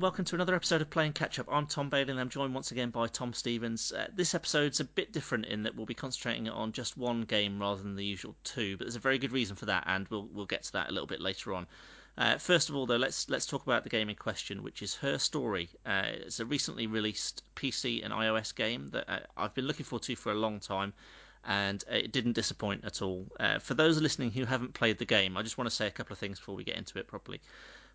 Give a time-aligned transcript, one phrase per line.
[0.00, 1.48] And welcome to another episode of Playing Catch Up.
[1.52, 3.92] I'm Tom Bailey and I'm joined once again by Tom Stevens.
[3.92, 7.60] Uh, this episode's a bit different in that we'll be concentrating on just one game
[7.60, 10.26] rather than the usual two, but there's a very good reason for that, and we'll
[10.32, 11.66] we'll get to that a little bit later on.
[12.16, 14.94] Uh, first of all, though, let's let's talk about the game in question, which is
[14.94, 15.68] Her Story.
[15.84, 20.04] Uh, it's a recently released PC and iOS game that uh, I've been looking forward
[20.04, 20.94] to for a long time,
[21.44, 23.26] and it didn't disappoint at all.
[23.38, 25.90] Uh, for those listening who haven't played the game, I just want to say a
[25.90, 27.42] couple of things before we get into it properly.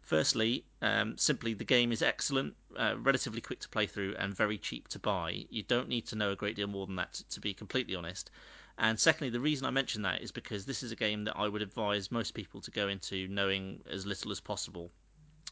[0.06, 4.60] Firstly, um, simply the game is excellent, uh, relatively quick to play through, and very
[4.60, 5.48] cheap to buy.
[5.50, 7.96] You don't need to know a great deal more than that, to, to be completely
[7.96, 8.30] honest.
[8.78, 11.48] And secondly, the reason I mention that is because this is a game that I
[11.48, 14.92] would advise most people to go into knowing as little as possible.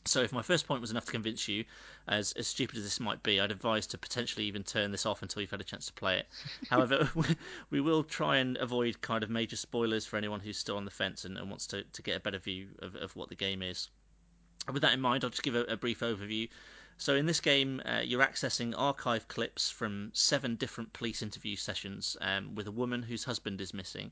[0.06, 1.66] So, if my first point was enough to convince you,
[2.08, 5.24] as, as stupid as this might be, I'd advise to potentially even turn this off
[5.24, 6.28] until you've had a chance to play it.
[6.70, 7.10] However,
[7.72, 10.92] we will try and avoid kind of major spoilers for anyone who's still on the
[10.92, 13.64] fence and, and wants to, to get a better view of, of what the game
[13.64, 13.90] is
[14.72, 16.50] with that in mind, I'll just give a, a brief overview.
[16.98, 22.16] So, in this game, uh, you're accessing archive clips from seven different police interview sessions
[22.22, 24.12] um, with a woman whose husband is missing.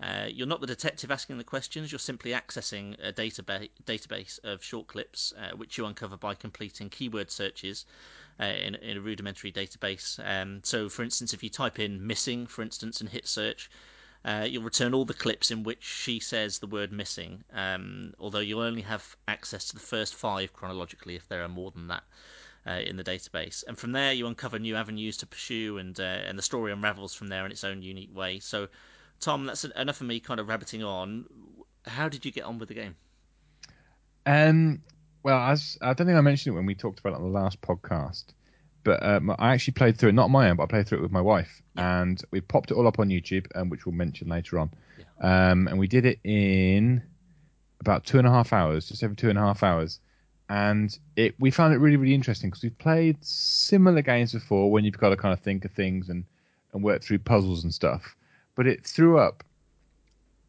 [0.00, 4.62] Uh, you're not the detective asking the questions, you're simply accessing a database database of
[4.62, 7.84] short clips, uh, which you uncover by completing keyword searches
[8.38, 10.20] uh, in, in, a rudimentary database.
[10.24, 13.70] Um, so, for instance, if you type in missing, for instance, and hit search,
[14.24, 18.40] uh, you'll return all the clips in which she says the word missing, um, although
[18.40, 22.02] you'll only have access to the first five chronologically if there are more than that.
[22.66, 26.02] Uh, in the database, and from there you uncover new avenues to pursue, and uh,
[26.02, 28.40] and the story unravels from there in its own unique way.
[28.40, 28.68] So,
[29.20, 31.24] Tom, that's enough of me kind of rabbiting on.
[31.86, 32.96] How did you get on with the game?
[34.26, 34.82] Um,
[35.22, 37.38] well, as I don't think I mentioned it when we talked about it on the
[37.38, 38.24] last podcast,
[38.84, 41.02] but um, I actually played through it, not my own, but I played through it
[41.02, 44.28] with my wife, and we popped it all up on YouTube, um, which we'll mention
[44.28, 44.70] later on.
[45.20, 47.02] Um, and we did it in
[47.80, 50.00] about two and a half hours, just over two and a half hours,
[50.48, 54.84] and it we found it really really interesting because we've played similar games before when
[54.84, 56.24] you've got to kind of think of things and
[56.72, 58.16] and work through puzzles and stuff,
[58.54, 59.44] but it threw up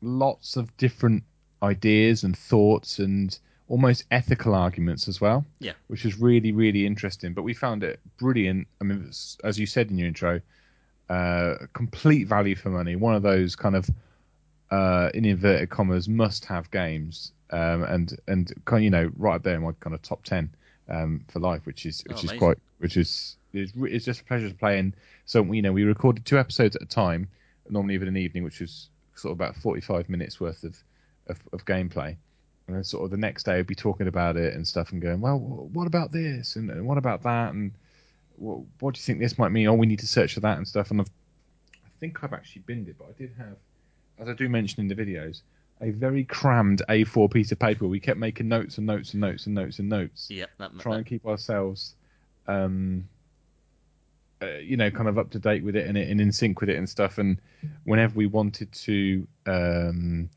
[0.02, 1.24] lots of different
[1.62, 5.46] ideas and thoughts and almost ethical arguments as well.
[5.60, 5.74] Yeah.
[5.88, 7.34] Which is really, really interesting.
[7.34, 8.68] But we found it brilliant.
[8.82, 9.10] I mean,
[9.44, 10.42] as you said in your intro,
[11.10, 12.96] uh, complete value for money.
[12.96, 13.90] One of those kind of,
[14.72, 17.32] uh, in inverted commas, must have games.
[17.52, 20.24] Um, and, and kind of, you know, right up there in my kind of top
[20.24, 20.50] 10
[20.90, 24.24] um, for life, which is, which oh, is quite, which is, it's, it's just a
[24.24, 24.78] pleasure to play.
[24.80, 27.28] And so, you know, we recorded two episodes at a time,
[27.70, 30.76] normally even an evening, which was sort of about 45 minutes worth of,
[31.28, 32.16] of, of gameplay
[32.70, 35.02] and then sort of the next day I'd be talking about it and stuff and
[35.02, 37.72] going, well, what about this and, and what about that and
[38.36, 39.66] what, what, do you think this might mean?
[39.66, 40.92] Oh, we need to search for that and stuff.
[40.92, 41.10] And I've,
[41.74, 43.56] I think I've actually binned it, but I did have,
[44.20, 45.42] as I do mention in the videos,
[45.82, 47.88] a very crammed A4 piece of paper.
[47.88, 50.28] We kept making notes and notes and notes and notes and notes.
[50.30, 50.98] Yeah, that, try that.
[51.00, 51.96] and keep ourselves,
[52.48, 53.10] um,
[54.44, 56.70] uh, you know, kind of up to date with it and, and in sync with
[56.70, 57.18] it and stuff.
[57.18, 57.42] And
[57.84, 60.30] whenever we wanted to um,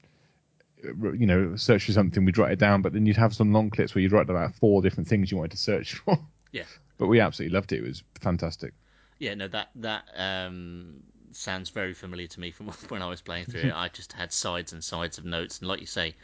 [0.83, 3.71] you know, search for something, we'd write it down, but then you'd have some long
[3.71, 6.19] clips where you'd write down about four different things you wanted to search for.
[6.51, 6.65] Yeah.
[6.99, 7.79] But we absolutely loved it.
[7.79, 8.75] It was fantastic.
[9.19, 13.47] Yeah, no, that that um, sounds very familiar to me from when I was playing
[13.47, 13.73] through it.
[13.75, 16.15] I just had sides and sides of notes, and like you say,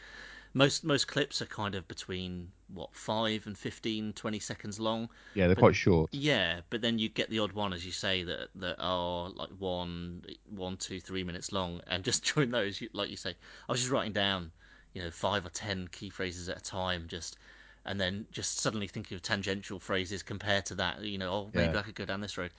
[0.53, 5.09] most most clips are kind of between what five and 15 20 seconds long.
[5.33, 6.09] Yeah they're but, quite short.
[6.13, 9.49] Yeah but then you get the odd one as you say that that are like
[9.59, 11.81] one one two three minutes long.
[11.87, 13.35] And just during those like you say
[13.67, 14.51] i was just writing down
[14.93, 17.37] you know five or ten key phrases at a time just
[17.85, 21.73] and then just suddenly thinking of tangential phrases compared to that you know oh maybe
[21.73, 21.79] yeah.
[21.79, 22.51] i could go down this road.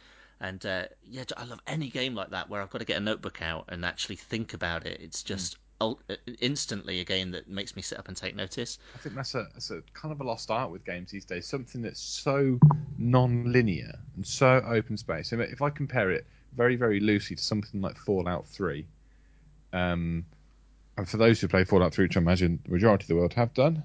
[0.42, 3.00] And uh, yeah i love any game like that where i've got to get a
[3.00, 5.00] notebook out and actually think about it.
[5.00, 5.58] It's just mm
[6.40, 8.78] instantly a game that makes me sit up and take notice.
[8.94, 11.46] I think that's a, that's a kind of a lost art with games these days.
[11.46, 12.58] Something that's so
[12.98, 15.32] non-linear and so open space.
[15.32, 18.86] if I compare it very, very loosely to something like Fallout 3,
[19.72, 20.24] um,
[20.96, 23.34] and for those who play Fallout 3, which I imagine the majority of the world
[23.34, 23.82] have done,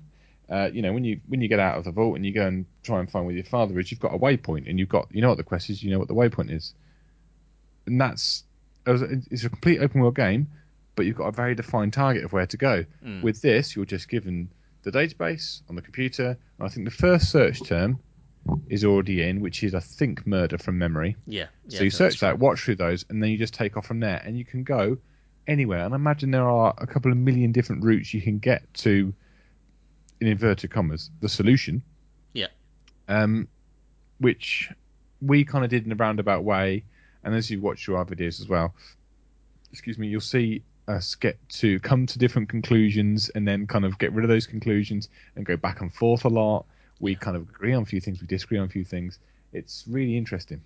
[0.49, 2.45] uh, you know, when you when you get out of the vault and you go
[2.45, 5.07] and try and find where your father is, you've got a waypoint and you've got
[5.11, 6.75] you know what the quest is, you know what the waypoint is,
[7.87, 8.43] and that's
[8.85, 10.47] it's a complete open world game
[10.95, 12.85] but you've got a very defined target of where to go.
[13.05, 13.21] Mm.
[13.21, 14.49] With this, you're just given
[14.83, 16.37] the database on the computer.
[16.59, 17.99] I think the first search term
[18.69, 21.17] is already in, which is I think murder from memory.
[21.25, 21.47] Yeah.
[21.67, 23.99] yeah so you search that, watch through those, and then you just take off from
[23.99, 24.97] there, and you can go
[25.47, 25.83] anywhere.
[25.83, 29.13] And I imagine there are a couple of million different routes you can get to,
[30.21, 31.83] in inverted commas, the solution.
[32.33, 32.47] Yeah.
[33.07, 33.47] Um,
[34.19, 34.71] which
[35.21, 36.83] we kind of did in a roundabout way,
[37.23, 38.75] and as you watch through our videos as well,
[39.71, 43.97] excuse me, you'll see us get to come to different conclusions and then kind of
[43.97, 46.65] get rid of those conclusions and go back and forth a lot.
[46.99, 49.19] We kind of agree on a few things, we disagree on a few things.
[49.53, 50.61] It's really interesting.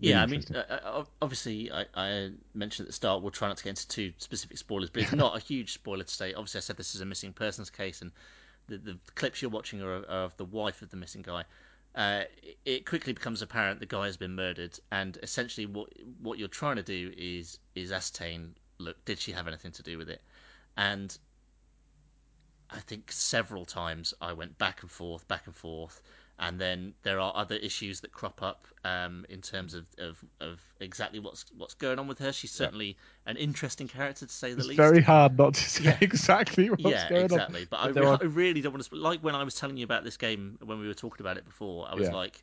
[0.00, 3.48] Really yeah, I mean, uh, uh, obviously, I, I mentioned at the start we'll try
[3.48, 6.32] not to get into too specific spoilers, but it's not a huge spoiler to say.
[6.32, 8.10] Obviously, I said this is a missing persons case, and
[8.68, 11.44] the, the clips you're watching are, are of the wife of the missing guy.
[11.94, 16.38] Uh, it- it quickly becomes apparent the guy has been murdered, and essentially, what what
[16.38, 18.54] you're trying to do is is ascertain.
[18.80, 20.22] Look, did she have anything to do with it?
[20.76, 21.16] And
[22.70, 26.00] I think several times I went back and forth, back and forth,
[26.38, 30.60] and then there are other issues that crop up um, in terms of, of, of
[30.80, 32.32] exactly what's what's going on with her.
[32.32, 32.96] She's certainly
[33.26, 34.76] an interesting character to say the It's least.
[34.76, 35.98] very hard not to say Yeah.
[36.00, 37.62] exactly what's yeah, going exactly.
[37.62, 37.66] on.
[37.70, 38.94] But I, there re- are- I really don't want to.
[38.96, 41.44] Like when I was telling you about this game when we were talking about it
[41.44, 42.14] before, I was Yeah.
[42.14, 42.42] like,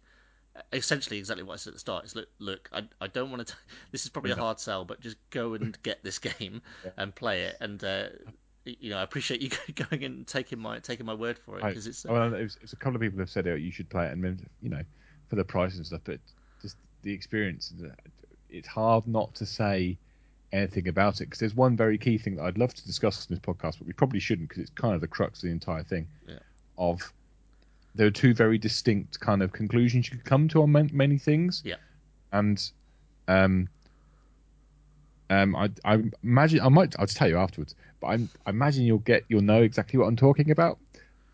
[0.73, 2.05] essentially exactly what I said at the start.
[2.05, 3.53] Is look, look, I, I don't want to.
[3.91, 6.61] This is probably a hard sell, but just go and get this game
[6.97, 7.57] and play it.
[7.61, 8.07] And uh,
[8.65, 9.49] you know, I appreciate you
[9.89, 12.05] going and taking my taking my word for it because it's.
[12.05, 14.07] uh, well, it was, it's a couple of people have said oh, you should play
[14.07, 14.81] it, and then, you know,
[15.29, 16.01] for the price and stuff.
[16.03, 16.19] But
[16.61, 17.73] just the experience,
[18.49, 19.97] it's hard not to say
[20.53, 23.35] anything about it because there's one very key thing that I'd love to discuss in
[23.35, 25.83] this podcast, but we probably shouldn't because it's kind of the crux of the entire
[25.83, 26.07] thing.
[26.27, 26.39] Yeah.
[26.77, 27.11] Of
[27.97, 31.17] there are two very distinct kind of conclusions you could come to on man- many
[31.17, 31.61] things.
[31.65, 31.75] Yeah.
[32.31, 32.63] And
[33.27, 33.67] um,
[35.29, 38.85] um, I, I imagine I might I'll just tell you afterwards, but I'm, I imagine
[38.85, 40.77] you'll get you'll know exactly what I'm talking about.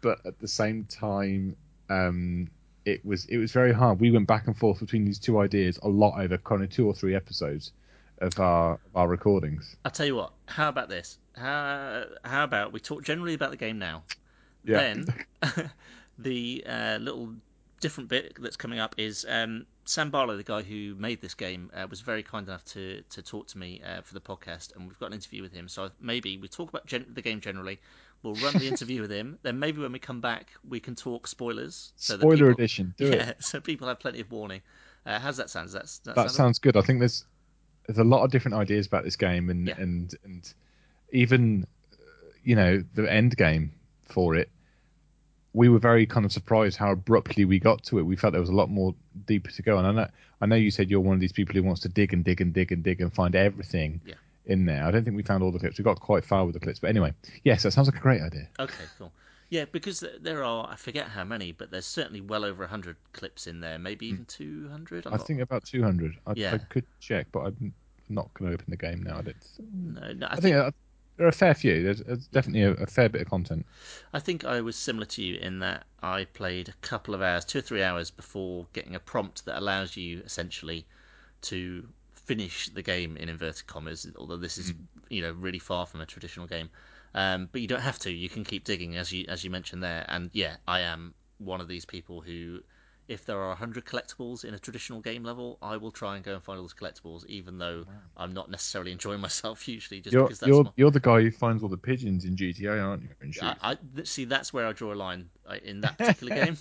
[0.02, 1.56] But at the same time,
[1.90, 2.50] um,
[2.86, 4.00] it was it was very hard.
[4.00, 6.88] We went back and forth between these two ideas a lot over kind of two
[6.88, 7.72] or three episodes
[8.20, 9.76] of our our recordings.
[9.86, 10.32] I'll tell you what.
[10.48, 11.20] How about this?
[11.36, 14.04] How how about we talk generally about the game now?
[14.66, 14.78] Yeah.
[14.78, 15.08] Then
[16.18, 17.34] the uh, little
[17.80, 21.70] different bit that's coming up is um, Sam Barlow, the guy who made this game,
[21.76, 24.88] uh, was very kind enough to to talk to me uh, for the podcast, and
[24.88, 25.68] we've got an interview with him.
[25.68, 27.80] So maybe we talk about gen- the game generally.
[28.22, 29.38] We'll run the interview with him.
[29.44, 31.92] Then maybe when we come back, we can talk spoilers.
[31.98, 33.44] So Spoiler people, edition, do yeah, it.
[33.44, 34.62] so people have plenty of warning.
[35.06, 35.66] Uh, how's that sound?
[35.66, 36.78] Does that, does that, That sound sounds good.
[36.78, 37.26] I think there's
[37.86, 39.76] there's a lot of different ideas about this game, and Yeah.
[39.78, 40.54] and and
[41.12, 41.98] even uh,
[42.46, 43.74] you know the end game
[44.04, 44.50] for it.
[45.54, 48.04] We were very kind of surprised how abruptly we got to it.
[48.04, 48.96] We felt there was a lot more
[49.28, 49.78] deeper to go.
[49.78, 50.08] And I know
[50.42, 52.42] I know you said you're one of these people who wants to dig and dig
[52.42, 54.16] and dig and dig and find everything Yeah.
[54.46, 54.84] in there.
[54.84, 55.78] I don't think we found all the clips.
[55.78, 57.14] We got quite far with the clips, but anyway,
[57.44, 58.48] yes, that sounds like a great idea.
[58.60, 59.12] Okay, cool.
[59.50, 63.46] Yeah, because there are, I forget how many, but there's certainly well over 100 clips
[63.46, 65.06] in there, maybe even 200.
[65.06, 65.14] I'm Hmm.
[65.14, 66.18] I not- think about 200.
[66.26, 66.56] I, Yeah.
[66.56, 67.74] I could check, but I'm
[68.10, 69.20] not going to open the game now.
[69.20, 69.36] I, don't,
[69.94, 70.76] No, no, I, I think, think
[71.24, 71.82] there are a fair few.
[71.84, 73.66] There's, there's definitely a, a fair bit of content.
[74.12, 77.46] I think I was similar to you in that I played a couple of hours,
[77.46, 80.86] two or three hours before getting a prompt that allows you essentially
[81.44, 84.06] to finish the game in inverted commas.
[84.18, 84.74] Although this is,
[85.10, 86.70] you know, really far from a traditional game,
[87.16, 88.12] um, but you don't have to.
[88.12, 90.04] You can keep digging as you as you mentioned there.
[90.10, 92.60] And yeah, I am one of these people who,
[93.08, 96.36] if there are 100 collectibles in a traditional game level, I will try and go
[96.36, 97.86] and find all those collectibles, even though
[98.16, 100.72] I'm not necessarily enjoying myself hugely, just You're because that's you're my...
[100.78, 103.42] you're the guy who finds all the pigeons in GTA, aren't you?
[103.42, 106.58] I, I see that's where I draw a line uh, in that particular game.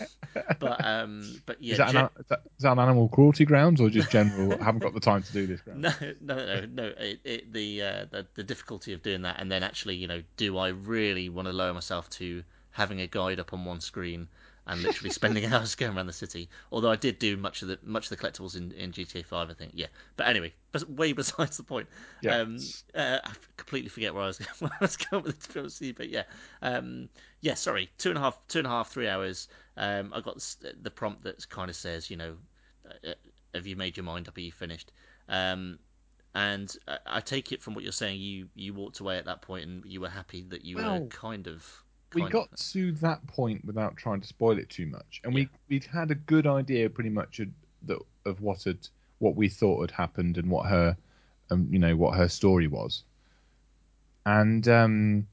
[0.59, 3.45] But um, but yeah, is, that gen- an, is, that, is that an animal cruelty
[3.45, 4.53] grounds or just general?
[4.61, 5.61] I haven't got the time to do this.
[5.61, 5.81] Grounds?
[5.81, 6.85] no, no, no, no.
[6.99, 10.23] It, it, the, uh, the the difficulty of doing that, and then actually, you know,
[10.37, 14.27] do I really want to lower myself to having a guide up on one screen
[14.67, 16.49] and literally spending hours going around the city?
[16.71, 19.51] Although I did do much of the much of the collectibles in, in GTA Five,
[19.51, 19.73] I think.
[19.75, 21.89] Yeah, but anyway, but way besides the point.
[22.21, 22.39] Yeah.
[22.39, 22.59] Um,
[22.95, 25.61] uh, I completely forget where I was where I was going with it, to be
[25.61, 26.25] honest but yeah,
[26.63, 27.09] um,
[27.41, 27.55] yeah.
[27.55, 29.49] Sorry, two and a half, two and a half, three hours.
[29.77, 30.39] Um, I got
[30.83, 32.37] the prompt that kind of says, you know,
[33.07, 33.15] uh,
[33.55, 34.37] have you made your mind up?
[34.37, 34.93] Are you finished?
[35.29, 35.79] Um,
[36.35, 39.43] and I, I take it from what you're saying, you you walked away at that
[39.43, 41.85] point and you were happy that you were kind of.
[42.15, 45.45] We got to that point without trying to spoil it too much, and Yeah.
[45.45, 47.49] we we'd had a good idea pretty much of,
[47.83, 48.79] the, of what had
[49.19, 50.97] what we thought had happened and what her,
[51.51, 53.05] um, you know, what her story was,
[54.27, 55.27] and um,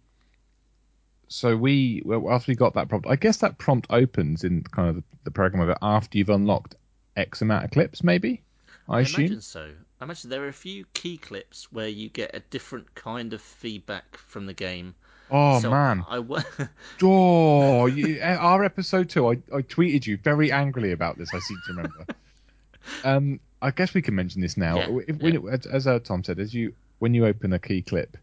[1.27, 4.89] so we well, after we got that prompt, I guess that prompt opens in kind
[4.89, 6.75] of the, the program of it after you've unlocked
[7.15, 8.41] X amount of clips, maybe.
[8.87, 9.25] I, I assume.
[9.25, 9.71] imagine so.
[10.01, 13.41] I imagine there are a few key clips where you get a different kind of
[13.41, 14.95] feedback from the game.
[15.31, 16.19] Oh so man, I
[17.03, 21.33] Oh, you, our episode two, I, I tweeted you very angrily about this.
[21.33, 22.05] I seem to remember.
[23.03, 24.77] um, I guess we can mention this now.
[24.77, 27.81] Yeah, if, when it- as uh, Tom said, as you when you open a key
[27.81, 28.17] clip,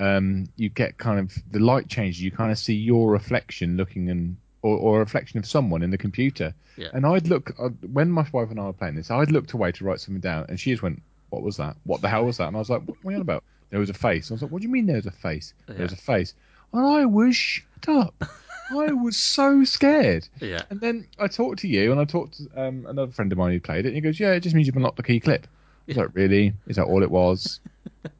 [0.00, 2.20] um, you get kind of the light changes.
[2.22, 5.90] You kind of see your reflection looking in, or, or a reflection of someone in
[5.90, 6.54] the computer.
[6.76, 6.88] Yeah.
[6.94, 9.10] And I'd look uh, when my wife and I were playing this.
[9.10, 11.76] I'd looked away to write something down, and she just went, "What was that?
[11.84, 13.80] What the hell was that?" And I was like, "What are you on about?" There
[13.80, 14.30] was a face.
[14.30, 15.54] I was like, "What do you mean there was a face?
[15.66, 16.34] There was a face."
[16.72, 18.14] And I was shut up.
[18.70, 20.28] I was so scared.
[20.40, 20.62] Yeah.
[20.70, 23.52] And then I talked to you, and I talked to um, another friend of mine
[23.52, 25.46] who played it, and he goes, "Yeah, it just means you've unlocked the key clip."
[25.46, 25.48] I
[25.88, 26.54] was like, "Really?
[26.66, 27.60] Is that all it was?"
[28.02, 28.12] but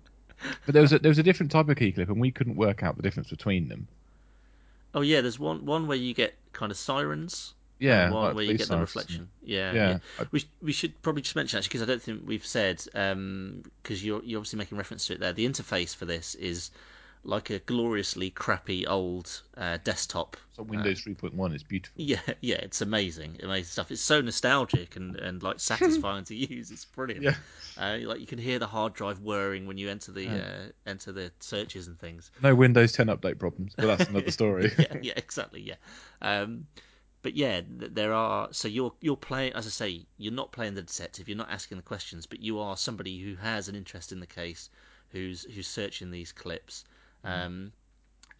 [0.66, 2.82] there was a, there was a different type of key clip, and we couldn't work
[2.82, 3.86] out the difference between them.
[4.94, 7.54] Oh yeah, there's one one where you get kind of sirens.
[7.78, 9.28] Yeah, one like where you get the reflection.
[9.42, 9.98] Yeah, Yeah, yeah.
[10.20, 14.04] I- We we should probably just mention actually because I don't think we've said because
[14.04, 15.32] you're you're obviously making reference to it there.
[15.32, 16.70] The interface for this is
[17.24, 20.36] like a gloriously crappy old uh, desktop.
[20.54, 21.94] So Windows 3.1 is beautiful.
[22.04, 23.90] Yeah, yeah, it's amazing, amazing stuff.
[23.92, 26.70] It's so nostalgic and, and like satisfying to use.
[26.70, 27.22] It's brilliant.
[27.22, 27.34] Yeah.
[27.78, 30.34] Uh, like you can hear the hard drive whirring when you enter the Yeah.
[30.34, 32.30] uh, enter the searches and things.
[32.42, 34.72] No Windows 10 update problems, but that's another story.
[34.78, 35.76] yeah, yeah, exactly, yeah.
[36.20, 36.66] Um,
[37.22, 38.48] but yeah, there are.
[38.50, 41.28] So you're you're playing, as I say, you're not playing the detective.
[41.28, 44.26] You're not asking the questions, but you are somebody who has an interest in the
[44.26, 44.70] case,
[45.10, 46.84] who's who's searching these clips.
[47.24, 47.72] Um,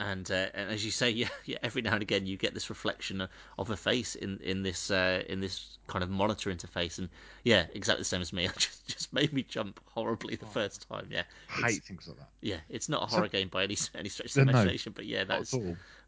[0.01, 2.71] and uh, and as you say, yeah, yeah, every now and again you get this
[2.71, 3.27] reflection
[3.59, 7.09] of a face in in this uh, in this kind of monitor interface, and
[7.45, 8.45] yeah, exactly the same as me.
[8.47, 11.07] It just just made me jump horribly the first time.
[11.11, 12.29] Yeah, I It's- hate things like that.
[12.41, 14.59] yeah, it's not a So- horror game by any any stretch of No, the no.
[14.59, 15.55] imagination, but yeah, that's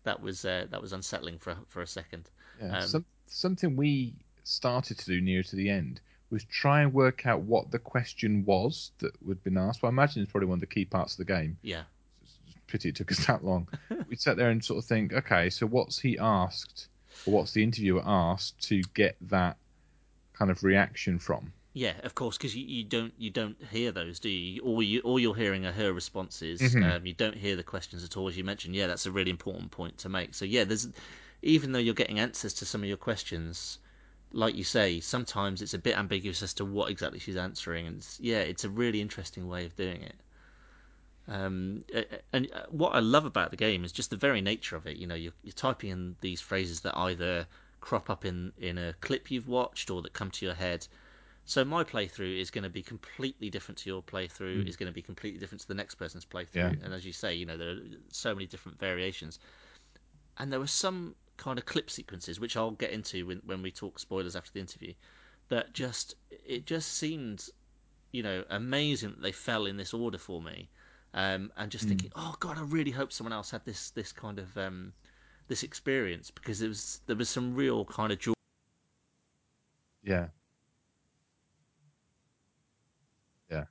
[0.05, 2.29] that was uh, that was unsettling for for a second.
[2.61, 2.79] Yeah.
[2.79, 6.01] Um, Some, something we started to do near to the end
[6.31, 9.83] was try and work out what the question was that would been asked.
[9.83, 11.59] Well, I imagine it's probably one of the key parts of the game.
[11.63, 11.85] Yeah,
[12.67, 13.69] Pity it took us that long.
[14.09, 16.89] We'd sit there and sort of think, okay, so what's he asked,
[17.27, 19.57] or what's the interviewer asked to get that
[20.33, 21.53] kind of reaction from?
[21.77, 24.63] yeah, of course, because you, you don't you don't hear those, do you?
[24.63, 26.61] All you all you're hearing are her responses.
[26.61, 26.85] Mhm.
[26.85, 28.77] Um, you don't hear the questions at all, as you mentioned.
[28.77, 30.35] Yeah, that's a really important point to make.
[30.35, 30.87] So yeah, there's
[31.43, 33.79] even though you're getting answers to some of your questions,
[34.33, 38.07] like you say, sometimes it's a bit ambiguous as to what exactly she's answering, and
[38.21, 40.15] yeah, it's a really interesting way of doing it.
[41.27, 41.85] Um,
[42.33, 44.97] and uh, what I love about the game is just the very nature of it.
[44.97, 47.47] You know, you're, you're typing in these phrases that either
[47.81, 50.87] crop up in, in a clip you've watched or that come to your head.
[51.47, 54.67] So my playthrough is going to be completely different to your playthrough.
[54.67, 56.55] Is going to be completely different to the next person's playthrough.
[56.55, 56.73] Yeah.
[56.83, 57.79] And as you say, you know there are
[58.09, 59.39] so many different variations.
[60.39, 63.71] And there were some kind of clip sequences which I'll get into when when we
[63.71, 64.95] talk spoilers after the interview.
[65.49, 67.47] That just it just seemed,
[68.11, 70.71] you know, amazing that they fell in this order for me.
[71.15, 74.41] Um, and just thinking, oh god, I really hope someone else had this this kind
[74.41, 74.93] of um,
[75.47, 78.33] this experience because there was there was some real kind of joy.
[80.03, 80.27] Yeah.
[83.49, 83.65] Yeah.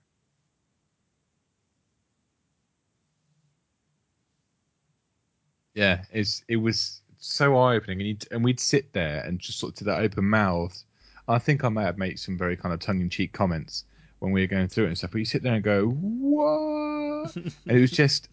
[5.76, 9.60] Yeah, it's it was so eye opening, and you'd, and we'd sit there and just
[9.60, 10.82] sort of to that open mouth.
[11.28, 13.84] I think I may have made some very kind of tongue in cheek comments
[14.24, 15.12] when we were going through it and stuff.
[15.12, 18.30] But you sit there and go, "What?" and it was just,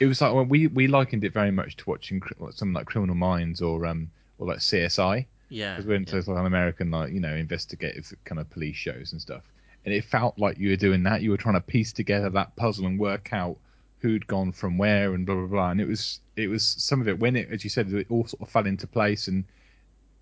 [0.00, 2.86] it was like when we we likened it very much to watching like something like
[2.86, 7.12] Criminal Minds or um or like CSI Yeah, because we're into like an American like
[7.12, 9.42] you know investigative kind of police shows and stuff,
[9.84, 11.20] and it felt like you were doing that.
[11.20, 13.58] You were trying to piece together that puzzle and work out
[13.98, 15.70] who'd gone from where and blah blah blah.
[15.70, 18.26] And it was it was some of it when it, as you said, it all
[18.26, 19.44] sort of fell into place and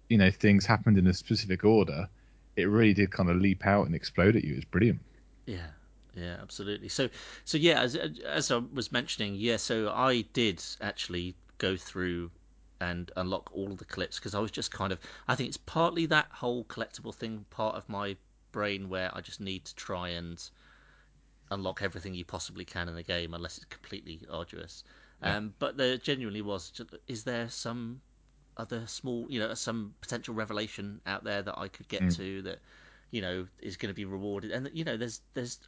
[0.09, 2.09] you know things happened in a specific order.
[2.57, 4.53] It really did kind of leap out and explode at you.
[4.53, 5.01] It was brilliant.
[5.47, 5.67] Yeah,
[6.15, 6.89] yeah, absolutely.
[6.89, 7.09] So,
[7.45, 12.31] so yeah, as as I was mentioning, yeah, so I did actually go through
[12.81, 15.57] and unlock all of the clips because I was just kind of, I think it's
[15.57, 18.17] partly that whole collectible thing, part of my
[18.53, 20.43] brain where I just need to try and
[21.51, 24.85] unlock everything you possibly can in the game, unless it's completely arduous.
[25.23, 25.37] Yeah.
[25.37, 26.73] Um, but there genuinely was.
[27.07, 28.01] Is there some
[28.57, 32.11] other small, you know, some potential revelation out there that I could get Mm.
[32.11, 32.61] to that,
[33.11, 34.51] you know, is going to be rewarded?
[34.53, 35.59] And you know, there's there's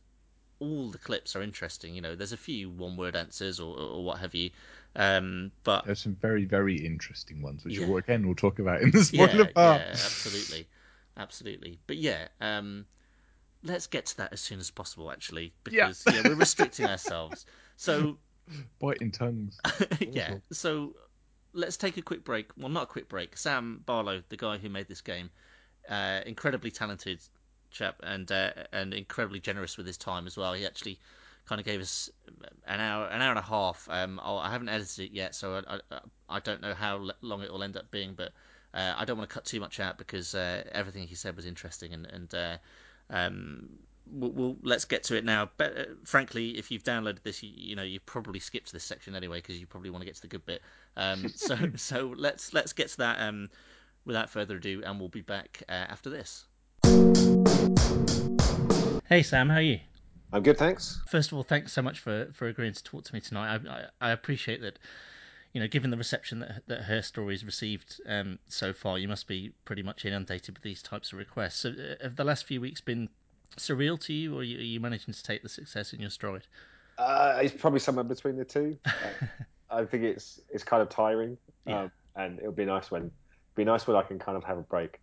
[0.61, 1.95] all the clips are interesting.
[1.95, 4.51] You know, there's a few one word answers or, or what have you,
[4.97, 7.87] um, but There's some very very interesting ones, which Yeah.
[7.87, 9.87] we'll, again we'll talk about in the spoiler yeah, part.
[9.87, 10.69] yeah, absolutely,
[11.17, 11.79] absolutely.
[11.87, 12.87] But yeah, um,
[13.63, 17.47] let's get to that as soon as possible, actually, because yeah, we're restricting ourselves.
[17.77, 18.19] So
[18.81, 19.61] Biting tongues.
[20.01, 20.95] yeah, so
[21.57, 22.51] let's take a quick break.
[22.57, 23.37] Well, not a quick break.
[23.37, 25.31] Sam Barlow, the guy who made this game,
[25.89, 27.21] uh, incredibly talented
[27.71, 30.53] chap and uh, and incredibly generous with his time as well.
[30.53, 30.99] He actually
[31.47, 32.11] kind of gave us
[32.67, 33.89] an hour, an hour and a half.
[33.91, 37.53] Um, I haven't edited it yet, so I, I, I don't know how long it
[37.53, 38.33] will end up being, but
[38.75, 41.47] uh, I don't want to cut too much out because uh, everything he said was
[41.47, 42.35] interesting and and.
[42.35, 42.57] Uh,
[43.09, 43.69] um,
[44.11, 45.51] we'll, we'll let's get to it now.
[45.57, 49.15] But uh, frankly, if you've downloaded this, you, you know you probably skipped this section
[49.15, 50.63] anyway because you probably want to get to the good bit.
[50.97, 53.51] Um, so so let's let's get to that um,
[54.05, 56.47] without further ado, and we'll be back uh, after this.
[59.09, 59.81] Hey Sam, how are you?
[60.33, 61.01] I'm good, thanks.
[61.07, 63.61] First of all, thanks so much for, for agreeing to talk to me tonight.
[63.67, 64.79] I, I, I appreciate that.
[65.53, 69.27] you know, given the reception that that her story's received um, so far, you must
[69.27, 71.61] be pretty much inundated with these types of requests.
[71.61, 73.09] So, uh, have the last few weeks been
[73.59, 76.11] surreal to you, or are you, are you managing to take the success in your
[76.11, 76.47] stride?
[76.99, 78.79] Uh, it's probably somewhere between the two.
[79.71, 81.37] I think it's it's kind of tiring,
[81.67, 81.83] yeah.
[81.83, 83.11] um, and it'll be nice when
[83.55, 85.01] be nice when I can kind of have a break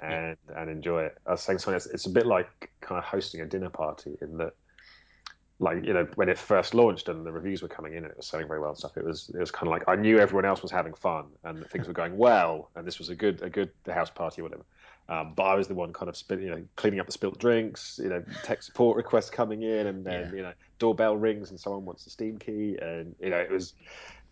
[0.00, 0.60] and yeah.
[0.60, 1.18] and enjoy it.
[1.26, 1.76] I was saying something.
[1.76, 4.54] It's, it's a bit like kind of hosting a dinner party in that,
[5.58, 8.16] like you know, when it first launched and the reviews were coming in and it
[8.16, 8.96] was selling very well and stuff.
[8.96, 11.66] It was it was kind of like I knew everyone else was having fun and
[11.68, 14.64] things were going well, and this was a good a good house party or whatever.
[15.08, 18.00] Um, but I was the one kind of you know cleaning up the spilt drinks,
[18.02, 20.36] you know, tech support requests coming in, and then yeah.
[20.36, 23.74] you know doorbell rings and someone wants a Steam key, and you know it was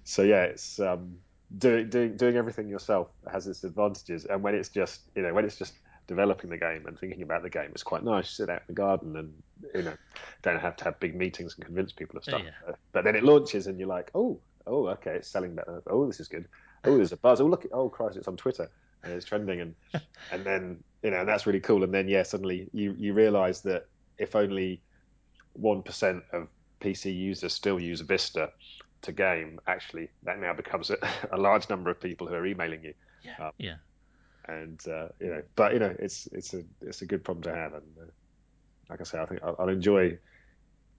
[0.03, 1.17] so yeah, it's um,
[1.59, 5.45] doing doing doing everything yourself has its advantages, and when it's just you know when
[5.45, 5.75] it's just
[6.07, 8.29] developing the game and thinking about the game, it's quite nice.
[8.29, 9.33] To sit out in the garden and
[9.75, 9.95] you know
[10.43, 12.43] don't have to have big meetings and convince people of stuff.
[12.45, 12.75] Yeah.
[12.93, 15.83] But then it launches and you're like, oh, oh, okay, it's selling better.
[15.87, 16.49] Oh, this is good.
[16.85, 17.41] Oh, there's a buzz.
[17.41, 18.69] Oh, look, oh, Christ, it's on Twitter
[19.05, 19.75] and it's trending, and
[20.33, 21.85] and then you know that's really cool.
[21.85, 23.87] And then yeah, suddenly you you realise that
[24.19, 24.81] if only
[25.53, 26.49] one percent of
[26.81, 28.51] PC users still use Vista
[29.03, 30.97] to game, actually, that now becomes a,
[31.33, 32.95] a large number of people who are emailing you.
[33.23, 33.47] Yeah.
[33.47, 33.77] Um, yeah.
[34.47, 37.55] And uh, you know, but you know, it's it's a it's a good problem to
[37.55, 38.05] have, and uh,
[38.91, 40.19] like I say, I think I'll, I'll enjoy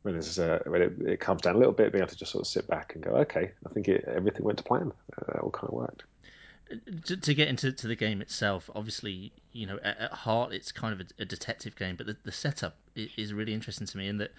[0.06, 2.32] when it's uh, when it, it comes down a little bit, being able to just
[2.32, 4.92] sort of sit back and go, okay, I think it, everything went to plan.
[5.18, 6.04] Uh, that all kind of worked.
[7.06, 10.72] To, to, get into to the game itself, obviously, you know, at, at heart, it's
[10.72, 14.08] kind of a, a detective game, but the, the setup is, really interesting to me
[14.08, 14.32] in that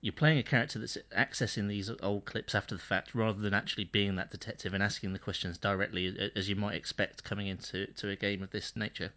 [0.00, 3.84] you're playing a character that's accessing these old clips after the fact rather than actually
[3.84, 8.08] being that detective and asking the questions directly as you might expect coming into to
[8.10, 9.10] a game of this nature.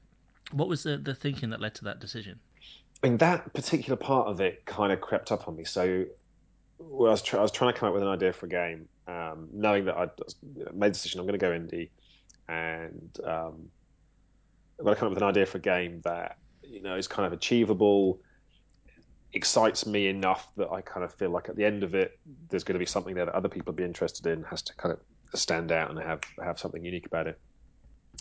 [0.52, 2.40] What was the, the thinking that led to that decision?
[3.04, 5.64] I mean, that particular part of it kind of crept up on me.
[5.64, 6.06] So
[6.80, 8.88] well, I, was I was trying to come up with an idea for a game,
[9.08, 10.10] um, knowing that I'd
[10.74, 11.90] made the decision I'm going to go indie,
[12.52, 13.70] and um,
[14.78, 17.08] I'm going to come up with an idea for a game that you know is
[17.08, 18.20] kind of achievable
[19.34, 22.66] excites me enough that I kind of feel like at the end of it, there's
[22.66, 24.92] going to be something there that other people will be interested in, has to kind
[24.94, 27.40] of stand out and have have something unique about it.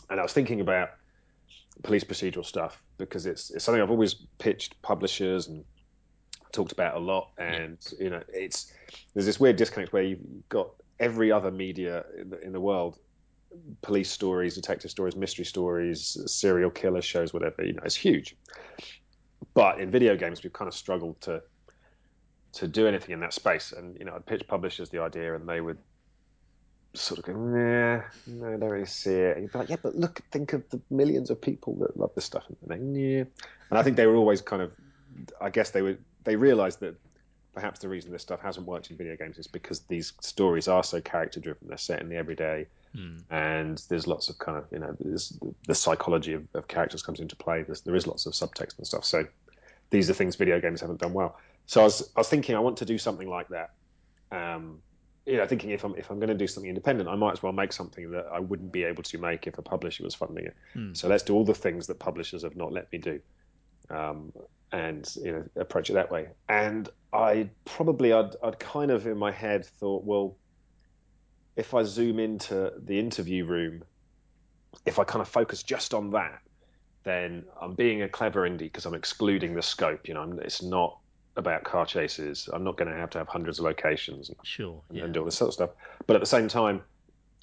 [0.08, 0.90] And I was thinking about
[1.82, 5.64] police procedural stuff because it's it's something I've always pitched publishers and
[6.52, 7.30] talked about a lot.
[7.38, 8.72] And you know, it's
[9.14, 12.98] there's this weird disconnect where you've got every other media in the, in the world
[13.82, 17.64] police stories, detective stories, mystery stories, serial killer shows, whatever.
[17.64, 18.36] You know, it's huge.
[19.54, 21.42] But in video games, we've kind of struggled to
[22.52, 23.72] to do anything in that space.
[23.72, 25.78] And you know, I'd pitch publishers the idea, and they would
[26.94, 29.76] sort of go, "Nah, no, I don't really see it." And you'd be like, "Yeah,
[29.82, 33.24] but look, think of the millions of people that love this stuff." And they, yeah.
[33.70, 34.72] And I think they were always kind of,
[35.40, 36.96] I guess they were they realised that
[37.54, 40.84] perhaps the reason this stuff hasn't worked in video games is because these stories are
[40.84, 41.68] so character driven.
[41.68, 43.22] They're set in the everyday, mm.
[43.30, 44.96] and there's lots of kind of you know
[45.66, 47.62] the psychology of, of, characters comes into play.
[47.62, 49.04] There's, there is lots of subtext and stuff.
[49.04, 49.26] So
[49.90, 51.38] these are things video games haven't done well.
[51.66, 53.70] So I was I was thinking I want to do something like that.
[54.32, 54.78] Um,
[55.26, 57.42] you know, thinking if I'm if I'm going to do something independent, I might as
[57.42, 60.46] well make something that I wouldn't be able to make if a publisher was funding
[60.46, 60.56] it.
[60.74, 60.96] Mm.
[60.96, 63.20] So let's do all the things that publishers have not let me do.
[63.90, 64.32] Um,
[64.72, 66.28] and you know approach it that way.
[66.48, 70.36] And I probably I'd, I'd kind of in my head thought, well,
[71.60, 73.84] if I zoom into the interview room,
[74.86, 76.40] if I kind of focus just on that,
[77.04, 80.08] then I'm being a clever indie because I'm excluding the scope.
[80.08, 80.98] You know, I'm, it's not
[81.36, 82.48] about car chases.
[82.50, 85.04] I'm not going to have to have hundreds of locations and, sure, yeah.
[85.04, 85.70] and do all this sort of stuff.
[86.06, 86.80] But at the same time,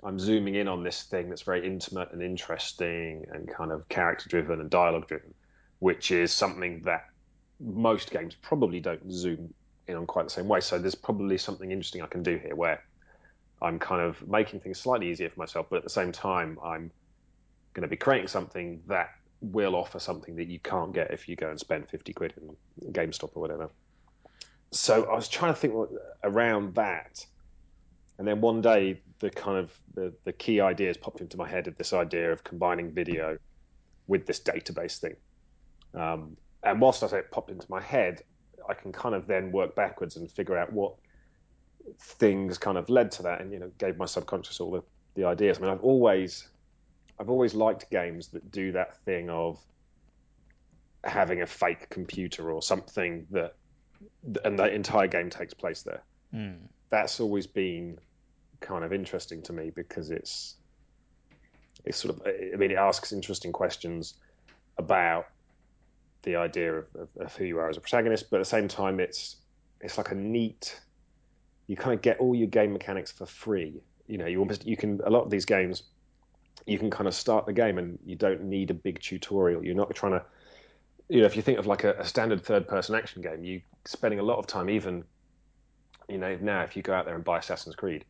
[0.03, 4.27] I'm zooming in on this thing that's very intimate and interesting and kind of character
[4.29, 5.31] driven and dialogue driven,
[5.77, 7.05] which is something that
[7.59, 9.53] most games probably don't zoom
[9.87, 10.59] in on quite the same way.
[10.59, 12.83] So there's probably something interesting I can do here where
[13.61, 16.91] I'm kind of making things slightly easier for myself, but at the same time, I'm
[17.73, 19.09] going to be creating something that
[19.41, 22.91] will offer something that you can't get if you go and spend 50 quid in
[22.91, 23.69] GameStop or whatever.
[24.71, 25.73] So I was trying to think
[26.23, 27.25] around that.
[28.17, 31.67] And then one day, the kind of the, the key ideas popped into my head
[31.67, 33.37] of this idea of combining video
[34.07, 35.15] with this database thing.
[35.93, 38.23] Um, and whilst I say it popped into my head,
[38.67, 40.95] I can kind of then work backwards and figure out what
[41.99, 44.83] things kind of led to that, and you know, gave my subconscious all the,
[45.15, 45.57] the ideas.
[45.57, 46.47] I mean, I've always,
[47.19, 49.59] I've always liked games that do that thing of
[51.03, 53.55] having a fake computer or something that,
[54.43, 56.03] and the entire game takes place there.
[56.33, 56.57] Mm.
[56.89, 57.99] That's always been
[58.59, 60.55] kind of interesting to me because it's,
[61.85, 64.15] it's sort of, I mean, it asks interesting questions
[64.77, 65.27] about
[66.23, 68.67] the idea of, of, of, who you are as a protagonist, but at the same
[68.67, 69.37] time, it's
[69.79, 70.79] it's like a neat.
[71.67, 74.77] You kind of get all your game mechanics for free you know, you almost you
[74.77, 75.83] can a lot of these games,
[76.65, 79.63] you can kind of start the game and you don't need a big tutorial.
[79.63, 80.23] You're not trying to,
[81.09, 84.19] you know, if you think of like a, a standard third-person action game, you spending
[84.19, 85.03] a lot of time even,
[86.09, 88.05] you know, now if you go out there and buy Assassin's Creed,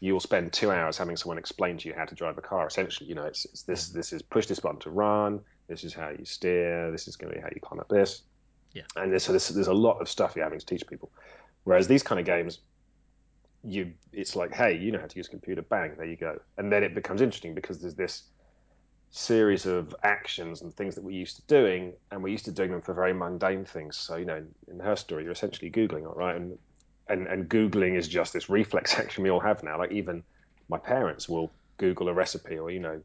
[0.00, 2.66] you will spend two hours having someone explain to you how to drive a car.
[2.66, 5.40] Essentially, you know, it's, it's this this is push this button to run.
[5.66, 6.90] This is how you steer.
[6.92, 8.22] This is going to be how you climb up this.
[8.74, 8.82] Yeah.
[8.96, 11.10] And there's, so there's, there's a lot of stuff you're having to teach people.
[11.64, 12.60] Whereas these kind of games,
[13.64, 16.38] you it's like, hey, you know how to use a computer, bang, there you go.
[16.56, 18.24] And then it becomes interesting because there's this
[19.10, 22.70] series of actions and things that we're used to doing, and we're used to doing
[22.70, 23.96] them for very mundane things.
[23.96, 26.36] So, you know, in, her story, you're essentially Googling, all right?
[26.36, 26.58] And,
[27.08, 29.78] and, and Googling is just this reflex action we all have now.
[29.78, 30.22] Like, even
[30.68, 33.00] my parents will Google a recipe, or, you know,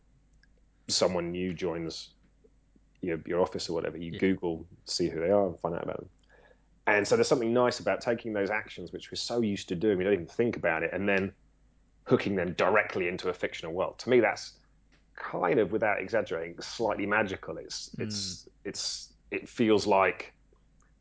[0.89, 2.13] someone new joins
[3.01, 4.19] your, your office or whatever, you Yeah.
[4.19, 6.09] Google, see who they are, and find out about them.
[6.85, 9.97] And so there's something nice about taking those actions, which we're so used to doing,
[9.97, 11.31] we don't even think about it, and then
[12.05, 13.97] hooking them directly into a fictional world.
[13.99, 14.53] To me, that's
[15.15, 17.57] kind of, without exaggerating, slightly magical.
[17.57, 18.03] It's hmm.
[18.03, 20.33] it's it's it feels like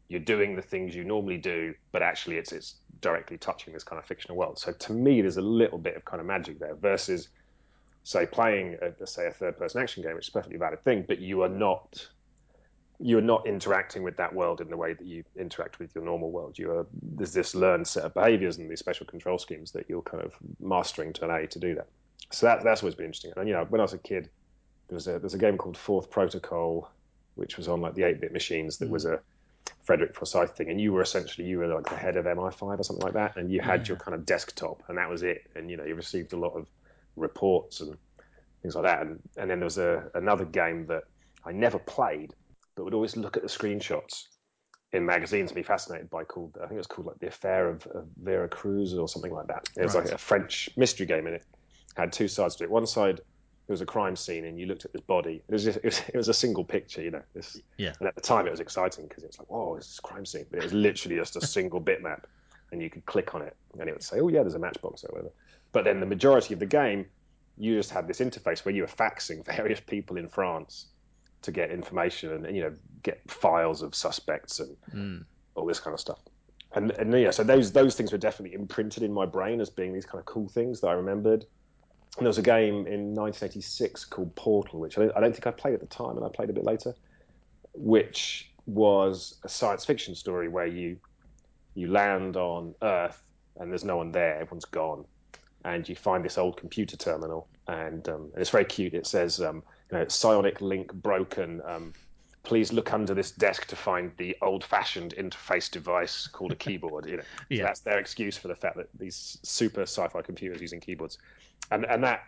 [0.09, 3.99] you're doing the things you normally do, but actually it's it's directly touching this kind
[3.99, 4.59] of fictional world.
[4.59, 7.29] So to me, there's a little bit of kind of magic there versus
[8.05, 11.05] say playing a, say a third person action game, which is a perfectly valid thing,
[11.07, 12.07] but you are not
[13.01, 16.05] you are not interacting with that world in the way that you interact with your
[16.05, 16.59] normal world.
[16.59, 20.03] You are there's this learned set of behaviors and these special control schemes that you're
[20.03, 21.89] kind of mastering to allow you to do that.
[22.31, 23.33] So that that's always been interesting.
[23.37, 24.31] And you know, when I was a kid,
[24.89, 26.91] there was a there's a game called Fourth Protocol,
[27.35, 28.79] which was on like the 8-bit machines.
[28.79, 29.15] That was mm.
[29.15, 29.21] a
[29.85, 32.83] Frederick Forsyth thing, and you were essentially you were like the head of MI5 or
[32.83, 33.89] something like that, and you had Yeah.
[33.89, 35.43] your kind of desktop, and that was it.
[35.57, 36.67] And you know, you received a lot of
[37.17, 37.97] reports and
[38.63, 39.03] things like that.
[39.03, 41.05] And and then there was a another game that
[41.45, 42.33] I never played,
[42.75, 44.25] but would always look at the screenshots
[44.93, 47.69] in magazines and be fascinated by called I think it was called like the Affair
[47.69, 49.69] of, of Vera Cruz or something like that.
[49.77, 50.05] It was Right.
[50.05, 51.45] like a French mystery game in it.
[51.97, 52.71] Had two sides to it.
[52.71, 53.21] One side
[53.69, 55.41] it was a crime scene and you looked at this body.
[55.49, 57.23] It was just, it was, it was a single picture, you know.
[57.33, 57.93] This, Yeah.
[58.01, 60.27] And at the time it was exciting because it was like, oh, it's this crime
[60.27, 60.47] scene.
[60.51, 62.25] But it was literally just a single bitmap,
[62.73, 65.05] and you could click on it and it would say, oh yeah, there's a matchbox
[65.05, 65.33] or whatever.
[65.71, 67.07] But then the majority of the game,
[67.57, 70.87] you just had this interface where you were faxing various people in France
[71.43, 75.25] to get information and you know get files of suspects and Mm.
[75.55, 76.21] all this kind of stuff.
[76.75, 79.93] And, and yeah, so those those things were definitely imprinted in my brain as being
[79.93, 81.45] these kind of cool things that I remembered.
[82.17, 85.47] And there was a game in 1986 called Portal, which I don't, I don't think
[85.47, 86.95] I played at the time, and I played a bit later,
[87.75, 90.99] which was a science fiction story where you
[91.75, 93.23] you land on Earth
[93.57, 95.05] and there's no one there, everyone's gone,
[95.65, 98.95] and you find this old computer terminal, and, um, and it's very cute.
[98.95, 101.61] It says, um, know, psionic link broken.
[101.65, 101.93] Um,
[102.43, 107.07] please look under this desk to find the old-fashioned interface device called a keyboard.
[107.07, 110.81] You know, so that's their excuse for the fact that these super sci-fi computers using
[110.81, 111.19] keyboards,
[111.71, 112.25] and and that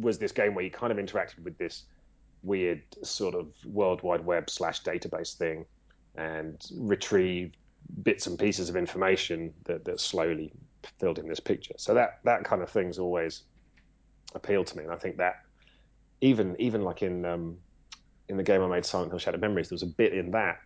[0.00, 1.84] was this game where you kind of interacted with this
[2.42, 5.64] weird sort of World Wide Web slash database thing,
[6.16, 7.56] and retrieved
[8.02, 10.52] bits and pieces of information that, that slowly
[10.98, 11.74] filled in this picture.
[11.78, 13.42] So that that kind of thing's always
[14.34, 15.42] appealed to me, and I think that
[16.20, 17.56] even even like in um,
[18.28, 20.58] in the game I made, Silent Hill Shattered Memories, there was a bit in that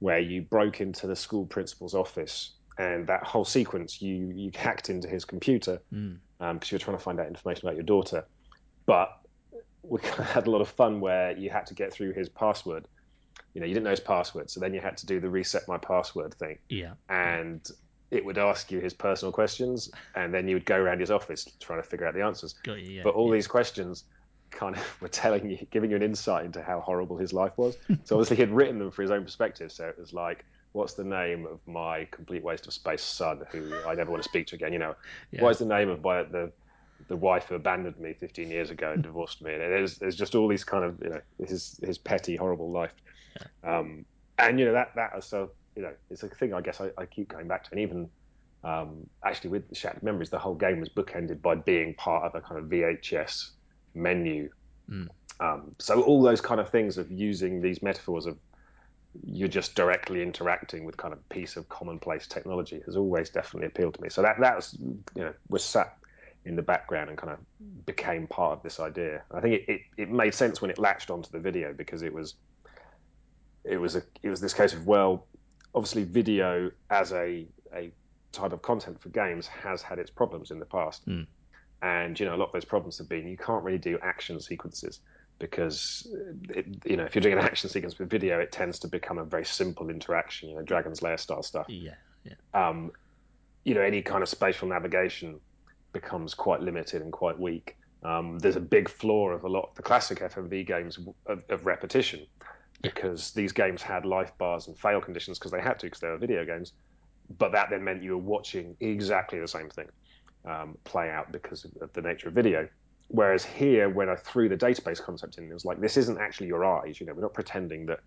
[0.00, 4.90] where you broke into the school principal's office, and that whole sequence you you hacked
[4.90, 6.18] into his computer Mm.
[6.54, 8.24] because you were trying to find out information about your daughter,
[8.86, 9.18] but
[9.82, 10.00] we
[10.34, 12.86] had a lot of fun where you had to get through his password.
[13.54, 15.68] You know, you didn't know his password, so then you had to do the reset
[15.68, 16.92] my password thing Yeah.
[17.08, 17.60] and
[18.10, 21.46] it would ask you his personal questions, and then you would go around his office
[21.60, 22.54] trying to figure out the answers.
[22.62, 22.96] Got you.
[22.96, 23.02] Yeah.
[23.04, 23.34] but all yeah.
[23.34, 24.04] these questions
[24.52, 27.76] kind of were telling you, giving you an insight into how horrible his life was.
[28.04, 29.72] so obviously he'd written them for his own perspective.
[29.72, 33.82] So it was like, what's the name of my complete waste of space son, who
[33.86, 34.72] I never want to speak to again?
[34.72, 34.94] You know,
[35.30, 35.42] Yeah.
[35.42, 36.52] what is the name of my the
[37.08, 39.52] the wife who abandoned me 15 years ago and divorced me?
[39.52, 42.94] And there's there's just all these kind of you know his his petty horrible life.
[43.66, 44.04] Um,
[44.38, 46.90] and you know that that is so you know it's a thing I guess I,
[46.98, 48.10] I keep going back to, and even
[48.64, 52.34] um, actually with the Shattered Memories, the whole game was bookended by being part of
[52.34, 53.50] a kind of VHS
[53.94, 54.50] menu.
[54.90, 55.08] Mm.
[55.40, 58.38] Um, so all those kind of things of using these metaphors of
[59.24, 63.94] you're just directly interacting with kind of piece of commonplace technology has always definitely appealed
[63.94, 64.08] to me.
[64.08, 65.96] So that that was you know was sat
[66.44, 69.22] in the background and kind of became part of this idea.
[69.30, 72.12] I think it, it, it made sense when it latched onto the video because it
[72.12, 72.34] was
[73.64, 75.26] it was a it was this case of well,
[75.74, 77.92] obviously video as a a
[78.32, 81.26] type of content for games has had its problems in the past, Mm.
[81.82, 84.40] And you know a lot of those problems have been you can't really do action
[84.40, 85.00] sequences
[85.38, 86.06] because
[86.50, 89.18] it, you know if you're doing an action sequence with video, it tends to become
[89.18, 91.94] a very simple interaction, you know, Dragon's Lair style stuff Yeah.
[92.24, 92.34] Yeah.
[92.54, 92.92] um,
[93.64, 95.40] you know, any kind of spatial navigation
[95.92, 97.76] becomes quite limited and quite weak.
[98.04, 101.66] Um, there's a big flaw of a lot of the classic FMV games of, of
[101.66, 102.26] repetition
[102.82, 106.08] because these games had life bars and fail conditions because they had to because they
[106.08, 106.72] were video games.
[107.38, 109.86] But that then meant you were watching exactly the same thing
[110.44, 112.68] um, play out because of, the nature of video.
[113.08, 116.46] Whereas here, when I threw the database concept in, it was like, this isn't actually
[116.46, 116.98] your eyes.
[117.00, 118.00] You know, we're not pretending that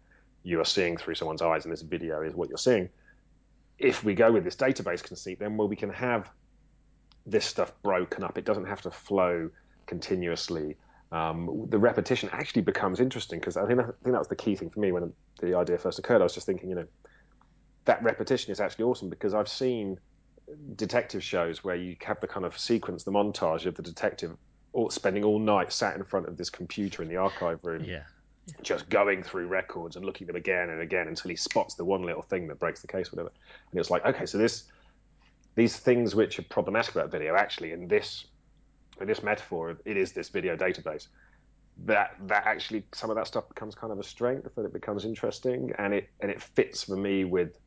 [0.43, 2.89] you are seeing through someone's eyes and this video is what you're seeing.
[3.77, 6.29] If we go with this database conceit, then well, we can have
[7.25, 8.37] this stuff broken up.
[8.37, 9.49] It doesn't have to flow
[9.85, 10.75] continuously.
[11.11, 14.55] Um, the repetition actually becomes interesting because I think I think that was the key
[14.55, 16.21] thing for me when the idea first occurred.
[16.21, 16.87] I was just thinking, you know,
[17.85, 19.99] that repetition is actually awesome because I've seen
[20.75, 24.37] detective shows where you have the kind of sequence, the montage of the detective
[24.73, 27.83] all, spending all night sat in front of this computer in the archive room.
[27.83, 28.03] Yeah.
[28.61, 31.85] Just going through records and looking at them again and again until he spots the
[31.85, 33.31] one little thing that breaks the case, whatever.
[33.71, 34.65] And it's like, okay, so this,
[35.55, 38.25] these things which are problematic about video, actually, in this,
[39.01, 41.07] in this metaphor, it is this video database.
[41.85, 45.03] That that actually some of that stuff becomes kind of a strength, that it becomes
[45.03, 47.59] interesting, and it and it fits for me with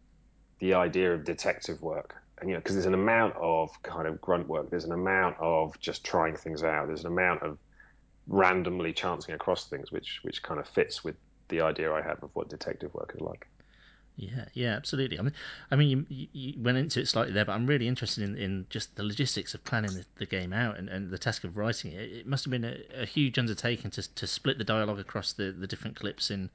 [0.60, 4.46] the idea of detective work you know because there's an amount of kind of grunt
[4.48, 7.58] work there's an amount of just trying things out there's an amount of
[8.26, 11.16] randomly chancing across things which which kind of fits with
[11.48, 13.46] the idea i have of what detective work is like
[14.18, 15.16] yeah, yeah, absolutely.
[15.16, 15.32] I mean,
[15.70, 18.66] I mean, you, you went into it slightly there, but I'm really interested in, in
[18.68, 21.92] just the logistics of planning the, the game out and, and the task of writing
[21.92, 22.10] it.
[22.10, 25.52] It must have been a, a huge undertaking to to split the dialogue across the,
[25.52, 26.50] the different clips in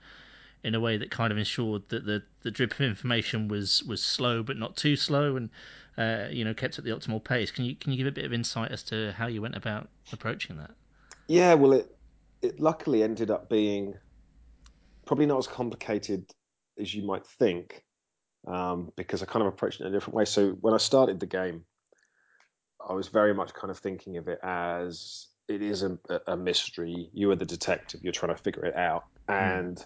[0.64, 4.02] in a way that kind of ensured that the, the drip of information was, was
[4.02, 5.50] slow but not too slow and
[5.98, 7.52] uh, you know kept at the optimal pace.
[7.52, 9.90] Can you can you give a bit of insight as to how you went about
[10.12, 10.72] approaching that?
[11.28, 11.96] Yeah, well, it
[12.42, 13.96] it luckily ended up being
[15.06, 16.26] probably not as complicated
[16.80, 17.84] as you might think,
[18.48, 20.26] um, because I kind of approached it in a different way.
[20.26, 21.64] So when I started the game,
[22.88, 25.98] I was very much kind of thinking of it as it is a,
[26.28, 27.10] a mystery.
[27.14, 28.02] You are the detective.
[28.04, 29.86] You're trying to figure it out, and mm.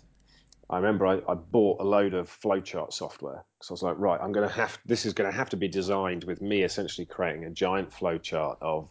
[0.69, 4.19] I remember I, I, bought a load of flowchart software because I was like, right,
[4.21, 7.05] I'm going to have this is going to have to be designed with me essentially
[7.05, 8.89] creating a giant flowchart of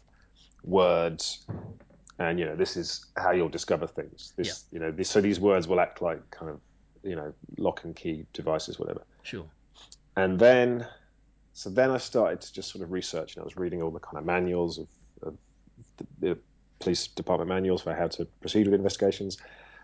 [0.64, 1.46] words,
[2.18, 4.32] and you know this is how you'll discover things.
[4.36, 4.78] This, yeah.
[4.78, 6.60] you know, this, so these words will act like kind of
[7.02, 9.02] you know lock and key devices, whatever.
[9.22, 9.44] Sure.
[10.16, 10.86] And then,
[11.52, 14.00] so then I started to just sort of research, and I was reading all the
[14.00, 14.88] kind of manuals of,
[15.22, 15.36] of
[15.98, 16.38] the, the
[16.78, 19.36] police department manuals for how to proceed with investigations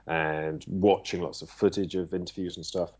[0.06, 2.90] and watching lots of footage of interviews and stuff.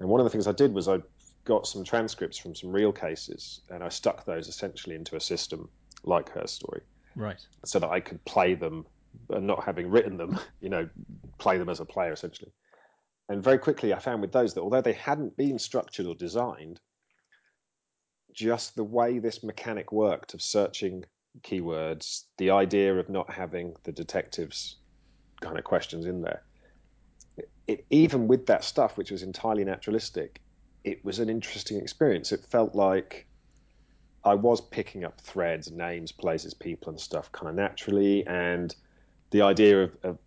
[0.00, 1.00] And one of the things I did was I
[1.44, 5.68] got some transcripts from some real cases and I stuck those essentially into a system
[6.04, 6.82] like her story.
[7.16, 7.44] Right.
[7.64, 8.86] So that I could play them
[9.30, 10.88] and not having written them, you know,
[11.38, 12.52] play them as a player essentially.
[13.28, 16.80] And very quickly I found with those that although they hadn't been structured or designed,
[18.32, 21.04] just the way this mechanic worked of searching
[21.40, 24.76] keywords, the idea of not having the detectives
[25.40, 26.42] kind of questions in there.
[27.66, 30.40] It, even with that stuff, which was entirely naturalistic,
[30.84, 32.32] it was an interesting experience.
[32.32, 33.26] It felt like
[34.24, 38.74] I was picking up threads, names, places, people, and stuff kind of naturally, and
[39.30, 40.18] the idea of, of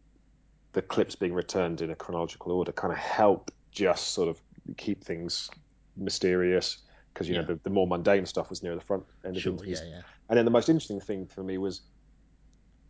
[0.74, 4.41] the clips being returned in a chronological order kind of helped just sort of
[4.78, 5.50] keep things
[5.97, 6.78] mysterious
[7.13, 7.41] because you yeah.
[7.41, 9.82] know the, the, more mundane stuff was near the front end of sure, interviews.
[9.84, 10.02] Yeah, yeah.
[10.30, 11.82] And then the most interesting thing for me was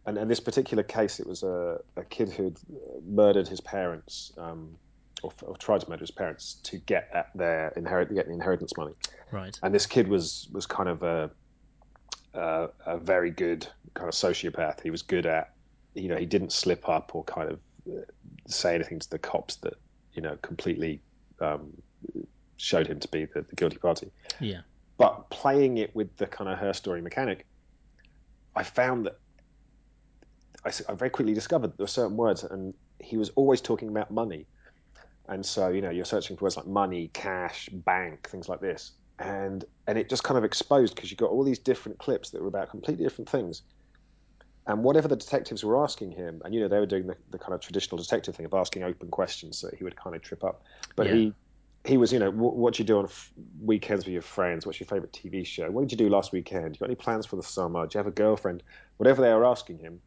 [0.06, 2.58] and in this particular case, it was a, a kid who'd
[3.08, 4.76] murdered his parents, um,
[5.22, 8.76] or, or, tried to murder his parents to get at their inherit get the inheritance
[8.76, 8.94] money.
[9.32, 9.58] Right.
[9.62, 11.30] And this kid was was kind of a,
[12.34, 14.82] a, a very good kind of sociopath.
[14.82, 15.54] He was good at,
[15.94, 18.02] you know, he didn't slip up or kind of uh,
[18.48, 19.76] say anything to the cops that
[20.14, 21.00] you know completely
[21.40, 21.72] um,
[22.58, 24.12] showed him to be the, the guilty party.
[24.40, 24.62] Yeah.
[24.98, 27.46] But playing it with the kind of her story mechanic,
[28.56, 29.18] I found that
[30.66, 34.12] I, I very quickly discovered there were certain words, and he was always talking about
[34.12, 34.46] money.
[35.28, 38.92] And so, you know, you're searching for words like money, cash, bank, things like this.
[39.20, 42.42] And and it just kind of exposed because you got all these different clips that
[42.42, 43.62] were about completely different things.
[44.68, 47.40] And whatever the detectives were asking him, and you know, they were doing the, the
[47.40, 50.44] kind of traditional detective thing of asking open questions, so he would kind of trip
[50.44, 50.64] up.
[50.96, 51.14] But yeah.
[51.14, 51.34] he
[51.86, 54.66] he was, you know, what, what do you do on f- weekends with your friends?
[54.66, 55.70] What's your favorite TV show?
[55.72, 56.76] What did you do last weekend?
[56.76, 57.88] You got any plans for the summer?
[57.88, 58.62] Do you have a girlfriend?
[58.98, 60.00] Whatever they were asking him,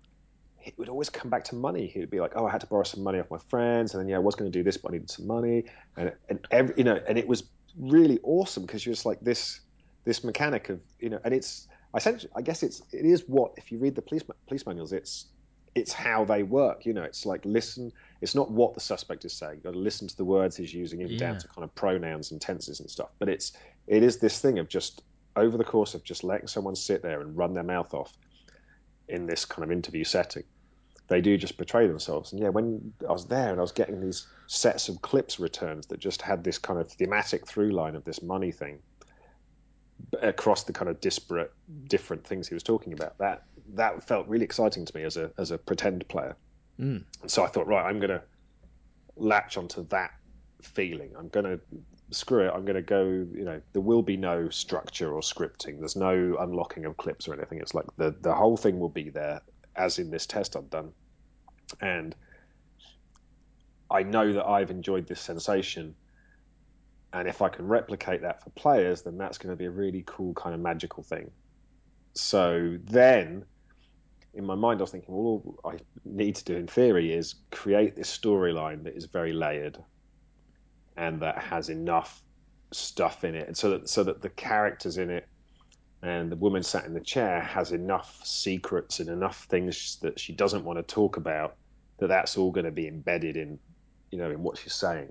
[0.64, 1.86] it would always come back to money.
[1.86, 4.00] He would be like, "Oh, I had to borrow some money off my friends, and
[4.00, 5.64] then yeah, I was going to do this, but I needed some money."
[5.96, 7.44] And and every you know, and it was
[7.78, 9.60] really awesome because you're just like this
[10.04, 13.70] this mechanic of you know, and it's essentially, I guess it's it is what if
[13.70, 15.26] you read the police police manuals, it's
[15.74, 16.86] it's how they work.
[16.86, 17.92] You know, it's like listen.
[18.20, 19.56] It's not what the suspect is saying.
[19.56, 21.18] You've got to listen to the words he's using, even yeah.
[21.18, 23.10] down to kind of pronouns and tenses and stuff.
[23.18, 23.52] But it's
[23.86, 25.02] it is this thing of just
[25.36, 28.16] over the course of just letting someone sit there and run their mouth off
[29.08, 30.44] in this kind of interview setting,
[31.08, 32.32] they do just portray themselves.
[32.32, 35.86] And yeah, when I was there and I was getting these sets of clips returns
[35.88, 38.78] that just had this kind of thematic through line of this money thing
[40.22, 41.52] across the kind of disparate
[41.88, 45.30] different things he was talking about, that that felt really exciting to me as a
[45.38, 46.36] as a pretend player.
[46.80, 47.04] Mm.
[47.22, 48.22] And so I thought, right, I'm going to
[49.16, 50.10] latch onto that
[50.62, 51.12] feeling.
[51.18, 51.60] I'm going to
[52.10, 52.52] screw it.
[52.54, 53.04] I'm going to go.
[53.04, 55.78] You know, there will be no structure or scripting.
[55.78, 57.58] There's no unlocking of clips or anything.
[57.58, 59.40] It's like the the whole thing will be there,
[59.76, 60.92] as in this test I've done,
[61.80, 62.14] and
[63.90, 65.94] I know that I've enjoyed this sensation.
[67.12, 70.02] And if I can replicate that for players, then that's going to be a really
[70.04, 71.30] cool kind of magical thing.
[72.14, 73.44] So then
[74.34, 77.36] in my mind, I was thinking, well, all I need to do in theory is
[77.52, 79.78] create this storyline that is very layered
[80.96, 82.20] and that has enough
[82.72, 85.28] stuff in it, and so that so that the characters in it
[86.04, 90.34] and the woman sat in the chair has enough secrets and enough things that she
[90.34, 91.56] doesn't want to talk about
[91.98, 93.58] that that's all going to be embedded in,
[94.10, 95.10] you know, in what she's saying.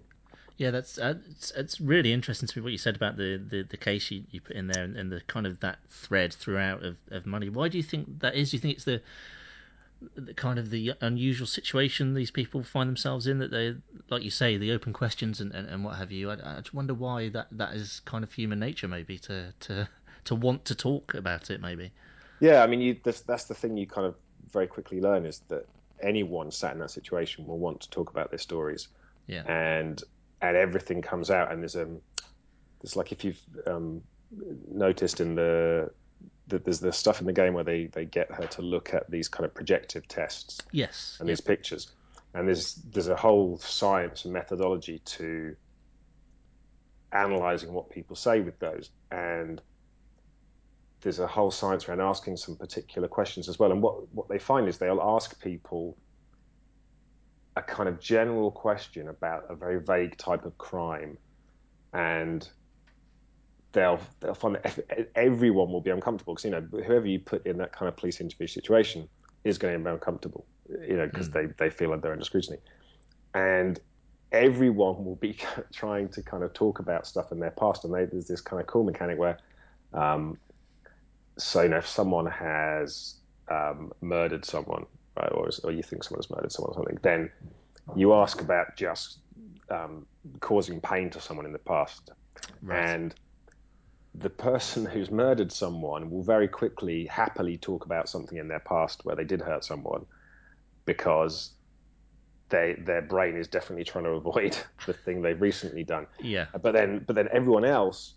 [0.57, 3.63] Yeah, that's uh, it's, it's really interesting to me what you said about the, the,
[3.63, 6.83] the case you, you put in there and, and the kind of that thread throughout
[6.83, 7.49] of, of money.
[7.49, 8.51] Why do you think that is?
[8.51, 9.01] Do you think it's the,
[10.15, 13.75] the kind of the unusual situation these people find themselves in that they,
[14.11, 16.29] like you say, the open questions and, and, and what have you?
[16.29, 19.89] I, I just wonder why that, that is kind of human nature, maybe to to
[20.25, 21.91] to want to talk about it, maybe.
[22.39, 24.15] Yeah, I mean, you, that's, that's the thing you kind of
[24.51, 25.65] very quickly learn is that
[26.01, 28.87] anyone sat in that situation will want to talk about their stories.
[29.27, 29.43] Yeah.
[29.47, 30.01] And
[30.41, 32.01] and everything comes out and there's um
[32.83, 34.01] it's like if you've um,
[34.69, 35.89] noticed in the
[36.47, 39.09] that there's the stuff in the game where they they get her to look at
[39.09, 41.15] these kind of projective tests Yes.
[41.19, 41.37] and yep.
[41.37, 41.91] these pictures
[42.33, 45.55] and there's there's a whole science and methodology to
[47.13, 49.61] analyzing what people say with those and
[51.03, 53.71] there's a whole science around asking some particular questions as well.
[53.71, 55.97] And what what they find is they'll ask people
[57.55, 61.17] a kind of general question about a very vague type of crime,
[61.93, 62.49] and
[63.73, 66.33] they'll they'll find that everyone will be uncomfortable.
[66.33, 69.07] Because you know whoever you put in that kind of police interview situation
[69.43, 70.45] is going to be uncomfortable,
[70.87, 71.33] you know, because mm.
[71.33, 72.57] they they feel like they're under scrutiny,
[73.33, 73.79] and
[74.33, 75.37] everyone will be
[75.73, 78.59] trying to kind of talk about stuff in their past, and they, there's this kind
[78.59, 79.37] of cool mechanic where,
[79.93, 80.37] um,
[81.37, 83.15] so you know, if someone has
[83.49, 84.85] um, murdered someone
[85.17, 87.31] right, or, or you think someone has murdered someone or something, then
[87.95, 89.19] you ask about just
[89.69, 90.05] um,
[90.39, 92.11] causing pain to someone in the past.
[92.61, 92.89] Right.
[92.89, 93.13] And
[94.15, 99.05] the person who's murdered someone will very quickly, happily talk about something in their past
[99.05, 100.05] where they did hurt someone
[100.85, 101.51] because
[102.49, 106.07] they, their brain is definitely trying to avoid the thing they've recently done.
[106.19, 106.45] Yeah.
[106.61, 108.13] But then, but then everyone else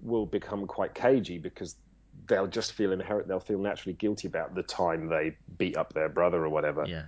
[0.00, 1.76] will become quite cagey because
[2.26, 3.28] they'll just feel inherent.
[3.28, 6.84] They'll feel naturally guilty about the time they beat up their brother or whatever.
[6.86, 7.04] Yeah.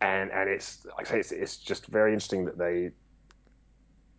[0.00, 2.90] And and it's like I say, it's, it's just very interesting that they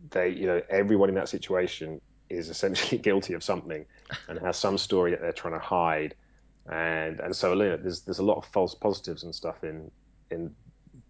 [0.10, 3.86] they you know everyone in that situation is essentially guilty of something
[4.28, 6.16] and has some story that they're trying to hide.
[6.72, 9.90] And and so you know, there's there's a lot of false positives and stuff in
[10.30, 10.54] in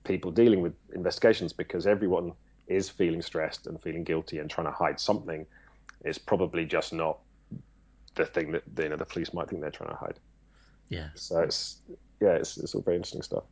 [0.03, 2.33] people dealing with investigations because everyone
[2.67, 5.45] is feeling stressed and feeling guilty and trying to hide something.
[6.03, 7.19] It's probably just not
[8.15, 10.19] the thing that you know the police might think they're trying to hide.
[10.89, 11.10] Yeah.
[11.15, 11.78] So it's
[12.19, 13.43] yeah, it's, it's all very interesting stuff.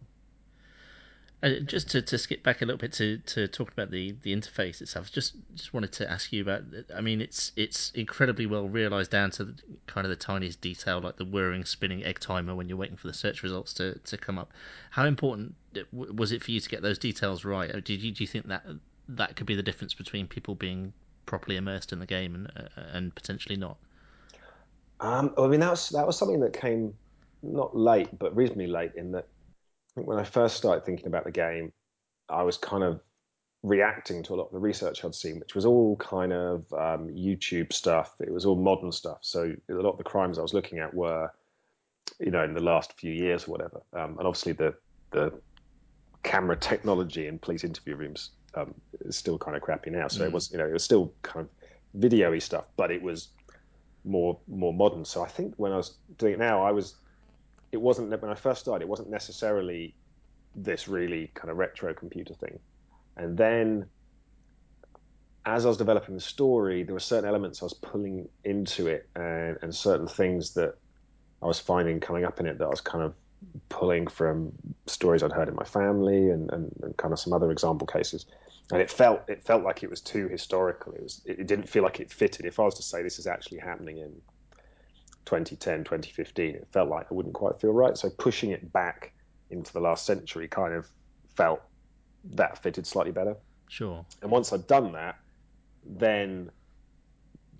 [1.41, 4.35] Uh, just to, to skip back a little bit to, to talk about the, the
[4.35, 6.63] interface itself, just just wanted to ask you about.
[6.93, 9.55] I mean, it's it's incredibly well realised down to the,
[9.87, 13.07] kind of the tiniest detail, like the whirring, spinning egg timer when you're waiting for
[13.07, 14.51] the search results to, to come up.
[14.91, 15.55] How important
[15.93, 17.71] was it for you to get those details right?
[17.85, 18.65] Did you do you think that
[19.07, 20.91] that could be the difference between people being
[21.25, 23.77] properly immersed in the game and uh, and potentially not?
[24.99, 26.93] Um, I mean, that was that was something that came
[27.41, 28.91] not late, but reasonably late.
[28.95, 29.27] In that,
[29.95, 31.71] when I first started thinking about the game,
[32.29, 32.99] I was kind of
[33.63, 37.09] reacting to a lot of the research I'd seen, which was all kind of um,
[37.09, 38.15] YouTube stuff.
[38.19, 39.19] It was all modern stuff.
[39.21, 41.31] So a lot of the crimes I was looking at were,
[42.19, 43.81] you know, in the last few years or whatever.
[43.93, 44.75] Um, and obviously the
[45.11, 45.33] the
[46.23, 50.07] camera technology in police interview rooms um, is still kind of crappy now.
[50.07, 50.27] So mm.
[50.27, 51.49] it was, you know, it was still kind of
[51.93, 53.29] video-y stuff, but it was
[54.09, 55.05] more more modern.
[55.05, 56.95] So I think when I was doing it now, I was
[57.71, 59.95] it wasn't when I first started, it wasn't necessarily
[60.55, 62.59] this really kind of retro computer thing.
[63.15, 63.85] And then
[65.45, 69.07] as I was developing the story, there were certain elements I was pulling into it
[69.15, 70.75] and, and certain things that
[71.41, 73.13] I was finding coming up in it that I was kind of
[73.69, 74.51] pulling from
[74.87, 78.25] stories I'd heard in my family and, and, and kind of some other example cases.
[78.71, 80.93] And it felt it felt like it was too historical.
[80.93, 82.45] It was it, didn't feel like it fitted.
[82.45, 84.21] If I was to say this is actually happening in
[85.25, 87.97] 2010, 2015, it felt like it wouldn't quite feel right.
[87.97, 89.13] So pushing it back
[89.49, 90.87] into the last century kind of
[91.35, 91.61] felt
[92.35, 93.35] that fitted slightly better.
[93.69, 94.05] Sure.
[94.21, 95.17] And once I'd done that,
[95.85, 96.51] then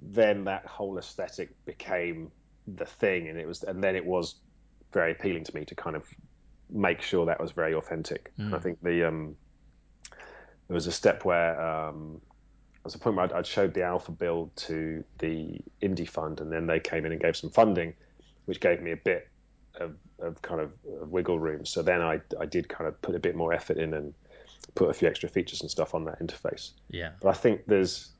[0.01, 2.31] then that whole aesthetic became
[2.67, 4.35] the thing, and it was, and then it was
[4.93, 6.03] very appealing to me to kind of
[6.69, 8.31] make sure that was very authentic.
[8.37, 8.53] Mm.
[8.53, 9.35] I think the um,
[10.69, 13.83] there was a step where um, there was a point where I'd, I'd, showed the
[13.83, 17.93] alpha build to the indie fund, and then they came in and gave some funding,
[18.45, 19.27] which gave me a bit
[19.79, 21.65] of, of kind of wiggle room.
[21.65, 24.13] So then I I did kind of put a bit more effort in and
[24.75, 26.71] put a few extra features and stuff on that interface.
[26.89, 27.11] Yeah.
[27.19, 28.11] But I think there's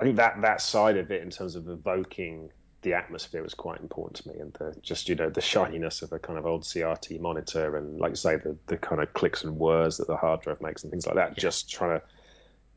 [0.00, 2.50] I think that that side of it, in terms of evoking
[2.86, 6.12] the atmosphere, was quite important to me, and the, just you know the shininess of
[6.12, 9.42] a kind of old CRT monitor, and like you say, the the kind of clicks
[9.42, 11.30] and whirs that the hard drive makes, and things like that.
[11.30, 11.34] Yeah.
[11.36, 12.06] Just trying to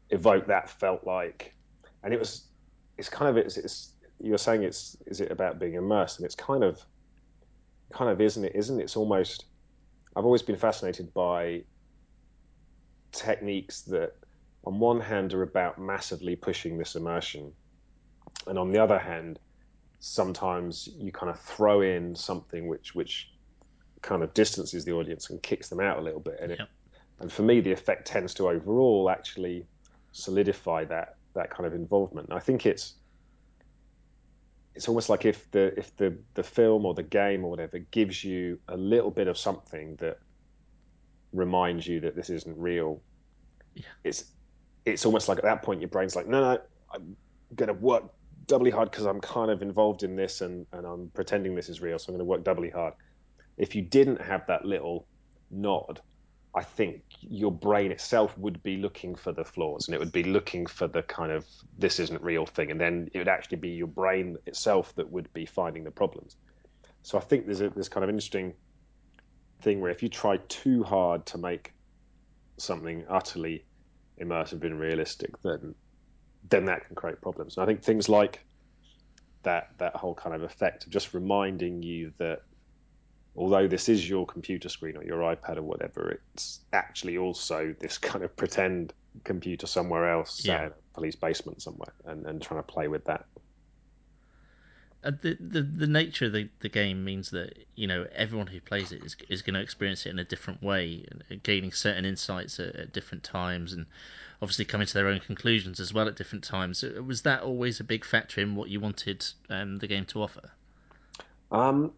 [0.10, 1.54] evoke that felt like,
[2.04, 2.46] and it was,
[2.98, 6.34] it's kind of it's, it's you're saying it's is it about being immersed, and it's
[6.34, 6.82] kind of,
[7.94, 8.54] kind of isn't it?
[8.56, 8.86] Isn't it?
[8.86, 9.46] It's almost.
[10.16, 11.62] I've always been fascinated by
[13.12, 14.14] techniques that
[14.66, 17.54] on one hand are about massively pushing this immersion,
[18.48, 19.38] and on the other hand,
[20.00, 23.32] sometimes you kind of throw in something which which
[24.02, 26.62] kind of distances the audience and kicks them out a little bit, and it,
[27.20, 29.66] and for me the effect tends to overall actually
[30.12, 32.30] solidify that that kind of involvement.
[32.30, 32.96] And I think it's
[34.76, 38.24] it's almost like if the if the the film or the game or whatever gives
[38.24, 40.20] you a little bit of something that
[41.34, 43.02] reminds you that this isn't real,
[43.76, 43.84] yeah.
[44.04, 44.26] it's
[44.86, 46.62] it's almost like at that point your brain's like, no, no,
[46.94, 47.16] I'm
[47.68, 48.06] to work
[48.50, 51.80] doubly hard because I'm kind of involved in this and, and I'm pretending this is
[51.82, 52.94] real, so I'm going to work doubly hard.
[53.58, 55.08] If you didn't have that little
[55.52, 56.02] nod,
[56.56, 60.24] I think your brain itself would be looking for the flaws and it would be
[60.24, 61.46] looking for the kind of
[61.78, 62.72] this isn't real thing.
[62.72, 66.36] And then it would actually be your brain itself that would be finding the problems.
[67.04, 68.56] So I think there's a, this kind of interesting
[69.62, 71.74] thing where if you try too hard to make
[72.58, 73.64] something utterly
[74.20, 75.76] immersive and realistic, then
[76.48, 77.58] then that can create problems.
[77.58, 78.40] And I think things like
[79.44, 82.42] that that whole kind of effect of just reminding you that
[83.36, 87.98] although this is your computer screen or your iPad or whatever, it's actually also this
[87.98, 90.70] kind of pretend computer somewhere else, yeah.
[90.94, 93.26] police basement somewhere, and, and trying to play with that.
[95.02, 98.60] Uh, the, the the nature of the, the game means that you know everyone who
[98.60, 101.06] plays it is is going to experience it in a different way,
[101.44, 103.86] gaining certain insights at, at, different times, and
[104.42, 106.84] obviously coming to their own conclusions as well at different times.
[107.06, 110.52] Was that always a big factor in what you wanted um, the game to offer?
[111.52, 111.92] Um,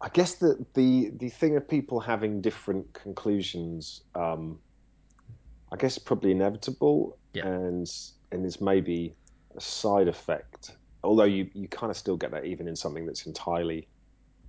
[0.00, 4.58] I guess the the the thing of people having different conclusions, um,
[5.72, 7.46] I guess probably inevitable, yeah.
[7.46, 7.90] and
[8.32, 9.14] and is maybe
[9.56, 10.72] a side effect
[11.06, 13.88] although you, you kind of still get that even in something that's entirely,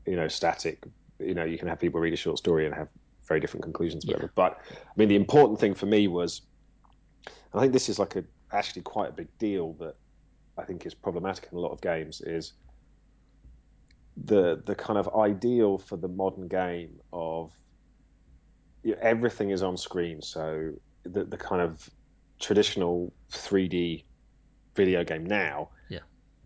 [0.05, 0.83] you know, static.
[1.19, 2.89] You know, you can have people read a short story and have
[3.27, 4.25] very different conclusions, whatever.
[4.25, 4.31] Yeah.
[4.35, 6.41] But I mean, the important thing for me was,
[7.53, 9.95] I think this is like a actually quite a big deal that
[10.57, 12.53] I think is problematic in a lot of games is
[14.25, 17.51] the the kind of ideal for the modern game of
[18.83, 20.21] you know, everything is on screen.
[20.21, 20.73] So
[21.03, 21.89] the the kind of
[22.39, 24.03] traditional 3D
[24.75, 25.99] video game now yeah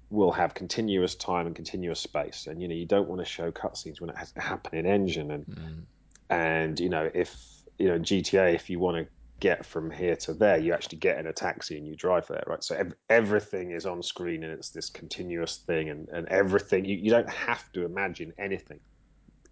[0.10, 3.52] will have continuous time and continuous space, and you know you don't want to show
[3.52, 5.82] cutscenes when it has to happen in engine, and mm.
[6.30, 7.36] and you know if
[7.78, 9.08] you know GTA, if you want to
[9.41, 12.43] get from here to there, you actually get in a taxi and you drive there,
[12.47, 12.63] right?
[12.63, 16.95] So ev- everything is on screen and it's this continuous thing, and and everything you,
[16.95, 18.79] you don't have to imagine anything;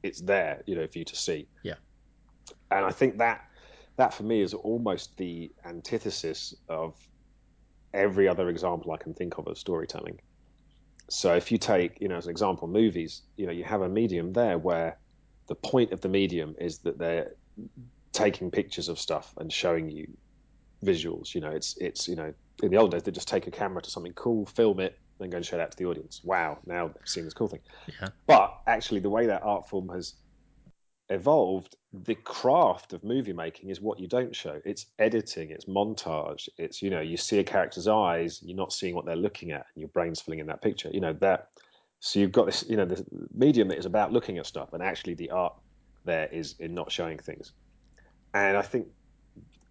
[0.02, 1.50] it's there, you know, for you to see.
[1.64, 1.76] Yeah,
[2.72, 3.42] and I think that
[3.98, 6.96] that for me is almost the antithesis of
[7.94, 10.20] every other example I can think of of storytelling.
[11.10, 13.90] So if you take, you know, as an example, movies, you know, you have a
[13.90, 15.00] medium there where
[15.48, 17.32] the point of the medium is that they're
[18.12, 20.08] taking pictures of stuff and showing you
[20.84, 21.34] visuals.
[21.36, 22.34] You know, it's it's you know,
[22.64, 25.30] in the old days they'd just take a camera to something cool, film it, then
[25.30, 26.22] go and show that to the audience.
[26.24, 27.62] Wow, now they've seen this cool thing.
[28.02, 28.10] Yeah.
[28.26, 30.16] But actually, the way that art form has
[31.10, 34.62] evolved, the craft of movie making is what you don't show.
[34.64, 38.96] It's editing, it's montage, it's you know, you see a character's eyes, you're not seeing
[38.96, 40.90] what they're looking at, and your brain's filling in that picture.
[40.92, 41.50] You know that.
[42.02, 43.04] So you've got this, you know, the
[43.34, 45.54] medium that is about looking at stuff, and actually the art
[46.06, 47.52] there is in not showing things.
[48.34, 48.88] And I think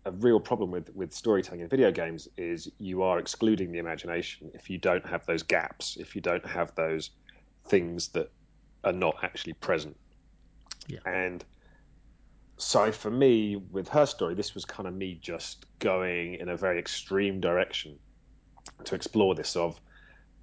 [0.04, 4.50] a real problem with with storytelling in video games is you are excluding the imagination
[4.54, 7.11] if you don't have those gaps, if you don't have those
[7.66, 8.30] things that
[8.84, 9.96] are not actually present
[10.88, 11.00] yeah.
[11.04, 11.44] And
[12.56, 16.56] so for me, with her story, this was kind of me just going in a
[16.56, 17.98] very extreme direction
[18.84, 19.80] to explore this of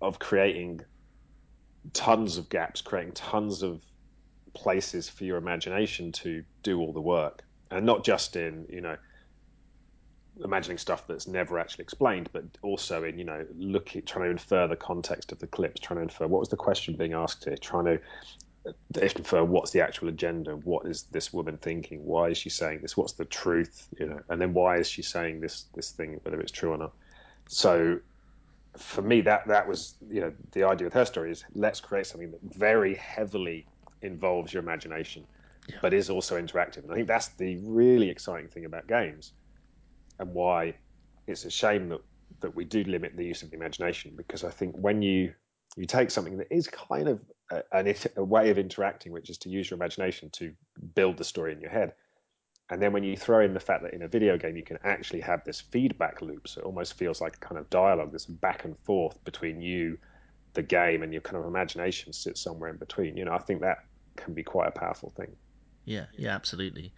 [0.01, 0.82] of creating
[1.93, 3.82] tons of gaps, creating tons of
[4.53, 7.43] places for your imagination to do all the work,
[7.76, 8.97] and not just in you know
[10.43, 14.67] imagining stuff that's never actually explained, but also in you know looking trying to infer
[14.67, 17.57] the context of the clips, trying to infer what was the question being asked here,
[17.57, 17.99] trying to
[18.67, 22.80] uh, infer what's the actual agenda, what is this woman thinking, why is she saying
[22.82, 26.19] this, what's the truth, you know, and then why is she saying this this thing,
[26.23, 26.93] whether it's true or not.
[27.47, 27.99] So
[28.78, 32.07] for me, that that was you know the idea with her story is let's create
[32.07, 33.67] something that very heavily
[34.01, 35.26] involves your imagination,
[35.82, 36.84] but is also interactive.
[36.84, 39.34] And I think that's the really exciting thing about games,
[40.20, 40.76] and why
[41.28, 42.01] it's a shame that
[42.41, 45.34] that we do limit the use of the imagination because I think when you
[45.78, 47.20] you take something that is kind of
[47.51, 50.53] a, a, way of interacting, which is to use your imagination to
[50.95, 51.93] build the story in your head,
[52.70, 54.80] and then when you throw in the fact that in a video game you can
[54.84, 58.26] actually have this feedback loop, so it almost feels like a kind of dialogue, this
[58.26, 59.97] back and forth between you,
[60.53, 63.18] the game, and your kind of imagination sits somewhere in between.
[63.18, 63.80] You know, I think that
[64.16, 65.36] can be quite a powerful thing.
[65.86, 66.92] Yeah, yeah, absolutely.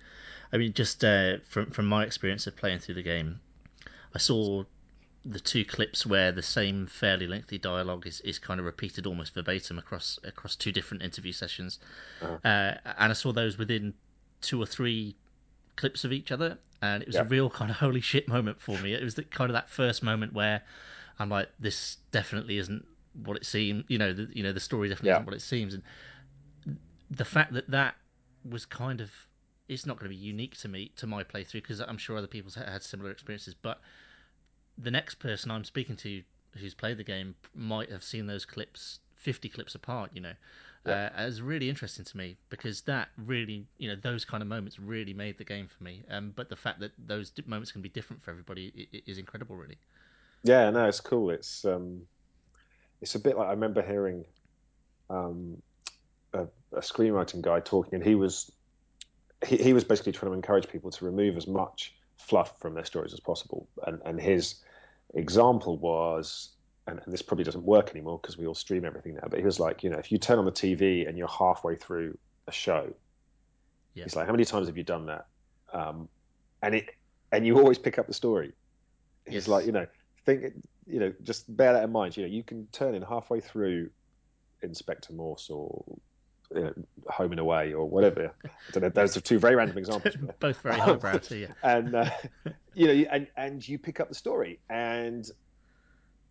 [0.52, 3.40] I mean, just uh, from from my experience of playing through the game,
[4.16, 4.64] I saw
[5.26, 9.34] the two clips where the same fairly lengthy dialogue is, is kind of repeated almost
[9.34, 11.80] verbatim across across two different interview sessions,
[12.22, 12.38] uh-huh.
[12.46, 13.94] uh, and I saw those within
[14.42, 15.16] two or three
[15.76, 18.78] clips of each other, and it was a real kind of holy shit moment for
[18.80, 18.94] me.
[18.94, 20.62] It was the, kind of that first moment where
[21.20, 22.86] I'm like, this definitely isn't
[23.26, 23.84] what it seemed.
[23.90, 25.84] You know, the, you know, the story definitely isn't what it seems, and
[27.12, 27.96] the fact that that
[28.50, 29.12] was kind of
[29.68, 32.28] it's not going to be unique to me to my playthrough because I'm sure other
[32.28, 33.82] people had similar experiences, but
[34.78, 36.24] the next person I'm speaking to
[36.58, 40.34] who's played the game might have seen those clips 50 clips apart, you know
[40.88, 41.10] yeah.
[41.18, 44.80] uh, is really interesting to me because that really, you know, those kind of moments
[44.80, 46.04] really made the game for me.
[46.10, 49.78] Um, but the fact that those moments can be different for everybody is incredible, really.
[50.44, 51.30] Yeah, no, it's cool.
[51.30, 52.02] It's um,
[53.02, 54.26] it's a bit like I remember hearing
[55.10, 55.62] um,
[56.34, 58.52] a, a screenwriting guy talking, and he was
[59.46, 62.86] he, he was basically trying to encourage people to remove as much fluff from their
[62.86, 64.56] stories as possible, and and his
[65.14, 66.50] example was
[66.88, 69.28] and, and this probably doesn't work anymore because we all stream everything now.
[69.30, 71.76] But he was like, you know, if you turn on the TV and you're halfway
[71.76, 72.18] through
[72.48, 72.94] a show,
[73.94, 74.04] yeah.
[74.04, 75.28] he's like, how many times have you done that?
[75.74, 76.08] Um,
[76.62, 76.90] and it
[77.32, 78.54] and you always pick up the story.
[79.26, 79.48] He's yes.
[79.50, 79.86] like, you know,
[80.26, 80.54] think,
[80.86, 82.16] you know, just bear that in mind.
[82.16, 83.90] You know, you can turn in halfway through
[84.62, 85.84] Inspector Morse or
[86.54, 86.74] you know,
[87.10, 88.34] Home and Away or whatever.
[88.44, 88.90] I don't know.
[88.90, 90.16] Those are two very random examples.
[90.40, 91.38] Both very highbrow too.
[91.38, 91.48] Yeah.
[91.64, 92.10] and uh,
[92.74, 95.30] you know, and and you pick up the story, and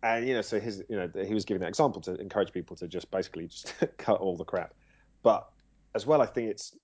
[0.03, 2.75] and you know, so his, you know, he was giving that example to encourage people
[2.77, 4.73] to just basically just cut all the crap.
[5.23, 5.47] But
[5.95, 6.75] as well, I think it's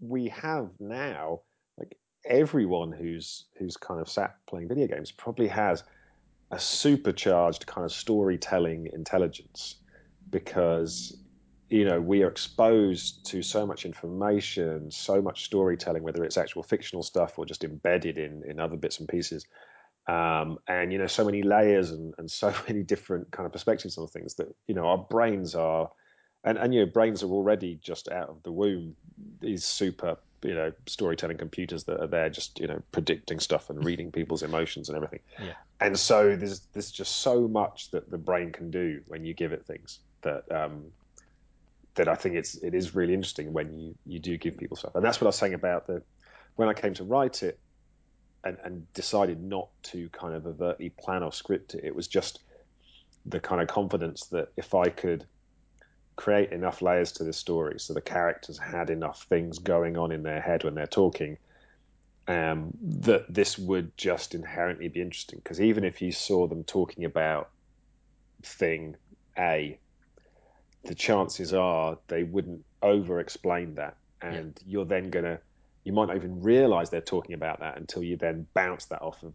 [0.00, 1.40] we have now
[1.78, 5.84] like everyone who's who's kind of sat playing video games probably has
[6.50, 9.76] a supercharged kind of storytelling intelligence
[10.28, 11.16] because
[11.72, 16.62] you know we are exposed to so much information so much storytelling whether it's actual
[16.62, 19.46] fictional stuff or just embedded in in other bits and pieces.
[20.08, 23.96] Um, and you know so many layers and, and so many different kind of perspectives
[23.96, 25.90] on things that you know our brains are
[26.44, 28.94] and, and you know brains are already just out of the womb.
[29.40, 33.82] These super you know storytelling computers that are there just you know predicting stuff and
[33.82, 35.20] reading people's emotions and everything.
[35.38, 35.54] Yeah.
[35.80, 39.52] and so there's there's just so much that the brain can do when you give
[39.52, 40.86] it things that um
[41.94, 44.94] that I think it's it is really interesting when you you do give people stuff
[44.94, 46.02] and that's what I was saying about the
[46.56, 47.58] when I came to write it
[48.44, 51.84] and, and decided not to kind of overtly plan or script it.
[51.84, 52.40] It was just
[53.24, 55.24] the kind of confidence that if I could
[56.16, 60.22] create enough layers to the story so the characters had enough things going on in
[60.22, 61.38] their head when they're talking
[62.28, 67.04] um, that this would just inherently be interesting because even if you saw them talking
[67.04, 67.50] about
[68.42, 68.96] thing
[69.38, 69.78] A,
[70.84, 74.72] the chances are they wouldn't over explain that and yeah.
[74.72, 75.38] you're then going to
[75.84, 79.22] you might not even realize they're talking about that until you then bounce that off
[79.22, 79.32] of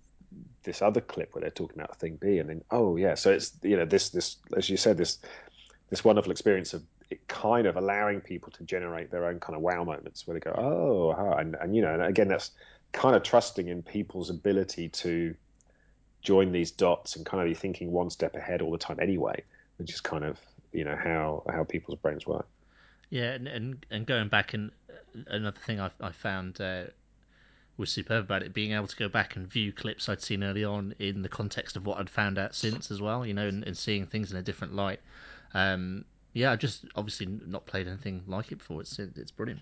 [0.63, 3.53] this other clip where they're talking about thing B, and then oh yeah, so it's
[3.63, 5.19] you know this this as you said this
[5.89, 9.61] this wonderful experience of it kind of allowing people to generate their own kind of
[9.61, 12.51] wow moments where they go oh and and you know and again that's
[12.91, 15.33] kind of trusting in people's ability to
[16.21, 19.41] join these dots and kind of be thinking one step ahead all the time anyway,
[19.77, 20.37] which is kind of
[20.77, 22.47] you know how how people's brains work.
[23.09, 26.83] Yeah, and and, and going back and uh, another thing I, I found uh,
[27.77, 30.63] was superb about it, being able to go back and view clips I'd seen early
[30.63, 33.63] on in the context of what I'd found out since as well, you know, and,
[33.63, 34.99] and seeing things in a different light.
[35.53, 38.81] Um, yeah, I just obviously not played anything like it before.
[38.81, 39.61] It's it's brilliant.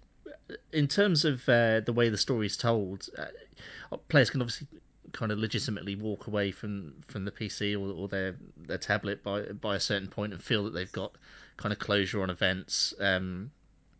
[0.74, 4.68] in terms of uh, the way the story is told, uh, players can obviously
[5.16, 8.36] kind of legitimately walk away from, from the PC or, or their
[8.68, 11.16] their tablet by by a certain point and feel that they've got
[11.58, 12.94] kind of closure on events.
[13.00, 13.52] Um,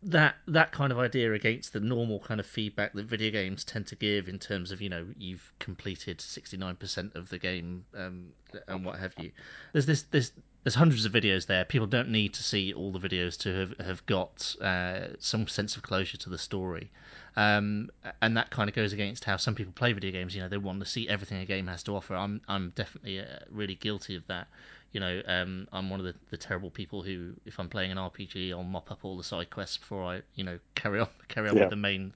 [0.02, 3.86] that that kind of idea against the normal kind of feedback that video games tend
[3.86, 8.26] to give in terms of you know you've completed 69% of the game um,
[8.68, 9.32] and what have you
[9.72, 10.32] there's this this
[10.66, 11.64] there's hundreds of videos there.
[11.64, 15.76] People don't need to see all the videos to have, have got uh, some sense
[15.76, 16.90] of closure to the story.
[17.36, 17.88] Um,
[18.20, 20.34] and that kind of goes against how some people play video games.
[20.34, 22.16] You know they want to see everything a game has to offer.
[22.16, 24.48] I'm i'm definitely uh, really guilty of that.
[24.90, 27.98] You know, um, I'm one of the, the terrible people who, if I'm playing an
[27.98, 31.48] RPG, I'll mop up all the side quests before I, you know, carry on carry
[31.48, 31.62] on yeah.
[31.62, 32.12] with the main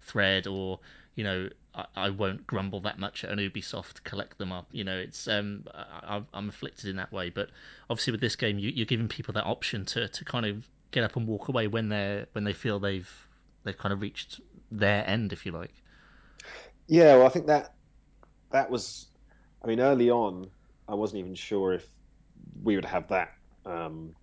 [0.00, 0.80] thread, or
[1.14, 4.66] you know, I, I, won't grumble that much at an Ubisoft to collect them up.
[4.72, 7.30] You know, it's um, I, am afflicted in that way.
[7.30, 7.50] But
[7.90, 11.04] obviously, with this game, you, you're giving people that option to, to kind of get
[11.04, 13.10] up and walk away when they're when they feel they've
[13.64, 14.40] they've kind of reached
[14.70, 15.74] their end, if you like.
[16.86, 17.74] Yeah, well, I think that
[18.50, 19.06] that was,
[19.62, 20.48] I mean, early on,
[20.88, 21.86] I wasn't even sure if
[22.62, 23.32] we would have that.
[23.64, 24.14] Um,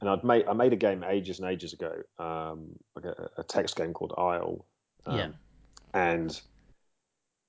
[0.00, 3.44] and I'd made I made a game ages and ages ago, um, like a, a,
[3.44, 4.64] text game called Aisle.
[5.06, 5.28] Um, yeah.
[5.94, 6.40] And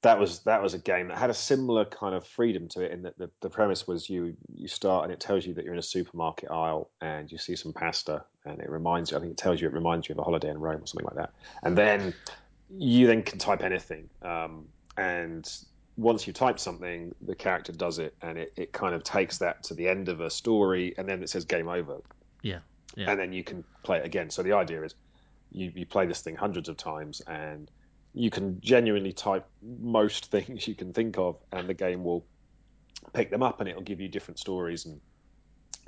[0.01, 2.91] that was that was a game that had a similar kind of freedom to it
[2.91, 5.73] in that the, the premise was you you start and it tells you that you're
[5.73, 9.33] in a supermarket aisle and you see some pasta and it reminds you I think
[9.33, 11.33] it tells you it reminds you of a holiday in Rome or something like that
[11.61, 12.15] and then
[12.75, 14.65] you then can type anything um,
[14.97, 15.47] and
[15.97, 19.63] once you type something, the character does it, and it, it kind of takes that
[19.63, 21.97] to the end of a story, and then it says game over.
[22.41, 22.59] Yeah.
[22.95, 23.11] yeah.
[23.11, 24.29] And then you can play it again.
[24.29, 24.95] So the idea is
[25.51, 27.69] you, you play this thing hundreds of times, and
[28.13, 32.25] you can genuinely type most things you can think of, and the game will
[33.13, 34.99] pick them up, and it'll give you different stories, and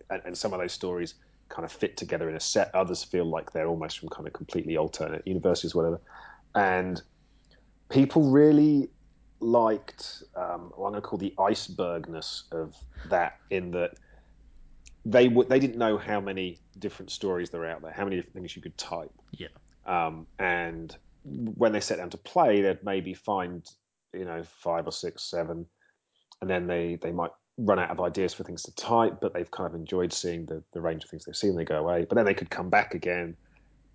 [0.10, 1.16] and, and some of those stories
[1.50, 2.74] kind of fit together in a set.
[2.74, 6.02] Others feel like they're almost from kind of completely alternate universes, whatever.
[6.56, 7.02] And
[7.90, 8.90] people really
[9.40, 12.76] liked um, what I'm going to call the icebergness of
[13.10, 13.92] that, in that
[15.06, 18.16] they w- they didn't know how many different stories there are out there, how many
[18.16, 19.12] different things you could type.
[19.32, 19.48] Yeah.
[19.86, 23.66] Um, and when they set down to play, they'd maybe find
[24.14, 25.66] you know five or six, seven,
[26.42, 29.52] and then they they might run out of ideas for things to type, but they've
[29.52, 31.56] kind of enjoyed seeing the, the range of things they've seen.
[31.56, 33.36] They go away, but then they could come back again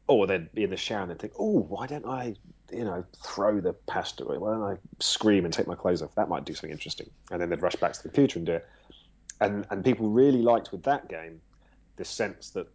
[0.09, 2.35] or they'd be in the shower and they'd think, oh, why don't I,
[2.73, 4.39] you know, throw the pasta away?
[4.39, 6.15] Why don't I scream and take my clothes off?
[6.15, 7.11] That might do something interesting.
[7.31, 8.67] And then they'd rush back to the computer and do it.
[9.41, 11.41] And, and people really liked with that game
[11.97, 12.67] the sense that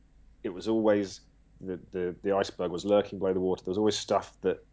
[0.44, 1.22] it was always
[1.66, 3.64] the, the, the iceberg was lurking below the water.
[3.64, 4.64] There was always stuff that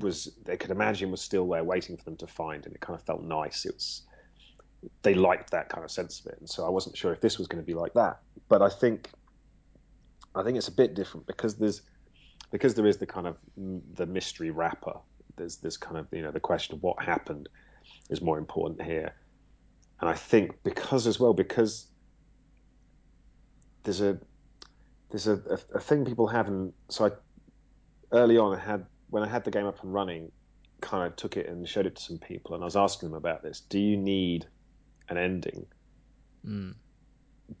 [0.00, 2.98] was they could imagine was still there waiting for them to find, and it kind
[2.98, 3.64] of felt nice.
[3.64, 4.02] It was
[5.02, 7.38] they liked that kind of sense of it, and so I wasn't sure if this
[7.38, 8.20] was going to be like that.
[8.48, 9.10] But I think
[10.34, 11.82] I think it's a bit different because there's
[12.50, 13.36] because there is the kind of
[13.94, 14.94] the mystery wrapper.
[15.36, 17.48] There's this kind of you know the question of what happened
[18.10, 19.14] is more important here,
[20.00, 21.86] and I think because as well because
[23.84, 24.18] there's a
[25.10, 26.74] there's a, a, a thing people haven't.
[26.88, 27.10] So I
[28.12, 30.30] early on I had when I had the game up and running,
[30.80, 33.16] kind of took it and showed it to some people, and I was asking them
[33.16, 33.60] about this.
[33.60, 34.46] Do you need
[35.08, 35.66] an ending?
[36.46, 36.74] Mm.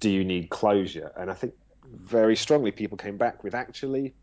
[0.00, 1.12] Do you need closure?
[1.16, 1.54] And I think
[1.90, 4.14] very strongly people came back with actually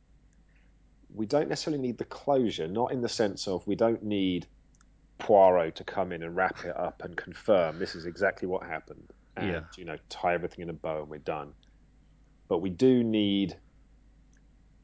[1.15, 4.47] we don't necessarily need the closure, not in the sense of we don't need
[5.17, 9.13] Poirot to come in and wrap it up and confirm this is exactly what happened
[9.38, 9.61] and yeah.
[9.78, 11.53] you know tie everything in a bow and we're done.
[12.47, 13.55] But we do need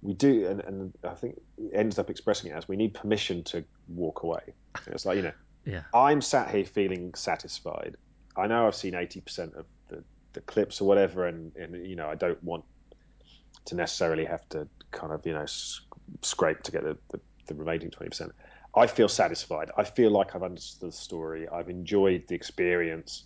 [0.01, 3.43] we do and, and I think it ends up expressing it as we need permission
[3.45, 4.41] to walk away.
[4.85, 5.33] And it's like, you know,
[5.65, 5.83] yeah.
[5.93, 7.97] I'm sat here feeling satisfied.
[8.35, 10.03] I know I've seen eighty percent of the,
[10.33, 12.63] the clips or whatever and, and you know, I don't want
[13.65, 15.45] to necessarily have to kind of, you know,
[16.21, 18.31] scrape to get the, the, the remaining 20%.
[18.75, 19.69] I feel satisfied.
[19.77, 21.47] I feel like I've understood the story.
[21.49, 23.25] I've enjoyed the experience.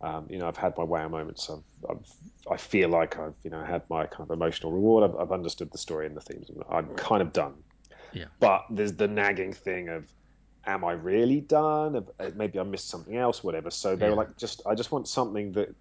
[0.00, 1.50] Um, you know, I've had my wow moments.
[1.50, 2.06] I've, I've,
[2.50, 5.10] i feel like I've, you know, had my kind of emotional reward.
[5.10, 6.50] I've, I've understood the story and the themes.
[6.70, 7.54] I'm kind of done.
[8.12, 8.26] Yeah.
[8.40, 10.04] But there's the nagging thing of,
[10.66, 12.06] am I really done?
[12.34, 13.70] Maybe I missed something else, whatever.
[13.70, 14.10] So they yeah.
[14.10, 15.74] were like, just, I just want something that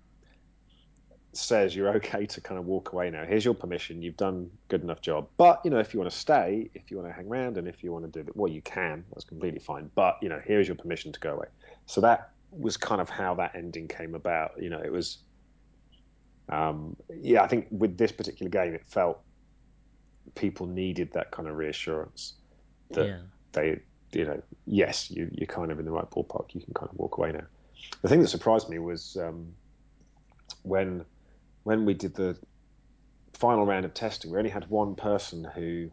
[1.37, 3.25] says you're okay to kind of walk away now.
[3.25, 4.01] Here's your permission.
[4.01, 5.27] You've done good enough job.
[5.37, 7.67] But you know, if you want to stay, if you want to hang around, and
[7.67, 9.03] if you want to do it, well, you can.
[9.13, 9.91] That's completely fine.
[9.95, 11.47] But you know, here's your permission to go away.
[11.85, 14.51] So that was kind of how that ending came about.
[14.59, 15.19] You know, it was.
[16.47, 19.19] Um, yeah, I think with this particular game, it felt
[20.35, 22.33] people needed that kind of reassurance
[22.91, 23.17] that yeah.
[23.51, 23.79] they,
[24.11, 26.53] you know, yes, you, you're kind of in the right ballpark.
[26.53, 27.45] You can kind of walk away now.
[28.01, 29.53] The thing that surprised me was um,
[30.63, 31.05] when
[31.63, 32.37] when we did the
[33.33, 35.89] final round of testing, we only had one person who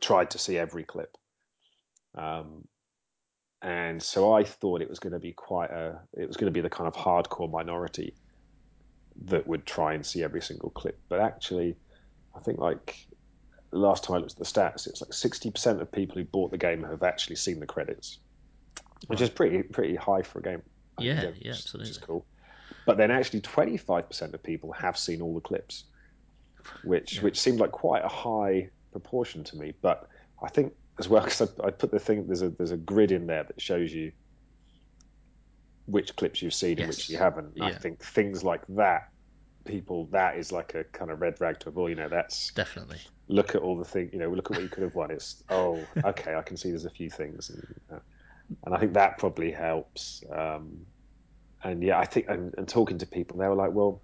[0.00, 1.16] tried to see every clip.
[2.16, 2.66] Um,
[3.62, 6.56] and so I thought it was going to be quite a, it was going to
[6.56, 8.14] be the kind of hardcore minority
[9.26, 10.98] that would try and see every single clip.
[11.08, 11.76] But actually,
[12.34, 13.06] I think like
[13.70, 16.58] last time I looked at the stats, it's like 60% of people who bought the
[16.58, 18.18] game have actually seen the credits,
[19.06, 20.62] which is pretty pretty high for a game.
[20.98, 21.80] Yeah, yeah, absolutely.
[21.80, 22.26] Which is cool.
[22.84, 25.84] But then actually 25% of people have seen all the clips,
[26.82, 27.22] which yeah.
[27.22, 29.72] which seemed like quite a high proportion to me.
[29.80, 30.08] But
[30.42, 33.12] I think as well because I, I, put the thing there's a there's a grid
[33.12, 34.12] in there that shows you
[35.86, 36.80] which clips you've seen yes.
[36.80, 37.52] and which you haven't.
[37.56, 37.64] Yeah.
[37.66, 39.08] I think things like that,
[39.64, 41.88] people that is like a kind of red rag to a bull.
[41.88, 44.12] You know, that's definitely look at all the things.
[44.12, 45.10] You know, look at what you could have won.
[45.10, 48.00] It's oh, okay, I can see there's a few things, and, uh,
[48.64, 50.22] and I think that probably helps.
[50.30, 50.86] Um,
[51.64, 54.00] and yeah, I think and, and talking to people, they were like, well,